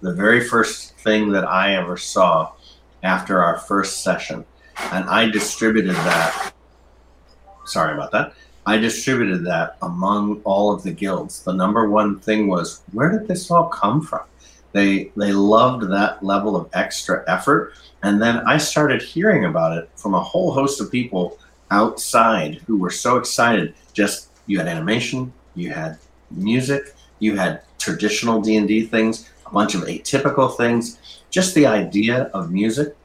the 0.00 0.14
very 0.14 0.40
first 0.40 0.96
thing 0.98 1.30
that 1.32 1.46
I 1.46 1.74
ever 1.76 1.96
saw 1.96 2.52
after 3.02 3.42
our 3.42 3.58
first 3.58 4.02
session, 4.02 4.44
and 4.92 5.04
I 5.04 5.28
distributed 5.28 5.94
that. 5.94 6.52
Sorry 7.66 7.92
about 7.92 8.10
that. 8.12 8.32
I 8.64 8.78
distributed 8.78 9.44
that 9.44 9.76
among 9.82 10.40
all 10.44 10.72
of 10.72 10.82
the 10.82 10.92
guilds. 10.92 11.42
The 11.42 11.52
number 11.52 11.88
one 11.88 12.20
thing 12.20 12.48
was 12.48 12.82
where 12.92 13.10
did 13.10 13.28
this 13.28 13.50
all 13.50 13.68
come 13.68 14.00
from? 14.00 14.22
They 14.72 15.12
they 15.16 15.32
loved 15.32 15.90
that 15.90 16.22
level 16.24 16.56
of 16.56 16.70
extra 16.72 17.22
effort, 17.28 17.74
and 18.02 18.20
then 18.20 18.38
I 18.46 18.56
started 18.56 19.02
hearing 19.02 19.44
about 19.44 19.76
it 19.76 19.90
from 19.94 20.14
a 20.14 20.22
whole 20.22 20.52
host 20.52 20.80
of 20.80 20.90
people 20.90 21.38
outside 21.70 22.62
who 22.66 22.78
were 22.78 22.90
so 22.90 23.18
excited. 23.18 23.74
Just 23.92 24.27
you 24.48 24.58
had 24.58 24.66
animation, 24.66 25.32
you 25.54 25.70
had 25.70 25.98
music, 26.32 26.94
you 27.20 27.36
had 27.36 27.62
traditional 27.78 28.40
D 28.40 28.56
and 28.56 28.66
D 28.66 28.84
things, 28.84 29.30
a 29.46 29.50
bunch 29.50 29.76
of 29.76 29.82
atypical 29.82 30.56
things. 30.56 30.98
Just 31.30 31.54
the 31.54 31.66
idea 31.66 32.24
of 32.34 32.50
music 32.50 32.96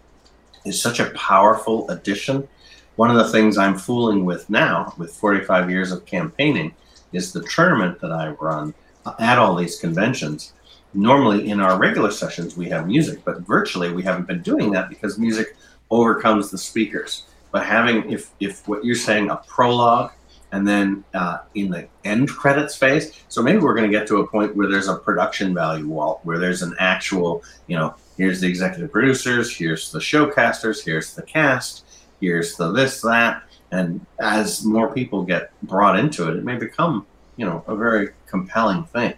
is 0.66 0.82
such 0.82 1.00
a 1.00 1.12
powerful 1.12 1.90
addition. 1.92 2.48
One 2.96 3.12
of 3.12 3.18
the 3.18 3.32
things 3.32 3.58
I'm 3.58 3.78
fooling 3.78 4.26
with 4.26 4.50
now, 4.50 4.94
with 4.98 5.14
45 5.14 5.70
years 5.70 5.92
of 5.92 6.06
campaigning, 6.06 6.74
is 7.12 7.32
the 7.32 7.44
tournament 7.44 8.00
that 8.02 8.12
I 8.12 8.30
run 8.30 8.74
at 9.20 9.38
all 9.38 9.56
these 9.56 9.80
conventions. 9.80 10.54
Normally, 10.94 11.50
in 11.50 11.60
our 11.60 11.78
regular 11.78 12.12
sessions, 12.12 12.56
we 12.56 12.70
have 12.70 12.88
music, 12.88 13.24
but 13.26 13.42
virtually 13.42 13.92
we 13.92 14.04
haven't 14.04 14.28
been 14.28 14.42
doing 14.42 14.72
that 14.72 14.90
because 14.90 15.18
music 15.18 15.56
overcomes 15.90 16.52
the 16.52 16.58
speakers. 16.58 17.26
But 17.52 17.66
having, 17.66 18.12
if 18.12 18.32
if 18.40 18.68
what 18.68 18.86
you're 18.86 18.96
saying, 18.96 19.30
a 19.30 19.38
prologue, 19.38 20.12
and 20.54 20.68
then 20.68 21.04
uh, 21.16 21.40
in 21.56 21.72
the 21.72 21.88
end 22.06 22.30
credits 22.30 22.78
phase, 22.78 23.12
so 23.28 23.42
maybe 23.42 23.58
we're 23.58 23.74
going 23.74 23.92
to 23.92 23.98
get 23.98 24.08
to 24.08 24.18
a 24.18 24.28
point 24.28 24.56
where 24.56 24.70
there's 24.70 24.88
a 24.88 24.96
production 24.96 25.52
value 25.52 25.88
wall, 25.88 26.22
where 26.24 26.38
there's 26.38 26.62
an 26.62 26.76
actual, 26.80 27.44
you 27.66 27.76
know, 27.76 27.96
here's 28.18 28.40
the 28.40 28.48
executive 28.48 28.92
producers, 28.92 29.54
here's 29.54 29.92
the 29.92 29.98
showcasters, 29.98 30.86
here's 30.86 31.16
the 31.16 31.24
cast, 31.24 31.86
here's 32.22 32.56
the 32.56 32.72
this 32.72 33.02
that, 33.02 33.42
and 33.72 34.06
as 34.22 34.64
more 34.64 34.94
people 34.94 35.24
get 35.24 35.50
brought 35.64 35.98
into 35.98 36.30
it, 36.30 36.38
it 36.38 36.44
may 36.44 36.56
become, 36.56 37.08
you 37.36 37.48
know, 37.48 37.64
a 37.66 37.76
very 37.76 38.10
compelling 38.28 38.84
thing. 38.84 39.16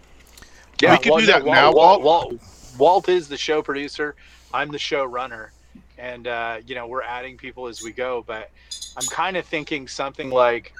Yeah, 0.82 0.94
we 0.94 0.98
can 1.00 1.12
well, 1.12 1.20
do 1.20 1.26
that 1.26 1.44
Walt, 1.44 1.56
now. 1.56 1.72
Walt, 1.74 2.02
Walt, 2.02 2.34
Walt 2.78 3.10
is 3.10 3.28
the 3.28 3.38
show 3.38 3.62
producer. 3.62 4.16
I'm 4.54 4.72
the 4.72 4.80
show 4.80 5.04
runner, 5.04 5.52
and 5.98 6.28
uh, 6.28 6.62
you 6.66 6.76
know 6.76 6.88
we're 6.88 7.04
adding 7.04 7.36
people 7.36 7.68
as 7.68 7.84
we 7.84 7.92
go. 7.92 8.24
But 8.26 8.52
I'm 8.96 9.08
kind 9.08 9.36
of 9.36 9.46
thinking 9.46 9.86
something 9.90 10.30
like 10.30 10.74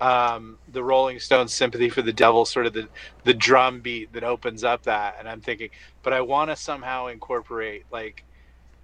um, 0.00 0.58
the 0.68 0.84
Rolling 0.84 1.20
Stones 1.20 1.54
"Sympathy 1.54 1.90
for 1.90 2.02
the 2.02 2.12
Devil," 2.12 2.44
sort 2.44 2.66
of 2.66 2.74
the 2.74 2.88
the 3.24 3.34
drum 3.34 3.80
beat 3.80 4.12
that 4.14 4.24
opens 4.24 4.64
up 4.64 4.84
that, 4.84 5.16
and 5.18 5.28
I'm 5.28 5.40
thinking, 5.40 5.70
but 6.02 6.12
I 6.12 6.20
want 6.22 6.50
to 6.50 6.56
somehow 6.56 7.06
incorporate 7.08 7.84
like 7.90 8.24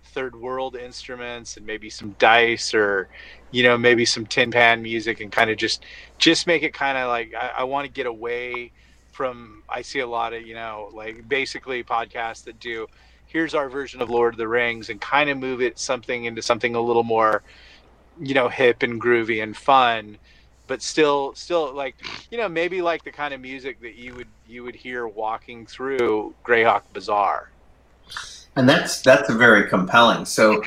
third 0.05 0.37
world 0.37 0.77
instruments 0.77 1.57
and 1.57 1.67
maybe 1.67 1.91
some 1.91 2.13
dice 2.19 2.75
or 2.75 3.09
you 3.51 3.63
know 3.63 3.79
maybe 3.79 4.05
some 4.05 4.27
tin 4.27 4.51
pan 4.51 4.83
music 4.83 5.21
and 5.21 5.33
kind 5.33 5.51
of 5.51 5.57
just 5.57 5.85
just 6.19 6.47
make 6.47 6.63
it 6.63 6.75
kind 6.75 6.99
of 6.99 7.09
like 7.09 7.33
I, 7.39 7.53
I 7.59 7.65
want 7.65 7.87
to 7.87 7.93
get 7.93 8.07
away 8.07 8.73
from 9.13 9.63
I 9.69 9.83
see 9.83 10.01
a 10.01 10.07
lot 10.07 10.33
of 10.33 10.43
you 10.43 10.55
know 10.55 10.91
like 10.95 11.29
basically 11.29 11.85
podcasts 11.85 12.45
that 12.45 12.61
do 12.61 12.89
here's 13.27 13.55
our 13.55 13.69
version 13.69 14.03
of 14.03 14.11
Lord 14.11 14.35
of 14.35 14.39
the 14.39 14.49
Rings 14.49 14.91
and 14.91 15.01
kind 15.01 15.31
of 15.31 15.39
move 15.39 15.63
it 15.63 15.79
something 15.79 16.25
into 16.25 16.43
something 16.43 16.75
a 16.75 16.81
little 16.81 17.05
more 17.05 17.43
you 18.21 18.35
know 18.35 18.49
hip 18.49 18.83
and 18.83 19.01
groovy 19.01 19.43
and 19.43 19.57
fun 19.57 20.19
but 20.73 20.81
still 20.81 21.35
still 21.35 21.71
like 21.75 21.95
you 22.31 22.39
know 22.39 22.49
maybe 22.49 22.81
like 22.81 23.05
the 23.05 23.11
kind 23.13 23.35
of 23.35 23.41
music 23.43 23.79
that 23.83 23.95
you 23.95 24.15
would 24.15 24.27
you 24.49 24.65
would 24.65 24.75
hear 24.75 25.07
walking 25.07 25.67
through 25.67 26.35
Greyhawk 26.47 26.81
Bazaar 26.95 27.51
and 28.57 28.67
that's 28.67 29.03
that's 29.03 29.31
very 29.35 29.69
compelling 29.69 30.25
so 30.25 30.63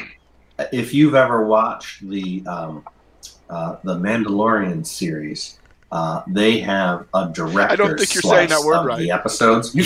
if 0.71 0.93
you've 0.93 1.15
ever 1.15 1.47
watched 1.47 2.07
the 2.07 2.45
um, 2.45 2.85
uh, 3.49 3.77
the 3.83 3.95
Mandalorian 3.95 4.85
series 4.85 5.57
uh, 5.91 6.21
they 6.27 6.59
have 6.59 7.07
a 7.15 7.31
director 7.33 7.73
I 7.73 7.75
don't 7.75 7.97
think 7.97 8.13
you're 8.13 8.21
saying 8.21 8.49
that 8.49 8.61
word 8.61 8.85
right. 8.85 8.99
the 8.99 9.09
episodes. 9.09 9.75
um, 9.75 9.81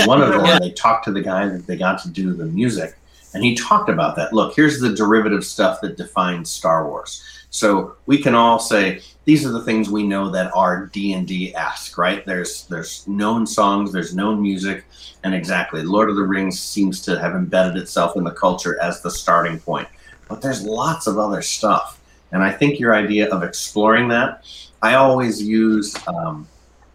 one 0.08 0.20
of 0.20 0.30
them, 0.30 0.58
they 0.58 0.72
talked 0.72 1.04
to 1.04 1.12
the 1.12 1.22
guy 1.22 1.46
that 1.46 1.64
they 1.68 1.76
got 1.76 2.02
to 2.02 2.10
do 2.10 2.32
the 2.32 2.46
music, 2.46 2.96
and 3.34 3.44
he 3.44 3.54
talked 3.54 3.88
about 3.88 4.16
that. 4.16 4.32
Look, 4.32 4.56
here's 4.56 4.80
the 4.80 4.94
derivative 4.94 5.44
stuff 5.44 5.80
that 5.82 5.96
defines 5.96 6.50
Star 6.50 6.88
Wars. 6.88 7.22
So 7.50 7.96
we 8.06 8.18
can 8.18 8.34
all 8.34 8.58
say 8.58 9.02
these 9.24 9.44
are 9.46 9.50
the 9.50 9.62
things 9.62 9.90
we 9.90 10.02
know 10.02 10.30
that 10.30 10.50
are 10.54 10.86
D 10.86 11.12
and 11.12 11.26
D 11.26 11.54
esque, 11.54 11.96
right? 11.98 12.24
There's 12.24 12.66
there's 12.66 13.06
known 13.06 13.46
songs, 13.46 13.92
there's 13.92 14.14
known 14.14 14.40
music, 14.40 14.84
and 15.24 15.34
exactly, 15.34 15.82
Lord 15.82 16.10
of 16.10 16.16
the 16.16 16.22
Rings 16.22 16.60
seems 16.60 17.00
to 17.02 17.18
have 17.20 17.34
embedded 17.34 17.76
itself 17.76 18.16
in 18.16 18.24
the 18.24 18.30
culture 18.30 18.80
as 18.82 19.02
the 19.02 19.10
starting 19.10 19.58
point. 19.58 19.88
But 20.28 20.42
there's 20.42 20.64
lots 20.64 21.06
of 21.06 21.18
other 21.18 21.42
stuff, 21.42 22.00
and 22.32 22.42
I 22.42 22.50
think 22.52 22.78
your 22.78 22.94
idea 22.94 23.28
of 23.30 23.42
exploring 23.42 24.08
that 24.08 24.44
I 24.82 24.94
always 24.94 25.42
use 25.42 25.94
um, 26.08 26.48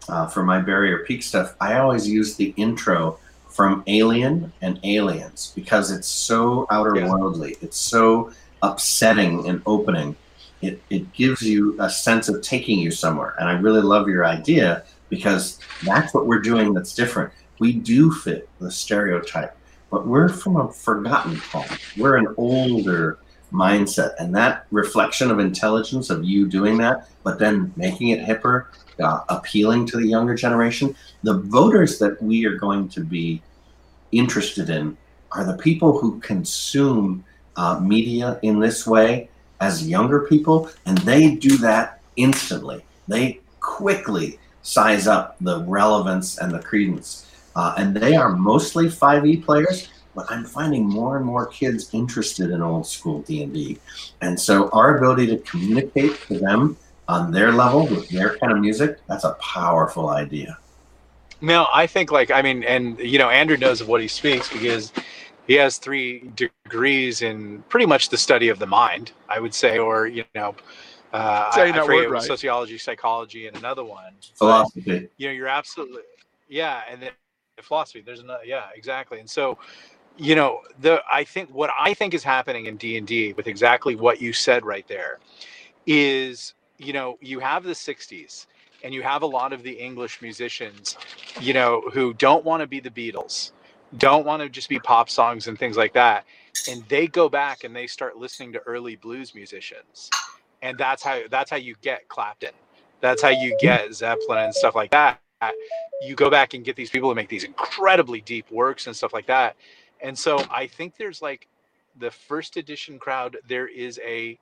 uh, 0.08 0.26
for 0.26 0.42
my 0.42 0.60
barrier 0.60 1.04
peak 1.06 1.22
stuff. 1.22 1.54
I 1.60 1.78
always 1.78 2.08
use 2.08 2.36
the 2.36 2.52
intro 2.56 3.18
from 3.48 3.82
Alien 3.86 4.52
and 4.60 4.78
Aliens 4.84 5.52
because 5.54 5.90
it's 5.90 6.08
so 6.08 6.66
outer 6.70 6.94
worldly. 7.08 7.56
It's 7.62 7.78
so 7.78 8.32
upsetting 8.62 9.48
and 9.48 9.62
opening. 9.66 10.16
It 10.62 10.82
it 10.90 11.12
gives 11.12 11.42
you 11.42 11.76
a 11.80 11.90
sense 11.90 12.28
of 12.28 12.42
taking 12.42 12.78
you 12.78 12.90
somewhere, 12.90 13.34
and 13.38 13.48
I 13.48 13.52
really 13.52 13.82
love 13.82 14.08
your 14.08 14.24
idea 14.24 14.84
because 15.08 15.58
that's 15.84 16.14
what 16.14 16.26
we're 16.26 16.40
doing. 16.40 16.72
That's 16.72 16.94
different. 16.94 17.32
We 17.58 17.72
do 17.72 18.10
fit 18.10 18.48
the 18.60 18.70
stereotype, 18.70 19.56
but 19.90 20.06
we're 20.06 20.28
from 20.28 20.56
a 20.56 20.72
forgotten 20.72 21.36
home. 21.36 21.66
We're 21.96 22.16
an 22.16 22.34
older 22.36 23.18
mindset 23.52 24.14
and 24.18 24.34
that 24.34 24.66
reflection 24.70 25.30
of 25.30 25.38
intelligence 25.38 26.10
of 26.10 26.24
you 26.24 26.48
doing 26.48 26.76
that 26.76 27.08
but 27.22 27.38
then 27.38 27.72
making 27.76 28.08
it 28.08 28.26
hipper 28.26 28.66
uh, 29.00 29.20
appealing 29.28 29.86
to 29.86 29.96
the 29.98 30.06
younger 30.06 30.34
generation 30.34 30.94
the 31.22 31.38
voters 31.42 31.98
that 31.98 32.20
we 32.20 32.44
are 32.44 32.56
going 32.56 32.88
to 32.88 33.04
be 33.04 33.40
interested 34.10 34.68
in 34.68 34.96
are 35.32 35.44
the 35.44 35.56
people 35.58 35.98
who 35.98 36.18
consume 36.20 37.24
uh, 37.56 37.78
media 37.78 38.38
in 38.42 38.58
this 38.58 38.86
way 38.86 39.28
as 39.60 39.88
younger 39.88 40.20
people 40.20 40.70
and 40.86 40.98
they 40.98 41.34
do 41.34 41.56
that 41.56 42.00
instantly 42.16 42.84
they 43.08 43.40
quickly 43.60 44.38
size 44.62 45.06
up 45.06 45.36
the 45.40 45.62
relevance 45.64 46.38
and 46.38 46.52
the 46.52 46.58
credence 46.58 47.30
uh, 47.54 47.74
and 47.78 47.96
they 47.96 48.14
are 48.16 48.30
mostly 48.30 48.86
5e 48.86 49.44
players 49.44 49.88
but 50.16 50.24
I'm 50.30 50.44
finding 50.44 50.88
more 50.88 51.18
and 51.18 51.26
more 51.26 51.46
kids 51.46 51.90
interested 51.92 52.50
in 52.50 52.62
old 52.62 52.86
school 52.86 53.20
D&D. 53.20 53.78
And 54.22 54.40
so 54.40 54.70
our 54.70 54.96
ability 54.96 55.26
to 55.26 55.36
communicate 55.38 56.18
to 56.22 56.38
them 56.38 56.78
on 57.06 57.30
their 57.30 57.52
level 57.52 57.86
with 57.86 58.08
their 58.08 58.36
kind 58.38 58.50
of 58.50 58.58
music, 58.58 58.98
that's 59.06 59.24
a 59.24 59.34
powerful 59.34 60.08
idea. 60.08 60.58
No, 61.42 61.66
I 61.70 61.86
think 61.86 62.10
like 62.10 62.30
I 62.30 62.40
mean 62.40 62.64
and 62.64 62.98
you 62.98 63.18
know 63.18 63.28
Andrew 63.28 63.58
knows 63.58 63.82
of 63.82 63.88
what 63.88 64.00
he 64.00 64.08
speaks 64.08 64.48
because 64.48 64.90
he 65.46 65.54
has 65.54 65.78
three 65.78 66.30
degrees 66.34 67.22
in 67.22 67.62
pretty 67.68 67.86
much 67.86 68.08
the 68.08 68.16
study 68.16 68.48
of 68.48 68.58
the 68.58 68.66
mind, 68.66 69.12
I 69.28 69.40
would 69.40 69.54
say, 69.54 69.78
or 69.78 70.06
you 70.06 70.24
know, 70.34 70.54
uh, 71.12 71.50
I, 71.54 71.72
I 71.72 71.86
forget 71.86 72.10
right. 72.10 72.22
sociology, 72.22 72.78
psychology, 72.78 73.46
and 73.46 73.56
another 73.56 73.84
one. 73.84 74.12
Philosophy. 74.34 74.82
But, 74.86 75.10
you 75.16 75.28
know, 75.28 75.32
you're 75.32 75.48
absolutely 75.48 76.02
yeah, 76.48 76.82
and 76.90 77.02
then 77.02 77.10
philosophy. 77.62 78.02
There's 78.04 78.20
another 78.20 78.44
yeah, 78.44 78.66
exactly. 78.74 79.20
And 79.20 79.28
so, 79.28 79.58
you 80.18 80.34
know 80.34 80.60
the 80.80 81.02
i 81.10 81.22
think 81.22 81.50
what 81.50 81.70
i 81.78 81.92
think 81.92 82.14
is 82.14 82.24
happening 82.24 82.66
in 82.66 82.76
d&d 82.76 83.34
with 83.34 83.46
exactly 83.46 83.94
what 83.94 84.20
you 84.20 84.32
said 84.32 84.64
right 84.64 84.88
there 84.88 85.18
is 85.86 86.54
you 86.78 86.92
know 86.92 87.18
you 87.20 87.38
have 87.38 87.64
the 87.64 87.72
60s 87.72 88.46
and 88.82 88.94
you 88.94 89.02
have 89.02 89.22
a 89.22 89.26
lot 89.26 89.52
of 89.52 89.62
the 89.62 89.72
english 89.72 90.22
musicians 90.22 90.96
you 91.40 91.52
know 91.52 91.82
who 91.92 92.14
don't 92.14 92.44
want 92.44 92.60
to 92.60 92.66
be 92.66 92.80
the 92.80 92.90
beatles 92.90 93.52
don't 93.98 94.26
want 94.26 94.42
to 94.42 94.48
just 94.48 94.68
be 94.68 94.78
pop 94.78 95.08
songs 95.08 95.48
and 95.48 95.58
things 95.58 95.76
like 95.76 95.92
that. 95.94 96.24
And 96.68 96.82
they 96.88 97.06
go 97.06 97.28
back 97.28 97.64
and 97.64 97.74
they 97.74 97.86
start 97.86 98.16
listening 98.16 98.52
to 98.52 98.60
early 98.60 98.96
blues 98.96 99.34
musicians. 99.34 100.10
And 100.62 100.76
that's 100.76 101.02
how 101.02 101.20
that's 101.30 101.50
how 101.50 101.56
you 101.56 101.74
get 101.82 102.08
clapton. 102.08 102.52
That's 103.00 103.22
how 103.22 103.28
you 103.28 103.56
get 103.60 103.92
zeppelin 103.94 104.44
and 104.44 104.54
stuff 104.54 104.74
like 104.74 104.90
that. 104.90 105.20
You 106.02 106.14
go 106.14 106.30
back 106.30 106.54
and 106.54 106.64
get 106.64 106.76
these 106.76 106.90
people 106.90 107.10
to 107.10 107.14
make 107.14 107.28
these 107.28 107.44
incredibly 107.44 108.20
deep 108.22 108.50
works 108.50 108.86
and 108.86 108.96
stuff 108.96 109.12
like 109.12 109.26
that. 109.26 109.56
And 110.00 110.18
so 110.18 110.42
I 110.50 110.66
think 110.66 110.96
there's 110.96 111.22
like 111.22 111.46
the 111.98 112.10
first 112.10 112.56
edition 112.56 112.98
crowd, 112.98 113.36
there 113.48 113.68
is 113.68 114.00
a 114.04 114.38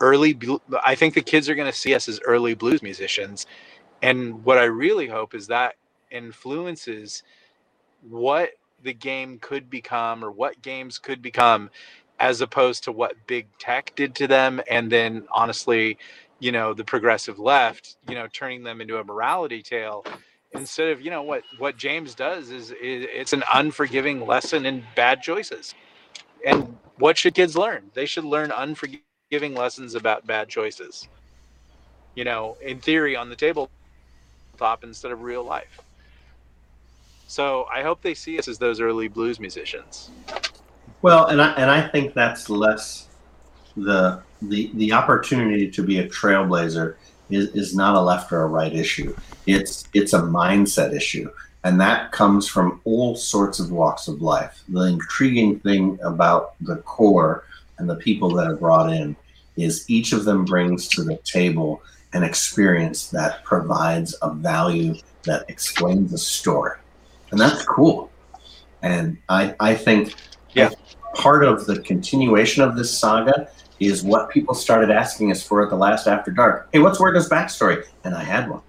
early, 0.00 0.38
I 0.84 0.94
think 0.94 1.14
the 1.14 1.22
kids 1.22 1.48
are 1.48 1.54
going 1.54 1.70
to 1.70 1.76
see 1.76 1.94
us 1.94 2.08
as 2.08 2.20
early 2.24 2.54
blues 2.54 2.82
musicians. 2.82 3.46
And 4.02 4.44
what 4.44 4.58
I 4.58 4.64
really 4.64 5.06
hope 5.06 5.34
is 5.34 5.46
that 5.46 5.76
influences 6.10 7.22
what 8.02 8.50
the 8.86 8.94
game 8.94 9.40
could 9.42 9.70
become 9.70 10.24
or 10.24 10.32
what 10.32 10.62
games 10.62 10.98
could 10.98 11.22
become 11.22 11.70
as 12.20 12.42
opposed 12.42 12.84
to 12.84 12.92
what 12.92 13.28
big 13.28 13.48
tech 13.60 13.94
did 13.96 14.16
to 14.16 14.28
them 14.28 14.62
and 14.70 14.92
then 14.92 15.26
honestly 15.34 15.98
you 16.40 16.52
know 16.52 16.74
the 16.74 16.84
progressive 16.84 17.38
left 17.40 17.98
you 18.08 18.16
know 18.16 18.28
turning 18.32 18.64
them 18.64 18.82
into 18.82 18.98
a 18.98 19.04
morality 19.04 19.62
tale 19.62 20.06
instead 20.54 20.90
of 20.90 21.02
you 21.02 21.10
know 21.10 21.22
what 21.22 21.44
what 21.58 21.76
James 21.78 22.14
does 22.14 22.50
is, 22.50 22.74
it's 22.80 23.34
an 23.34 23.44
unforgiving 23.54 24.26
lesson 24.26 24.66
in 24.66 24.84
bad 24.96 25.22
choices. 25.22 25.74
And 26.46 26.78
what 26.98 27.18
should 27.18 27.34
kids 27.34 27.56
learn? 27.56 27.90
They 27.94 28.06
should 28.06 28.24
learn 28.24 28.52
unforgiving 28.52 29.54
lessons 29.54 29.94
about 29.94 30.26
bad 30.26 30.48
choices. 30.48 31.08
You 32.16 32.24
know, 32.24 32.56
in 32.62 32.80
theory 32.80 33.16
on 33.16 33.30
the 33.30 33.36
tabletop 33.36 34.84
instead 34.84 35.12
of 35.12 35.22
real 35.22 35.44
life. 35.44 35.85
So 37.26 37.66
I 37.72 37.82
hope 37.82 38.02
they 38.02 38.14
see 38.14 38.38
us 38.38 38.48
as 38.48 38.58
those 38.58 38.80
early 38.80 39.08
blues 39.08 39.40
musicians. 39.40 40.10
Well, 41.02 41.26
and 41.26 41.40
I 41.42 41.52
and 41.52 41.70
I 41.70 41.86
think 41.88 42.14
that's 42.14 42.48
less 42.48 43.08
the 43.76 44.22
the 44.42 44.70
the 44.74 44.92
opportunity 44.92 45.70
to 45.70 45.82
be 45.82 45.98
a 45.98 46.08
trailblazer 46.08 46.96
is, 47.30 47.48
is 47.50 47.74
not 47.74 47.96
a 47.96 48.00
left 48.00 48.32
or 48.32 48.42
a 48.42 48.46
right 48.46 48.72
issue. 48.72 49.14
It's 49.46 49.88
it's 49.92 50.12
a 50.12 50.20
mindset 50.20 50.94
issue, 50.94 51.30
and 51.64 51.80
that 51.80 52.12
comes 52.12 52.48
from 52.48 52.80
all 52.84 53.16
sorts 53.16 53.58
of 53.58 53.70
walks 53.70 54.08
of 54.08 54.22
life. 54.22 54.62
The 54.68 54.82
intriguing 54.82 55.60
thing 55.60 55.98
about 56.02 56.54
the 56.60 56.76
core 56.76 57.44
and 57.78 57.88
the 57.90 57.96
people 57.96 58.30
that 58.34 58.46
are 58.46 58.56
brought 58.56 58.92
in 58.92 59.16
is 59.56 59.88
each 59.88 60.12
of 60.12 60.24
them 60.24 60.44
brings 60.44 60.88
to 60.88 61.02
the 61.02 61.16
table 61.24 61.82
an 62.12 62.22
experience 62.22 63.08
that 63.10 63.44
provides 63.44 64.14
a 64.22 64.32
value 64.32 64.94
that 65.24 65.44
explains 65.48 66.12
a 66.12 66.18
story, 66.18 66.78
and 67.30 67.40
that's 67.40 67.64
cool. 67.64 68.10
And 68.82 69.18
I 69.28 69.54
I 69.60 69.74
think 69.74 70.14
Yeah. 70.54 70.70
part 71.14 71.44
of 71.44 71.66
the 71.66 71.80
continuation 71.80 72.62
of 72.62 72.76
this 72.76 72.96
saga 72.98 73.48
is 73.80 74.02
what 74.02 74.30
people 74.30 74.54
started 74.54 74.90
asking 74.90 75.30
us 75.30 75.42
for 75.42 75.62
at 75.62 75.70
the 75.70 75.76
last 75.76 76.06
After 76.06 76.30
Dark. 76.30 76.68
Hey, 76.72 76.78
what's 76.78 76.98
Werda's 76.98 77.28
backstory? 77.28 77.84
And 78.04 78.14
I 78.14 78.22
had 78.22 78.48
one. 78.48 78.62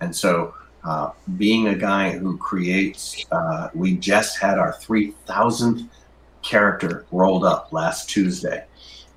And 0.00 0.14
so, 0.14 0.54
uh, 0.84 1.10
being 1.36 1.68
a 1.68 1.74
guy 1.74 2.12
who 2.16 2.38
creates, 2.38 3.26
uh, 3.30 3.68
we 3.74 3.96
just 3.96 4.38
had 4.38 4.58
our 4.58 4.72
3,000th 4.74 5.86
character 6.42 7.04
rolled 7.10 7.44
up 7.44 7.68
last 7.72 8.08
Tuesday. 8.08 8.64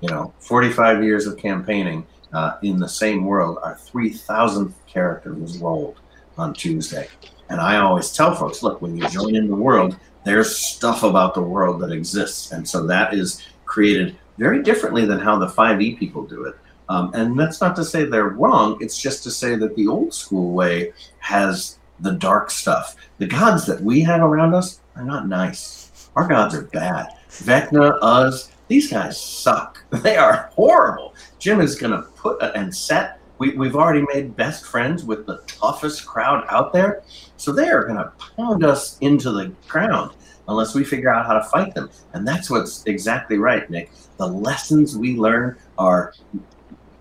You 0.00 0.08
know, 0.08 0.34
45 0.40 1.02
years 1.04 1.26
of 1.26 1.36
campaigning 1.38 2.04
uh, 2.32 2.54
in 2.62 2.78
the 2.78 2.88
same 2.88 3.24
world, 3.24 3.58
our 3.62 3.76
3,000th 3.76 4.74
character 4.86 5.32
was 5.34 5.58
rolled 5.58 5.96
on 6.36 6.52
Tuesday. 6.52 7.08
And 7.52 7.60
I 7.60 7.76
always 7.76 8.10
tell 8.10 8.34
folks, 8.34 8.62
look, 8.62 8.80
when 8.80 8.96
you 8.96 9.06
join 9.10 9.36
in 9.36 9.46
the 9.46 9.54
world, 9.54 9.94
there's 10.24 10.56
stuff 10.56 11.02
about 11.02 11.34
the 11.34 11.42
world 11.42 11.82
that 11.82 11.92
exists. 11.92 12.50
And 12.50 12.66
so 12.66 12.86
that 12.86 13.12
is 13.12 13.46
created 13.66 14.16
very 14.38 14.62
differently 14.62 15.04
than 15.04 15.18
how 15.18 15.38
the 15.38 15.48
5e 15.48 15.98
people 15.98 16.24
do 16.24 16.44
it. 16.44 16.54
Um, 16.88 17.12
and 17.12 17.38
that's 17.38 17.60
not 17.60 17.76
to 17.76 17.84
say 17.84 18.04
they're 18.04 18.30
wrong, 18.30 18.78
it's 18.80 18.98
just 18.98 19.22
to 19.24 19.30
say 19.30 19.54
that 19.56 19.76
the 19.76 19.86
old 19.86 20.14
school 20.14 20.52
way 20.52 20.94
has 21.18 21.78
the 22.00 22.12
dark 22.12 22.50
stuff. 22.50 22.96
The 23.18 23.26
gods 23.26 23.66
that 23.66 23.82
we 23.82 24.00
have 24.00 24.22
around 24.22 24.54
us 24.54 24.80
are 24.96 25.04
not 25.04 25.28
nice. 25.28 26.08
Our 26.16 26.26
gods 26.26 26.54
are 26.54 26.62
bad. 26.62 27.08
Vecna, 27.28 28.00
Iuz, 28.00 28.50
these 28.68 28.90
guys 28.90 29.20
suck. 29.20 29.84
They 30.02 30.16
are 30.16 30.50
horrible. 30.54 31.14
Jim 31.38 31.60
is 31.60 31.74
going 31.74 31.92
to 31.92 32.08
put 32.16 32.40
a, 32.40 32.56
and 32.56 32.74
set. 32.74 33.18
We, 33.42 33.50
we've 33.56 33.74
already 33.74 34.06
made 34.14 34.36
best 34.36 34.64
friends 34.64 35.02
with 35.02 35.26
the 35.26 35.38
toughest 35.48 36.06
crowd 36.06 36.44
out 36.48 36.72
there. 36.72 37.02
So 37.36 37.50
they 37.50 37.68
are 37.70 37.82
going 37.82 37.96
to 37.96 38.12
pound 38.36 38.64
us 38.64 38.98
into 39.00 39.32
the 39.32 39.52
ground 39.66 40.12
unless 40.46 40.76
we 40.76 40.84
figure 40.84 41.12
out 41.12 41.26
how 41.26 41.34
to 41.34 41.42
fight 41.46 41.74
them. 41.74 41.90
And 42.12 42.24
that's 42.24 42.48
what's 42.48 42.84
exactly 42.86 43.38
right, 43.38 43.68
Nick. 43.68 43.90
The 44.16 44.28
lessons 44.28 44.96
we 44.96 45.16
learn 45.16 45.58
are 45.76 46.14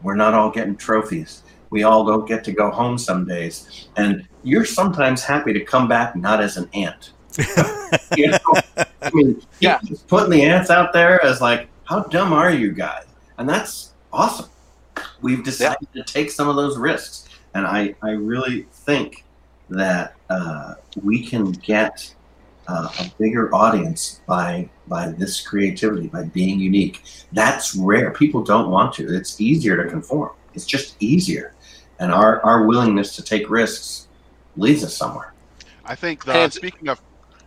we're 0.01 0.15
not 0.15 0.33
all 0.33 0.49
getting 0.49 0.75
trophies. 0.75 1.43
We 1.69 1.83
all 1.83 2.03
don't 2.05 2.27
get 2.27 2.43
to 2.45 2.51
go 2.51 2.71
home 2.71 2.97
some 2.97 3.23
days. 3.27 3.89
And 3.95 4.27
you're 4.41 4.65
sometimes 4.65 5.23
happy 5.23 5.53
to 5.53 5.63
come 5.63 5.87
back 5.87 6.15
not 6.15 6.41
as 6.41 6.57
an 6.57 6.67
ant. 6.73 7.11
you 8.17 8.29
know? 8.31 8.39
I 9.03 9.11
mean, 9.13 9.43
Yeah. 9.59 9.79
putting 10.07 10.31
the 10.31 10.41
ants 10.41 10.71
out 10.71 10.91
there 10.91 11.23
as 11.23 11.39
like, 11.39 11.67
how 11.83 12.01
dumb 12.01 12.33
are 12.33 12.49
you 12.51 12.71
guys? 12.71 13.05
And 13.37 13.47
that's 13.47 13.93
awesome. 14.11 14.47
We've 15.21 15.43
decided 15.43 15.87
to 15.93 16.03
take 16.03 16.31
some 16.31 16.49
of 16.49 16.55
those 16.55 16.77
risks. 16.77 17.27
And 17.53 17.65
I, 17.65 17.95
I 18.01 18.11
really 18.11 18.67
think 18.71 19.25
that 19.69 20.15
uh, 20.29 20.75
we 21.01 21.25
can 21.25 21.51
get 21.51 22.13
uh, 22.67 22.89
a 22.99 23.11
bigger 23.17 23.53
audience 23.53 24.21
by 24.27 24.69
by 24.87 25.09
this 25.09 25.45
creativity, 25.45 26.07
by 26.07 26.23
being 26.23 26.59
unique. 26.59 27.01
That's 27.31 27.75
rare. 27.75 28.11
People 28.11 28.43
don't 28.43 28.69
want 28.69 28.93
to. 28.95 29.15
It's 29.15 29.39
easier 29.39 29.81
to 29.81 29.89
conform. 29.89 30.31
It's 30.53 30.65
just 30.65 30.95
easier. 30.99 31.53
And 31.99 32.11
our, 32.11 32.41
our 32.43 32.65
willingness 32.65 33.15
to 33.15 33.23
take 33.23 33.49
risks 33.49 34.07
leads 34.57 34.83
us 34.83 34.95
somewhere. 34.97 35.33
I 35.85 35.95
think 35.95 36.25
the, 36.25 36.33
And- 36.33 36.53
speaking 36.53 36.89
of 36.89 37.01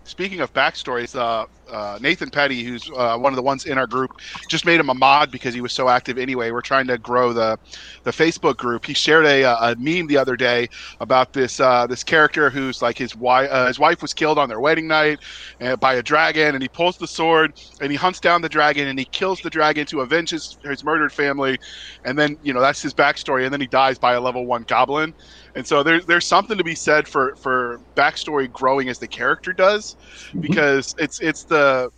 speaking 0.04 0.40
of 0.40 0.52
backstories, 0.52 1.18
uh, 1.18 1.46
uh, 1.70 1.98
Nathan 2.00 2.30
Petty, 2.30 2.62
who's 2.62 2.88
uh, 2.96 3.16
one 3.18 3.32
of 3.32 3.36
the 3.36 3.42
ones 3.42 3.64
in 3.64 3.78
our 3.78 3.86
group, 3.86 4.10
just 4.48 4.64
made 4.66 4.80
him 4.80 4.90
a 4.90 4.94
mod 4.94 5.30
because 5.30 5.54
he 5.54 5.60
was 5.60 5.72
so 5.72 5.88
active. 5.88 6.18
Anyway, 6.18 6.50
we're 6.50 6.60
trying 6.60 6.86
to 6.88 6.98
grow 6.98 7.32
the 7.32 7.56
the 8.04 8.10
Facebook 8.10 8.56
group. 8.56 8.84
He 8.86 8.94
shared 8.94 9.26
a, 9.26 9.42
a 9.44 9.76
meme 9.78 10.06
the 10.06 10.16
other 10.18 10.36
day 10.36 10.68
about 11.00 11.32
this 11.32 11.60
uh, 11.60 11.86
this 11.86 12.02
character 12.04 12.50
who's 12.50 12.82
like 12.82 12.98
his 12.98 13.16
wife 13.16 13.48
uh, 13.50 13.66
his 13.66 13.78
wife 13.78 14.02
was 14.02 14.12
killed 14.12 14.38
on 14.38 14.48
their 14.48 14.60
wedding 14.60 14.86
night 14.88 15.18
uh, 15.60 15.76
by 15.76 15.94
a 15.94 16.02
dragon, 16.02 16.54
and 16.54 16.62
he 16.62 16.68
pulls 16.68 16.96
the 16.98 17.06
sword 17.06 17.52
and 17.80 17.90
he 17.90 17.96
hunts 17.96 18.20
down 18.20 18.42
the 18.42 18.48
dragon 18.48 18.88
and 18.88 18.98
he 18.98 19.06
kills 19.06 19.40
the 19.40 19.50
dragon 19.50 19.86
to 19.86 20.00
avenge 20.00 20.30
his 20.30 20.58
his 20.64 20.84
murdered 20.84 21.12
family, 21.12 21.58
and 22.04 22.18
then 22.18 22.36
you 22.42 22.52
know 22.52 22.60
that's 22.60 22.82
his 22.82 22.94
backstory, 22.94 23.44
and 23.44 23.52
then 23.52 23.60
he 23.60 23.66
dies 23.66 23.98
by 23.98 24.14
a 24.14 24.20
level 24.20 24.46
one 24.46 24.62
goblin. 24.66 25.14
And 25.54 25.66
so 25.66 25.82
there's 25.82 26.04
there's 26.06 26.26
something 26.26 26.58
to 26.58 26.64
be 26.64 26.74
said 26.74 27.06
for 27.08 27.34
for 27.36 27.80
backstory 27.96 28.50
growing 28.50 28.88
as 28.88 28.98
the 28.98 29.08
character 29.08 29.52
does, 29.52 29.96
because 30.40 30.94
it's 30.98 31.20
it's 31.20 31.44
the 31.44 31.90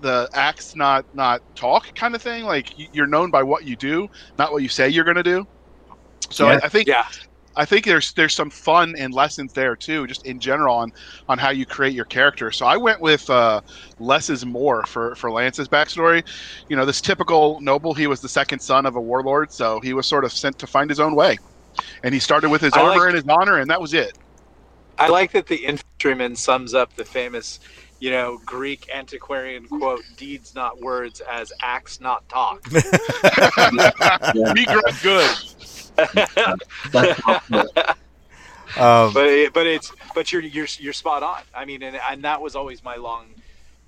the 0.00 0.28
acts 0.34 0.76
not 0.76 1.04
not 1.12 1.40
talk 1.56 1.84
kind 1.94 2.14
of 2.14 2.22
thing. 2.22 2.44
Like 2.44 2.66
you're 2.76 3.06
known 3.06 3.30
by 3.30 3.42
what 3.42 3.64
you 3.64 3.76
do, 3.76 4.08
not 4.38 4.52
what 4.52 4.62
you 4.62 4.68
say 4.68 4.88
you're 4.88 5.04
going 5.04 5.16
to 5.16 5.22
do. 5.22 5.44
So 6.30 6.46
Yeah. 6.46 6.60
I, 6.62 6.66
I 6.66 6.68
think 6.68 6.88
Yeah. 6.88 7.04
I 7.56 7.64
think 7.64 7.86
there's 7.86 8.12
there's 8.14 8.34
some 8.34 8.50
fun 8.50 8.94
and 8.98 9.14
lessons 9.14 9.52
there 9.54 9.76
too, 9.76 10.06
just 10.06 10.26
in 10.26 10.40
general 10.40 10.76
on 10.76 10.90
on 11.28 11.38
how 11.38 11.50
you 11.50 11.66
create 11.66 11.94
your 11.94 12.04
character. 12.06 12.50
So 12.52 12.66
I 12.66 12.76
went 12.76 13.00
with 13.00 13.28
uh, 13.30 13.62
less 13.98 14.30
is 14.30 14.44
more 14.46 14.84
for 14.86 15.14
for 15.16 15.30
Lance's 15.32 15.68
backstory. 15.68 16.22
You 16.68 16.76
know, 16.76 16.84
this 16.86 17.00
typical 17.00 17.58
noble. 17.62 17.94
He 17.94 18.06
was 18.06 18.20
the 18.20 18.28
second 18.28 18.60
son 18.60 18.86
of 18.86 18.96
a 18.96 19.00
warlord, 19.00 19.52
so 19.52 19.80
he 19.80 19.94
was 19.94 20.06
sort 20.08 20.24
of 20.24 20.32
sent 20.32 20.58
to 20.58 20.66
find 20.66 20.90
his 20.90 21.00
own 21.00 21.14
way, 21.16 21.38
and 22.02 22.12
he 22.14 22.20
started 22.20 22.50
with 22.50 22.60
his 22.60 22.72
I 22.74 22.80
armor 22.80 23.00
like- 23.00 23.06
and 23.08 23.14
his 23.16 23.24
honor, 23.28 23.58
and 23.58 23.70
that 23.70 23.80
was 23.80 23.94
it. 23.94 24.16
I 24.98 25.08
like 25.08 25.32
that 25.32 25.46
the 25.46 25.56
infantryman 25.56 26.36
sums 26.36 26.72
up 26.72 26.94
the 26.96 27.04
famous, 27.04 27.60
you 28.00 28.10
know, 28.10 28.40
Greek 28.46 28.88
antiquarian 28.94 29.68
quote, 29.68 30.02
deeds 30.16 30.54
not 30.54 30.80
words, 30.80 31.20
as 31.20 31.52
acts 31.60 32.00
not 32.00 32.26
talk. 32.30 32.66
Yeah. 32.72 34.52
Be 34.54 34.64
great, 34.64 35.02
good. 35.02 35.30
Um, 38.76 39.14
but 39.14 39.26
it, 39.26 39.54
but 39.54 39.66
it's 39.66 39.90
but 40.14 40.32
you're 40.32 40.42
you're 40.42 40.66
you're 40.78 40.92
spot 40.92 41.22
on. 41.22 41.42
I 41.54 41.64
mean, 41.64 41.82
and 41.82 41.98
and 42.10 42.22
that 42.24 42.42
was 42.42 42.54
always 42.54 42.84
my 42.84 42.96
long, 42.96 43.28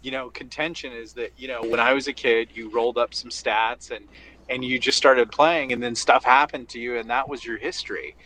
you 0.01 0.11
know, 0.11 0.30
contention 0.30 0.93
is 0.93 1.12
that 1.14 1.32
you 1.36 1.47
know 1.47 1.61
when 1.62 1.78
I 1.78 1.93
was 1.93 2.09
a 2.09 2.12
kid, 2.12 2.49
you 2.55 2.70
rolled 2.70 2.97
up 2.97 3.12
some 3.12 3.28
stats 3.30 3.91
and 3.91 4.07
and 4.49 4.64
you 4.64 4.78
just 4.78 4.99
started 4.99 5.30
playing, 5.30 5.72
and 5.72 5.82
then 5.82 5.94
stuff 5.94 6.24
happened 6.24 6.68
to 6.70 6.78
you, 6.78 6.99
and 6.99 7.11
that 7.11 7.28
was 7.28 7.44
your 7.44 7.59
history. 7.59 8.16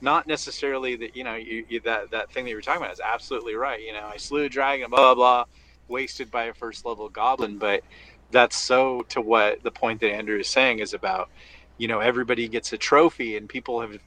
Not 0.00 0.26
necessarily 0.26 0.96
that 0.96 1.16
you 1.16 1.24
know 1.24 1.34
you, 1.34 1.64
you 1.68 1.80
that 1.80 2.10
that 2.10 2.32
thing 2.32 2.44
that 2.44 2.50
you 2.50 2.56
were 2.56 2.62
talking 2.62 2.82
about 2.82 2.92
is 2.92 3.00
absolutely 3.00 3.54
right. 3.54 3.80
You 3.82 3.92
know, 3.92 4.08
I 4.12 4.16
slew 4.16 4.44
a 4.44 4.48
dragon, 4.48 4.90
blah 4.90 4.98
blah 4.98 5.14
blah, 5.14 5.44
wasted 5.88 6.30
by 6.30 6.44
a 6.44 6.54
first 6.54 6.86
level 6.86 7.08
goblin, 7.08 7.58
but 7.58 7.82
that's 8.30 8.56
so 8.56 9.02
to 9.10 9.20
what 9.20 9.62
the 9.62 9.70
point 9.70 10.00
that 10.00 10.12
Andrew 10.12 10.38
is 10.38 10.48
saying 10.48 10.80
is 10.80 10.94
about. 10.94 11.30
You 11.78 11.88
know, 11.88 12.00
everybody 12.00 12.48
gets 12.48 12.72
a 12.72 12.78
trophy, 12.78 13.36
and 13.36 13.48
people 13.48 13.80
have 13.80 13.98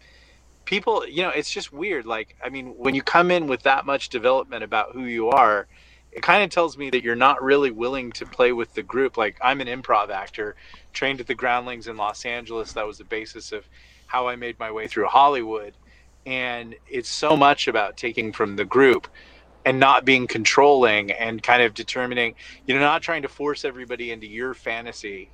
people 0.65 1.05
you 1.07 1.21
know 1.21 1.29
it's 1.29 1.51
just 1.51 1.73
weird 1.73 2.05
like 2.05 2.35
i 2.43 2.49
mean 2.49 2.67
when 2.77 2.95
you 2.95 3.01
come 3.01 3.31
in 3.31 3.47
with 3.47 3.63
that 3.63 3.85
much 3.85 4.09
development 4.09 4.63
about 4.63 4.93
who 4.93 5.05
you 5.05 5.29
are 5.29 5.67
it 6.15 6.23
kind 6.23 6.43
of 6.43 6.51
tells 6.51 6.77
me 6.77 6.89
that 6.91 7.03
you're 7.03 7.15
not 7.15 7.43
really 7.43 7.71
willing 7.71 8.11
to 8.13 8.25
play 8.27 8.53
with 8.53 8.73
the 8.75 8.83
group. 8.83 9.17
Like 9.17 9.37
i'm 9.41 9.61
an 9.61 9.67
improv 9.67 10.09
actor 10.11 10.55
trained 10.93 11.21
at 11.21 11.27
the 11.27 11.35
groundlings 11.35 11.87
in 11.87 11.97
los 11.97 12.25
angeles. 12.25 12.73
That 12.73 12.87
was 12.87 12.99
the 12.99 13.05
basis 13.05 13.51
of 13.53 13.67
how 14.07 14.27
i 14.27 14.35
made 14.37 14.59
my 14.59 14.71
way 14.71 14.87
through 14.87 15.07
hollywood. 15.07 15.77
And 16.25 16.75
it's 16.87 17.09
so 17.09 17.37
much 17.37 17.67
about 17.67 17.97
taking 17.97 18.33
from 18.33 18.55
the 18.57 18.65
group 18.65 19.07
and 19.65 19.79
not 19.79 20.05
being 20.05 20.27
controlling 20.27 21.11
and 21.11 21.41
kind 21.43 21.61
of 21.61 21.73
determining 21.73 22.35
you 22.65 22.73
know 22.73 22.79
not 22.81 23.01
trying 23.01 23.21
to 23.23 23.29
force 23.29 23.65
everybody 23.65 24.11
into 24.11 24.27
your 24.27 24.53
fantasy 24.53 25.31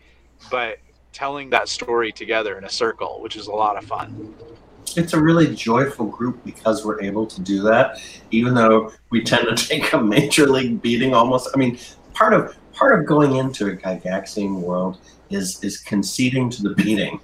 but 0.52 0.78
telling 1.14 1.50
that 1.52 1.70
story 1.70 2.12
together 2.12 2.58
in 2.58 2.64
a 2.64 2.70
circle 2.70 3.22
which 3.22 3.36
is 3.36 3.48
a 3.48 3.52
lot 3.52 3.78
of 3.78 3.84
fun 3.86 4.16
it's 4.98 5.14
a 5.14 5.22
really 5.22 5.54
joyful 5.56 6.06
group 6.06 6.44
because 6.44 6.86
we're 6.86 7.02
able 7.02 7.26
to 7.26 7.42
do 7.42 7.62
that 7.62 8.02
even 8.32 8.54
though 8.54 8.92
we 9.10 9.24
tend 9.24 9.48
to 9.48 9.68
take 9.68 9.94
a 9.94 10.02
major 10.02 10.48
league 10.48 10.82
beating 10.82 11.14
almost 11.14 11.50
i 11.54 11.58
mean 11.58 11.78
part 12.14 12.34
of 12.34 12.56
part 12.74 12.98
of 12.98 13.06
going 13.06 13.36
into 13.36 13.68
a 13.68 13.76
gygaxian 13.76 14.62
world 14.62 14.98
is 15.30 15.64
is 15.64 15.78
conceding 15.78 16.50
to 16.50 16.64
the 16.64 16.74
beating. 16.76 17.20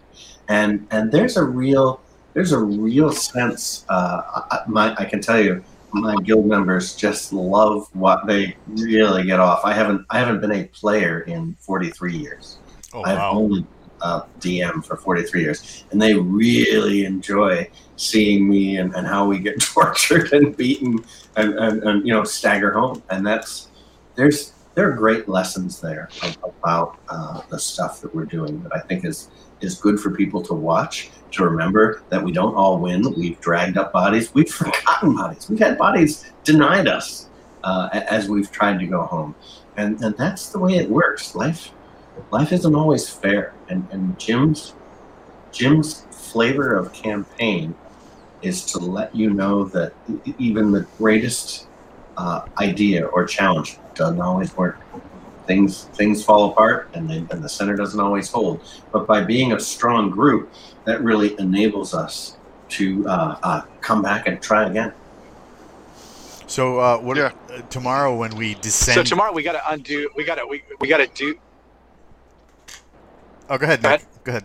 And 0.48 0.88
and 0.92 1.12
there's 1.12 1.38
a 1.38 1.44
real 1.44 2.02
there's 2.34 2.52
a 2.52 2.60
real 2.60 3.12
sense 3.12 3.86
uh 3.90 4.22
I, 4.52 4.60
my 4.68 4.96
i 4.98 5.06
can 5.06 5.22
tell 5.22 5.42
you 5.42 5.64
my 5.94 6.16
guild 6.18 6.46
members 6.46 6.94
just 6.94 7.32
love 7.32 7.88
what 7.94 8.28
they 8.28 8.58
really 8.68 9.24
get 9.24 9.40
off. 9.40 9.62
I 9.64 9.74
haven't 9.74 10.06
i 10.10 10.20
haven't 10.20 10.42
been 10.42 10.52
a 10.52 10.66
player 10.66 11.22
in 11.22 11.56
43 11.62 12.18
years. 12.18 12.58
Oh, 12.94 13.02
I've 13.04 13.18
wow. 13.18 13.32
only 13.32 13.66
uh, 14.06 14.22
DM 14.40 14.86
for 14.86 14.98
43 14.98 15.42
years, 15.42 15.84
and 15.92 16.00
they 16.00 16.14
really 16.14 17.06
enjoy 17.06 17.68
seeing 17.96 18.48
me 18.48 18.78
and, 18.78 18.94
and 18.96 19.08
how 19.08 19.26
we 19.26 19.40
get 19.40 19.60
tortured 19.74 20.32
and 20.32 20.56
beaten 20.56 21.04
and, 21.38 21.54
and, 21.58 21.84
and 21.84 22.08
you 22.08 22.14
know 22.14 22.24
stagger 22.24 22.72
home. 22.72 23.02
And 23.10 23.26
that's 23.26 23.70
there's 24.16 24.54
there 24.76 24.90
are 24.90 24.94
great 24.94 25.28
lessons 25.28 25.82
there 25.82 26.10
about 26.44 27.00
uh, 27.10 27.42
the 27.50 27.58
stuff 27.58 28.02
that 28.02 28.14
we're 28.14 28.26
doing 28.26 28.62
that 28.64 28.76
I 28.76 28.82
think 28.82 29.06
is 29.06 29.30
is 29.62 29.80
good 29.80 30.00
for 30.00 30.12
people 30.12 30.42
to 30.44 30.54
watch 30.54 31.10
to 31.32 31.44
remember 31.44 32.04
that 32.10 32.22
we 32.22 32.32
don't 32.32 32.54
all 32.56 32.78
win. 32.78 33.02
We've 33.18 33.40
dragged 33.40 33.78
up 33.78 33.92
bodies. 33.92 34.34
We've 34.36 34.50
forgotten 34.50 35.16
bodies. 35.16 35.50
We've 35.50 35.60
had 35.60 35.78
bodies 35.78 36.32
denied 36.44 36.88
us 36.88 37.30
uh, 37.64 37.90
as 37.92 38.30
we've 38.30 38.52
tried 38.52 38.80
to 38.80 38.86
go 38.86 39.02
home, 39.02 39.34
and 39.78 40.00
and 40.04 40.16
that's 40.16 40.50
the 40.50 40.60
way 40.60 40.76
it 40.76 40.88
works. 40.88 41.34
Life 41.34 41.72
life 42.32 42.52
isn't 42.52 42.76
always 42.76 43.10
fair, 43.10 43.54
and 43.70 43.88
and 43.92 44.18
Jim's 44.20 44.74
Jim's 45.52 46.06
flavor 46.12 46.76
of 46.76 46.92
campaign 46.94 47.76
is 48.42 48.66
to 48.66 48.80
let 48.80 49.16
you 49.16 49.30
know 49.32 49.66
that 49.66 49.94
even 50.38 50.72
the 50.72 50.86
greatest 50.98 51.68
uh, 52.18 52.46
idea 52.60 53.06
or 53.06 53.26
challenge 53.26 53.78
doesn't 53.96 54.22
always 54.22 54.56
work. 54.56 54.80
Things 55.48 55.86
things 55.94 56.24
fall 56.24 56.52
apart, 56.52 56.90
and, 56.94 57.10
they, 57.10 57.18
and 57.18 57.44
the 57.44 57.50
center 57.50 57.76
doesn't 57.76 58.00
always 58.00 58.32
hold. 58.32 58.62
But 58.92 59.06
by 59.06 59.22
being 59.22 59.54
a 59.54 59.60
strong 59.60 60.10
group, 60.10 60.52
that 60.86 61.02
really 61.02 61.40
enables 61.40 61.94
us 61.94 62.38
to 62.70 63.08
uh, 63.08 63.38
uh, 63.44 63.62
come 63.82 64.02
back 64.02 64.28
and 64.28 64.42
try 64.42 64.68
again. 64.68 64.92
So 66.48 66.80
uh, 66.80 66.98
what 66.98 67.18
yeah. 67.18 67.32
uh, 67.52 67.62
tomorrow 67.70 68.16
when 68.16 68.36
we 68.36 68.56
descend? 68.56 68.96
So 68.96 69.04
tomorrow 69.04 69.34
we 69.34 69.44
got 69.44 69.54
to 69.54 69.72
undo. 69.72 70.10
We 70.16 70.24
got 70.24 70.36
to 70.36 70.46
we, 70.46 70.64
we 70.80 70.88
got 70.88 70.98
to 70.98 71.08
do. 71.14 71.40
Oh, 73.50 73.58
go 73.58 73.66
ahead, 73.66 73.84
Nick. 73.84 74.06
Go 74.24 74.32
ahead. 74.32 74.44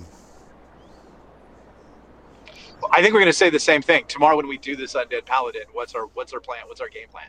I 2.92 3.03
think 3.03 3.14
we're 3.14 3.20
going 3.20 3.32
to 3.32 3.32
say 3.32 3.51
the 3.51 3.59
same 3.59 3.82
thing 3.82 4.05
tomorrow 4.09 4.36
when 4.36 4.48
we 4.48 4.59
do 4.59 4.76
this 4.76 4.94
undead 4.94 5.24
paladin. 5.24 5.62
What's 5.72 5.94
our 5.94 6.07
what's 6.14 6.32
our 6.32 6.40
plan? 6.40 6.61
What's 6.66 6.80
our 6.80 6.88
game 6.88 7.09
plan? 7.09 7.28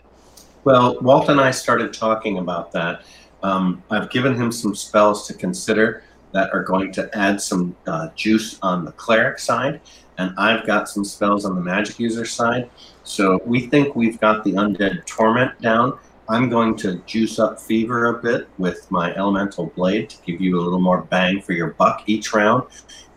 Well, 0.63 0.99
Walt 1.01 1.29
and 1.29 1.39
I 1.39 1.51
started 1.51 1.93
talking 1.93 2.39
about 2.39 2.71
that. 2.73 3.03
Um, 3.43 3.83
I've 3.89 4.09
given 4.09 4.35
him 4.35 4.51
some 4.51 4.75
spells 4.75 5.27
to 5.27 5.33
consider 5.33 6.03
that 6.33 6.53
are 6.53 6.63
going 6.63 6.91
to 6.93 7.09
add 7.17 7.41
some 7.41 7.75
uh, 7.87 8.09
juice 8.15 8.59
on 8.61 8.85
the 8.85 8.91
cleric 8.93 9.39
side, 9.39 9.81
and 10.17 10.33
I've 10.37 10.65
got 10.65 10.89
some 10.89 11.03
spells 11.03 11.45
on 11.45 11.55
the 11.55 11.61
magic 11.61 11.99
user 11.99 12.25
side. 12.25 12.69
So 13.03 13.41
we 13.45 13.67
think 13.67 13.95
we've 13.95 14.19
got 14.19 14.43
the 14.43 14.53
undead 14.53 15.05
torment 15.05 15.59
down. 15.61 15.97
I'm 16.31 16.47
going 16.47 16.77
to 16.77 16.95
juice 17.05 17.39
up 17.39 17.59
fever 17.59 18.05
a 18.05 18.21
bit 18.21 18.47
with 18.57 18.89
my 18.89 19.13
elemental 19.15 19.65
blade 19.65 20.09
to 20.11 20.17
give 20.25 20.39
you 20.39 20.57
a 20.57 20.61
little 20.61 20.79
more 20.79 21.01
bang 21.01 21.41
for 21.41 21.51
your 21.51 21.71
buck 21.71 22.03
each 22.05 22.31
round. 22.31 22.63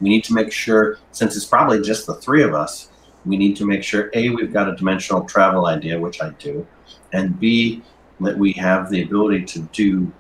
We 0.01 0.09
need 0.09 0.25
to 0.25 0.35
make 0.35 0.51
sure, 0.51 0.99
since 1.13 1.37
it's 1.37 1.45
probably 1.45 1.81
just 1.81 2.09
the 2.09 2.17
three 2.17 2.43
of 2.43 2.55
us, 2.55 2.91
we 3.25 3.37
need 3.37 3.57
to 3.59 3.67
make 3.67 3.85
sure 3.85 4.11
A, 4.15 4.31
we've 4.31 4.53
got 4.53 4.69
a 4.69 4.75
dimensional 4.75 5.23
travel 5.27 5.67
idea, 5.67 5.97
which 6.01 6.21
I 6.21 6.31
do, 6.31 6.67
and 7.13 7.39
B, 7.39 7.85
that 8.19 8.37
we 8.37 8.51
have 8.55 8.91
the 8.91 9.03
ability 9.03 9.45
to 9.45 9.61
do 9.73 10.13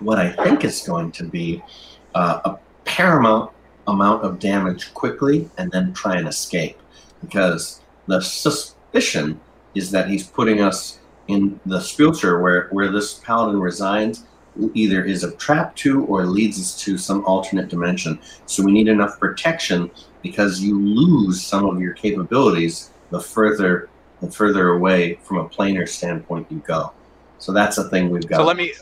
what 0.00 0.18
I 0.18 0.32
think 0.32 0.64
is 0.64 0.82
going 0.82 1.12
to 1.12 1.24
be 1.24 1.62
uh, 2.16 2.40
a 2.44 2.58
paramount 2.84 3.52
amount 3.86 4.24
of 4.24 4.40
damage 4.40 4.92
quickly 4.92 5.48
and 5.56 5.70
then 5.70 5.92
try 5.92 6.16
and 6.16 6.26
escape. 6.26 6.80
Because 7.20 7.80
the 8.08 8.20
suspicion 8.20 9.40
is 9.76 9.92
that 9.92 10.10
he's 10.10 10.26
putting 10.26 10.60
us 10.60 10.97
in 11.28 11.60
the 11.66 11.80
future 11.80 12.40
where, 12.40 12.68
where 12.70 12.90
this 12.90 13.14
paladin 13.14 13.60
resides 13.60 14.24
either 14.74 15.04
is 15.04 15.22
a 15.24 15.32
trap 15.36 15.76
to 15.76 16.04
or 16.06 16.26
leads 16.26 16.58
us 16.58 16.76
to 16.82 16.98
some 16.98 17.24
alternate 17.24 17.68
dimension. 17.68 18.18
So 18.46 18.64
we 18.64 18.72
need 18.72 18.88
enough 18.88 19.18
protection 19.20 19.90
because 20.22 20.60
you 20.60 20.78
lose 20.80 21.44
some 21.44 21.66
of 21.66 21.80
your 21.80 21.92
capabilities 21.92 22.90
the 23.10 23.20
further 23.20 23.88
the 24.20 24.30
further 24.30 24.70
away 24.70 25.14
from 25.22 25.38
a 25.38 25.48
planar 25.48 25.88
standpoint 25.88 26.50
you 26.50 26.58
go. 26.66 26.92
So 27.38 27.52
that's 27.52 27.78
a 27.78 27.88
thing 27.88 28.10
we've 28.10 28.26
got. 28.26 28.38
So 28.38 28.44
let 28.44 28.56
me 28.56 28.74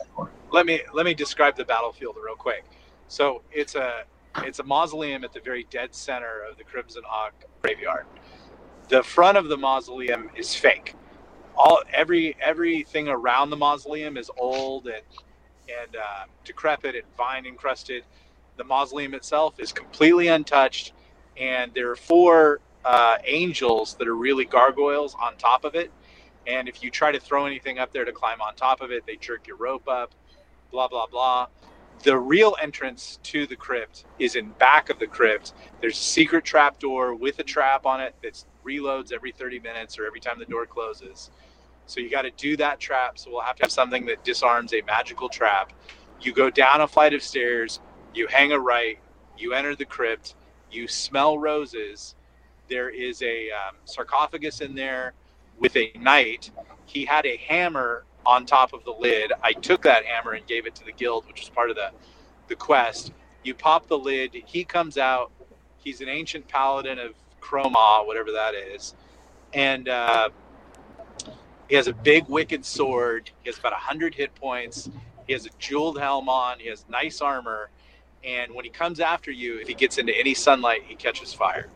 let 0.51 0.65
me 0.65 0.81
let 0.93 1.05
me 1.05 1.13
describe 1.13 1.55
the 1.55 1.65
battlefield 1.65 2.15
real 2.23 2.35
quick. 2.35 2.65
So 3.07 3.43
it's 3.51 3.75
a 3.75 4.03
it's 4.37 4.59
a 4.59 4.63
mausoleum 4.63 5.23
at 5.23 5.33
the 5.33 5.39
very 5.39 5.67
dead 5.69 5.93
center 5.93 6.41
of 6.49 6.57
the 6.57 6.63
Crimson 6.63 7.03
Hawk 7.05 7.33
graveyard. 7.61 8.05
The 8.89 9.03
front 9.03 9.37
of 9.37 9.47
the 9.47 9.57
mausoleum 9.57 10.29
is 10.35 10.55
fake. 10.55 10.95
All 11.57 11.81
every 11.91 12.37
everything 12.41 13.09
around 13.09 13.49
the 13.49 13.57
mausoleum 13.57 14.17
is 14.17 14.29
old 14.37 14.87
and 14.87 15.03
and 15.67 15.95
uh, 15.95 16.25
decrepit 16.45 16.95
and 16.95 17.03
vine 17.17 17.45
encrusted. 17.45 18.03
The 18.57 18.63
mausoleum 18.63 19.13
itself 19.13 19.59
is 19.59 19.71
completely 19.71 20.27
untouched, 20.27 20.93
and 21.37 21.73
there 21.73 21.91
are 21.91 21.95
four 21.95 22.61
uh, 22.85 23.17
angels 23.25 23.95
that 23.95 24.07
are 24.07 24.15
really 24.15 24.45
gargoyles 24.45 25.15
on 25.19 25.35
top 25.37 25.65
of 25.65 25.75
it. 25.75 25.91
And 26.47 26.69
if 26.69 26.81
you 26.81 26.89
try 26.89 27.11
to 27.11 27.19
throw 27.19 27.45
anything 27.45 27.77
up 27.79 27.91
there 27.91 28.05
to 28.05 28.11
climb 28.13 28.41
on 28.41 28.55
top 28.55 28.81
of 28.81 28.91
it, 28.91 29.05
they 29.05 29.17
jerk 29.17 29.47
your 29.47 29.57
rope 29.57 29.87
up, 29.87 30.13
blah, 30.71 30.87
blah, 30.87 31.07
blah. 31.07 31.47
The 32.03 32.17
real 32.17 32.55
entrance 32.61 33.19
to 33.23 33.45
the 33.47 33.55
crypt 33.55 34.05
is 34.19 34.35
in 34.35 34.51
back 34.51 34.89
of 34.89 34.99
the 34.99 35.07
crypt. 35.07 35.53
There's 35.81 35.97
a 35.97 36.01
secret 36.01 36.45
trap 36.45 36.79
door 36.79 37.15
with 37.15 37.39
a 37.39 37.43
trap 37.43 37.85
on 37.85 37.99
it 37.99 38.15
that 38.23 38.43
reloads 38.65 39.11
every 39.11 39.31
30 39.31 39.59
minutes 39.59 39.99
or 39.99 40.05
every 40.05 40.19
time 40.19 40.39
the 40.39 40.45
door 40.45 40.65
closes. 40.65 41.31
So 41.87 41.99
you 41.99 42.09
got 42.09 42.23
to 42.23 42.31
do 42.31 42.55
that 42.57 42.79
trap. 42.79 43.17
So 43.17 43.31
we'll 43.31 43.41
have 43.41 43.55
to 43.57 43.63
have 43.63 43.71
something 43.71 44.05
that 44.05 44.23
disarms 44.23 44.73
a 44.73 44.81
magical 44.83 45.29
trap. 45.29 45.73
You 46.21 46.33
go 46.33 46.49
down 46.49 46.81
a 46.81 46.87
flight 46.87 47.13
of 47.13 47.23
stairs, 47.23 47.79
you 48.13 48.27
hang 48.27 48.51
a 48.51 48.59
right, 48.59 48.99
you 49.37 49.53
enter 49.53 49.75
the 49.75 49.85
crypt, 49.85 50.35
you 50.71 50.87
smell 50.87 51.37
roses, 51.37 52.15
there 52.67 52.89
is 52.89 53.21
a 53.21 53.49
um, 53.51 53.75
sarcophagus 53.85 54.61
in 54.61 54.75
there 54.75 55.13
with 55.57 55.75
a 55.75 55.91
knight. 55.99 56.51
He 56.85 57.05
had 57.05 57.25
a 57.25 57.37
hammer 57.37 58.03
on 58.25 58.45
top 58.45 58.73
of 58.73 58.83
the 58.83 58.91
lid. 58.91 59.31
I 59.41 59.53
took 59.53 59.83
that 59.83 60.05
hammer 60.05 60.33
and 60.33 60.45
gave 60.45 60.65
it 60.65 60.75
to 60.75 60.85
the 60.85 60.91
guild, 60.91 61.25
which 61.27 61.41
was 61.41 61.49
part 61.49 61.69
of 61.69 61.75
the 61.75 61.91
the 62.47 62.55
quest. 62.55 63.11
You 63.43 63.53
pop 63.53 63.87
the 63.87 63.97
lid. 63.97 64.31
He 64.45 64.63
comes 64.63 64.97
out. 64.97 65.31
He's 65.77 66.01
an 66.01 66.09
ancient 66.09 66.47
paladin 66.47 66.99
of 66.99 67.13
Chroma, 67.41 68.05
whatever 68.05 68.31
that 68.31 68.55
is, 68.55 68.95
and 69.53 69.87
uh, 69.87 70.29
he 71.69 71.75
has 71.75 71.87
a 71.87 71.93
big 71.93 72.27
wicked 72.27 72.65
sword. 72.65 73.29
He 73.43 73.49
has 73.49 73.57
about 73.57 73.73
hundred 73.73 74.15
hit 74.15 74.33
points. 74.35 74.89
He 75.25 75.33
has 75.33 75.45
a 75.45 75.49
jeweled 75.59 75.99
helm 75.99 76.29
on. 76.29 76.59
He 76.59 76.69
has 76.69 76.85
nice 76.89 77.21
armor. 77.21 77.69
And 78.23 78.53
when 78.53 78.65
he 78.65 78.71
comes 78.71 78.99
after 78.99 79.31
you, 79.31 79.59
if 79.59 79.67
he 79.67 79.73
gets 79.73 79.97
into 79.97 80.17
any 80.17 80.33
sunlight, 80.33 80.83
he 80.85 80.95
catches 80.95 81.33
fire. 81.33 81.67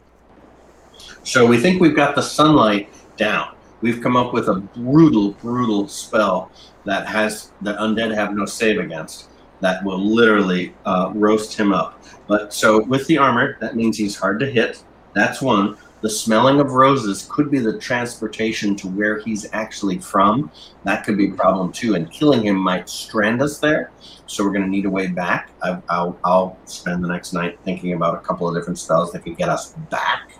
So 1.23 1.45
we 1.45 1.57
think 1.57 1.81
we've 1.81 1.95
got 1.95 2.15
the 2.15 2.21
sunlight 2.21 2.89
down. 3.17 3.55
We've 3.81 4.01
come 4.01 4.15
up 4.15 4.33
with 4.33 4.47
a 4.47 4.55
brutal, 4.55 5.31
brutal 5.31 5.87
spell 5.87 6.51
that 6.85 7.07
has 7.07 7.51
that 7.61 7.77
undead 7.77 8.13
have 8.13 8.33
no 8.33 8.45
save 8.45 8.79
against. 8.79 9.29
That 9.59 9.83
will 9.83 9.99
literally 9.99 10.73
uh, 10.85 11.11
roast 11.13 11.57
him 11.57 11.71
up. 11.71 12.03
But 12.27 12.53
so 12.53 12.83
with 12.83 13.05
the 13.07 13.17
armor, 13.17 13.57
that 13.59 13.75
means 13.75 13.97
he's 13.97 14.15
hard 14.15 14.39
to 14.39 14.49
hit. 14.49 14.83
That's 15.13 15.41
one. 15.41 15.77
The 16.01 16.09
smelling 16.09 16.59
of 16.59 16.71
roses 16.71 17.27
could 17.29 17.51
be 17.51 17.59
the 17.59 17.77
transportation 17.77 18.75
to 18.77 18.87
where 18.87 19.19
he's 19.19 19.47
actually 19.53 19.99
from. 19.99 20.51
That 20.83 21.05
could 21.05 21.17
be 21.17 21.29
a 21.29 21.33
problem 21.33 21.71
too. 21.71 21.95
And 21.95 22.11
killing 22.11 22.43
him 22.45 22.55
might 22.55 22.89
strand 22.89 23.41
us 23.41 23.59
there. 23.59 23.91
So 24.25 24.43
we're 24.43 24.51
going 24.51 24.65
to 24.65 24.69
need 24.69 24.85
a 24.85 24.89
way 24.89 25.07
back. 25.07 25.51
I, 25.61 25.79
will 25.89 26.17
I'll 26.23 26.57
spend 26.65 27.03
the 27.03 27.07
next 27.07 27.33
night 27.33 27.59
thinking 27.63 27.93
about 27.93 28.15
a 28.15 28.19
couple 28.19 28.47
of 28.47 28.55
different 28.55 28.79
spells 28.79 29.11
that 29.11 29.23
could 29.23 29.37
get 29.37 29.49
us 29.49 29.73
back 29.91 30.31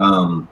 um, 0.00 0.48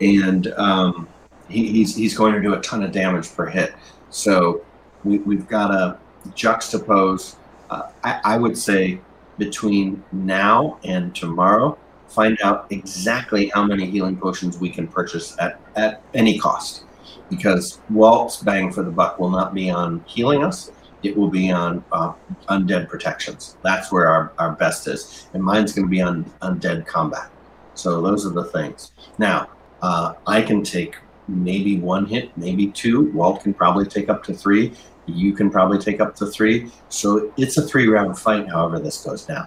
and 0.00 0.48
um, 0.54 1.08
he, 1.48 1.66
he's 1.68 1.96
he's 1.96 2.16
going 2.16 2.34
to 2.34 2.40
do 2.40 2.54
a 2.54 2.60
ton 2.60 2.82
of 2.82 2.92
damage 2.92 3.34
per 3.34 3.46
hit. 3.46 3.74
So 4.10 4.64
we, 5.04 5.18
we've 5.18 5.46
got 5.46 5.68
to 5.68 5.98
juxtapose. 6.30 7.36
Uh, 7.68 7.90
I, 8.04 8.20
I 8.24 8.38
would 8.38 8.56
say 8.56 9.00
between 9.38 10.02
now 10.12 10.78
and 10.84 11.14
tomorrow, 11.14 11.78
find 12.10 12.38
out 12.42 12.66
exactly 12.70 13.50
how 13.54 13.64
many 13.64 13.86
healing 13.86 14.16
potions 14.16 14.58
we 14.58 14.68
can 14.68 14.86
purchase 14.88 15.36
at, 15.38 15.60
at 15.76 16.02
any 16.14 16.38
cost. 16.38 16.84
Because 17.28 17.80
Walt's 17.90 18.38
bang 18.38 18.72
for 18.72 18.82
the 18.82 18.90
buck 18.90 19.18
will 19.20 19.30
not 19.30 19.54
be 19.54 19.70
on 19.70 20.04
healing 20.06 20.42
us, 20.42 20.72
it 21.02 21.16
will 21.16 21.30
be 21.30 21.50
on 21.50 21.82
uh, 21.92 22.12
undead 22.48 22.88
protections. 22.88 23.56
That's 23.62 23.90
where 23.90 24.08
our, 24.08 24.32
our 24.38 24.52
best 24.52 24.86
is. 24.86 25.28
And 25.32 25.42
mine's 25.42 25.72
going 25.72 25.86
to 25.86 25.90
be 25.90 26.02
on 26.02 26.24
undead 26.42 26.86
combat. 26.86 27.30
So 27.74 28.02
those 28.02 28.26
are 28.26 28.30
the 28.30 28.44
things. 28.44 28.92
Now, 29.18 29.48
uh, 29.80 30.14
I 30.26 30.42
can 30.42 30.62
take 30.62 30.96
maybe 31.28 31.78
one 31.78 32.04
hit, 32.04 32.36
maybe 32.36 32.66
two. 32.66 33.10
Walt 33.12 33.42
can 33.42 33.54
probably 33.54 33.86
take 33.86 34.08
up 34.08 34.22
to 34.24 34.34
three. 34.34 34.72
You 35.06 35.32
can 35.32 35.50
probably 35.50 35.78
take 35.78 36.00
up 36.00 36.14
to 36.16 36.26
three. 36.26 36.70
So 36.88 37.32
it's 37.36 37.56
a 37.56 37.66
three 37.66 37.88
round 37.88 38.18
fight, 38.18 38.48
however, 38.48 38.78
this 38.78 39.02
goes 39.02 39.24
down. 39.24 39.46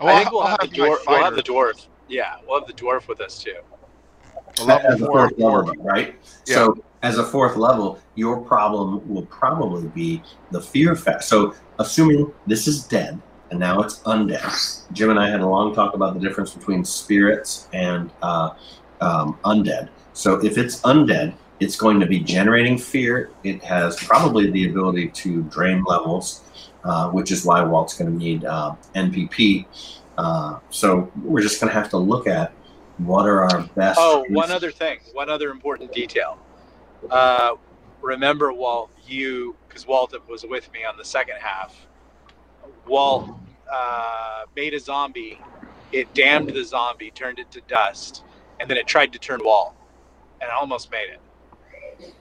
Oh, 0.00 0.06
I 0.06 0.18
think 0.18 0.32
we'll, 0.32 0.42
have, 0.42 0.60
have 0.60 0.70
the 0.70 0.76
dwarf, 0.76 0.98
we'll 1.06 1.22
have 1.22 1.34
the 1.34 1.42
dwarf. 1.42 1.86
Yeah, 2.08 2.36
we'll 2.46 2.60
have 2.60 2.68
the 2.68 2.74
dwarf 2.74 3.08
with 3.08 3.20
us 3.20 3.42
too. 3.42 3.56
As 4.60 5.00
a 5.00 5.06
fourth 5.06 5.38
level, 5.38 5.74
right? 5.80 6.14
Yeah. 6.46 6.54
So 6.54 6.84
as 7.02 7.18
a 7.18 7.24
fourth 7.24 7.56
level, 7.56 7.98
your 8.14 8.40
problem 8.40 9.06
will 9.08 9.26
probably 9.26 9.88
be 9.88 10.22
the 10.50 10.60
fear 10.60 10.94
factor. 10.94 11.22
So 11.22 11.54
assuming 11.78 12.32
this 12.46 12.66
is 12.66 12.84
dead, 12.84 13.20
and 13.50 13.60
now 13.60 13.80
it's 13.80 13.98
undead. 14.00 14.92
Jim 14.92 15.10
and 15.10 15.18
I 15.18 15.28
had 15.28 15.40
a 15.40 15.46
long 15.46 15.74
talk 15.74 15.94
about 15.94 16.14
the 16.14 16.20
difference 16.20 16.52
between 16.54 16.84
spirits 16.84 17.68
and 17.72 18.10
uh, 18.22 18.50
um, 19.00 19.38
undead. 19.44 19.90
So 20.12 20.44
if 20.44 20.56
it's 20.56 20.80
undead, 20.82 21.34
it's 21.60 21.76
going 21.76 22.00
to 22.00 22.06
be 22.06 22.20
generating 22.20 22.78
fear. 22.78 23.30
It 23.42 23.62
has 23.62 23.96
probably 23.96 24.50
the 24.50 24.70
ability 24.70 25.08
to 25.08 25.42
drain 25.44 25.84
levels, 25.84 26.43
uh, 26.84 27.10
which 27.10 27.30
is 27.30 27.44
why 27.44 27.62
Walt's 27.62 27.94
going 27.94 28.10
to 28.10 28.16
need 28.16 28.44
uh, 28.44 28.74
NPP. 28.94 29.66
Uh, 30.16 30.58
so 30.70 31.10
we're 31.22 31.40
just 31.40 31.60
going 31.60 31.72
to 31.72 31.78
have 31.78 31.88
to 31.90 31.96
look 31.96 32.26
at 32.26 32.52
what 32.98 33.26
are 33.26 33.44
our 33.44 33.62
best. 33.74 33.98
Oh, 34.00 34.24
one 34.28 34.50
other 34.50 34.70
thing, 34.70 35.00
one 35.12 35.28
other 35.28 35.50
important 35.50 35.92
detail. 35.92 36.38
Uh, 37.10 37.54
remember, 38.00 38.52
Walt, 38.52 38.90
you 39.06 39.56
because 39.68 39.86
Walt 39.86 40.14
was 40.28 40.44
with 40.44 40.72
me 40.72 40.84
on 40.84 40.96
the 40.96 41.04
second 41.04 41.36
half. 41.40 41.74
Walt 42.86 43.30
uh, 43.72 44.44
made 44.54 44.74
a 44.74 44.80
zombie. 44.80 45.40
It 45.90 46.12
damned 46.14 46.50
the 46.50 46.64
zombie, 46.64 47.10
turned 47.10 47.38
it 47.38 47.50
to 47.52 47.60
dust, 47.62 48.24
and 48.60 48.70
then 48.70 48.76
it 48.76 48.86
tried 48.86 49.12
to 49.12 49.18
turn 49.18 49.40
Walt, 49.42 49.74
and 50.40 50.50
almost 50.50 50.90
made 50.90 51.08
it. 51.10 52.14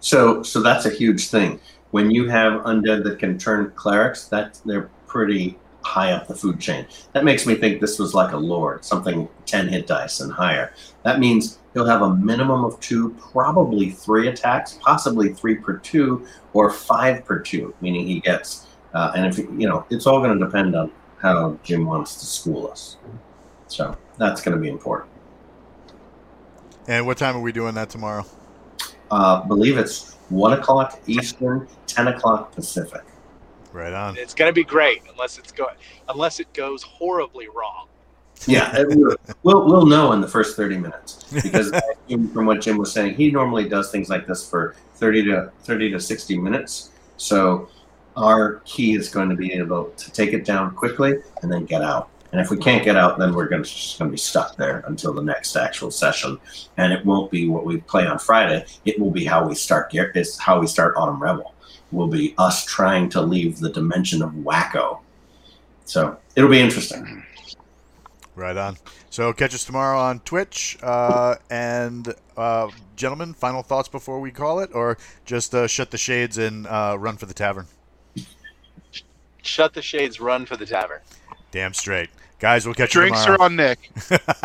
So, 0.00 0.42
so 0.42 0.60
that's 0.62 0.86
a 0.86 0.90
huge 0.90 1.28
thing. 1.28 1.60
When 1.90 2.10
you 2.10 2.28
have 2.28 2.62
undead 2.62 3.04
that 3.04 3.18
can 3.18 3.38
turn 3.38 3.72
clerics, 3.74 4.26
that 4.28 4.60
they're 4.64 4.90
pretty 5.06 5.58
high 5.82 6.12
up 6.12 6.28
the 6.28 6.34
food 6.34 6.60
chain. 6.60 6.86
That 7.12 7.24
makes 7.24 7.46
me 7.46 7.54
think 7.54 7.80
this 7.80 7.98
was 7.98 8.14
like 8.14 8.32
a 8.32 8.36
lord, 8.36 8.84
something 8.84 9.28
10 9.46 9.68
hit 9.68 9.86
dice 9.86 10.20
and 10.20 10.32
higher. 10.32 10.72
That 11.02 11.18
means 11.18 11.58
he'll 11.74 11.86
have 11.86 12.02
a 12.02 12.14
minimum 12.14 12.64
of 12.64 12.78
two, 12.80 13.10
probably 13.32 13.90
three 13.90 14.28
attacks, 14.28 14.78
possibly 14.80 15.32
three 15.32 15.56
per 15.56 15.78
two 15.78 16.26
or 16.52 16.70
five 16.70 17.24
per 17.24 17.38
two, 17.38 17.74
meaning 17.80 18.06
he 18.06 18.20
gets, 18.20 18.66
uh, 18.94 19.12
and 19.16 19.26
if 19.26 19.38
you 19.38 19.68
know, 19.68 19.84
it's 19.90 20.06
all 20.06 20.20
going 20.20 20.38
to 20.38 20.44
depend 20.44 20.76
on 20.76 20.92
how 21.18 21.58
Jim 21.62 21.86
wants 21.86 22.16
to 22.16 22.26
school 22.26 22.70
us. 22.70 22.96
So 23.66 23.96
that's 24.18 24.42
going 24.42 24.56
to 24.56 24.60
be 24.60 24.68
important. 24.68 25.10
And 26.88 27.06
what 27.06 27.18
time 27.18 27.36
are 27.36 27.40
we 27.40 27.52
doing 27.52 27.74
that 27.74 27.90
tomorrow? 27.90 28.24
Uh, 29.10 29.42
believe 29.42 29.76
it's 29.78 30.16
one 30.30 30.52
o'clock 30.54 31.00
Eastern, 31.06 31.68
10 31.86 32.08
o'clock 32.08 32.52
Pacific. 32.52 33.02
Right 33.72 33.92
on. 33.92 34.16
It's 34.16 34.34
going 34.34 34.48
to 34.48 34.52
be 34.54 34.64
great 34.64 35.02
unless 35.10 35.38
it's 35.38 35.52
go 35.52 35.68
unless 36.08 36.40
it 36.40 36.52
goes 36.52 36.82
horribly 36.82 37.48
wrong. 37.48 37.86
Yeah, 38.46 38.84
we'll, 39.42 39.66
we'll 39.66 39.86
know 39.86 40.12
in 40.12 40.22
the 40.22 40.28
first 40.28 40.56
30 40.56 40.78
minutes 40.78 41.24
because 41.42 41.70
from 42.32 42.46
what 42.46 42.62
Jim 42.62 42.78
was 42.78 42.90
saying, 42.90 43.14
he 43.14 43.30
normally 43.30 43.68
does 43.68 43.90
things 43.90 44.08
like 44.08 44.26
this 44.26 44.48
for 44.48 44.74
30 44.94 45.24
to 45.24 45.52
30 45.64 45.90
to 45.92 46.00
60 46.00 46.38
minutes. 46.38 46.90
So 47.18 47.68
our 48.16 48.62
key 48.64 48.94
is 48.94 49.08
going 49.10 49.28
to 49.28 49.36
be 49.36 49.52
able 49.52 49.90
to 49.90 50.10
take 50.10 50.32
it 50.32 50.44
down 50.44 50.74
quickly 50.74 51.16
and 51.42 51.52
then 51.52 51.66
get 51.66 51.82
out. 51.82 52.08
And 52.32 52.40
if 52.40 52.50
we 52.50 52.56
can't 52.56 52.84
get 52.84 52.96
out, 52.96 53.18
then 53.18 53.34
we're 53.34 53.48
going 53.48 53.62
to, 53.62 53.68
just 53.68 53.98
going 53.98 54.08
to 54.08 54.12
be 54.12 54.18
stuck 54.18 54.56
there 54.56 54.84
until 54.86 55.12
the 55.12 55.22
next 55.22 55.56
actual 55.56 55.90
session. 55.90 56.38
And 56.76 56.92
it 56.92 57.04
won't 57.04 57.30
be 57.30 57.48
what 57.48 57.64
we 57.64 57.78
play 57.78 58.06
on 58.06 58.18
Friday. 58.18 58.64
It 58.84 59.00
will 59.00 59.10
be 59.10 59.24
how 59.24 59.46
we 59.46 59.54
start. 59.54 59.90
It's 59.92 60.38
how 60.38 60.60
we 60.60 60.66
start 60.66 60.94
Autumn 60.96 61.20
Revel. 61.20 61.54
Will 61.90 62.06
be 62.06 62.34
us 62.38 62.64
trying 62.64 63.08
to 63.10 63.20
leave 63.20 63.58
the 63.58 63.70
dimension 63.70 64.22
of 64.22 64.30
wacko. 64.30 65.00
So 65.84 66.18
it'll 66.36 66.50
be 66.50 66.60
interesting. 66.60 67.24
Right 68.36 68.56
on. 68.56 68.76
So 69.10 69.32
catch 69.32 69.54
us 69.54 69.64
tomorrow 69.64 69.98
on 69.98 70.20
Twitch. 70.20 70.78
Uh, 70.82 71.34
and 71.50 72.14
uh, 72.36 72.68
gentlemen, 72.94 73.34
final 73.34 73.62
thoughts 73.62 73.88
before 73.88 74.20
we 74.20 74.30
call 74.30 74.60
it, 74.60 74.70
or 74.72 74.98
just 75.24 75.52
uh, 75.52 75.66
shut 75.66 75.90
the 75.90 75.98
shades 75.98 76.38
and 76.38 76.68
uh, 76.68 76.96
run 76.98 77.16
for 77.16 77.26
the 77.26 77.34
tavern. 77.34 77.66
Shut 79.42 79.74
the 79.74 79.82
shades, 79.82 80.20
run 80.20 80.46
for 80.46 80.56
the 80.56 80.66
tavern. 80.66 81.00
Damn 81.50 81.74
straight, 81.74 82.10
guys. 82.40 82.66
We'll 82.66 82.74
catch 82.74 82.90
Drinks 82.90 83.20
you 83.20 83.26
Drinks 83.26 83.40
are 83.40 83.44
on 83.44 83.56
Nick. 83.56 83.90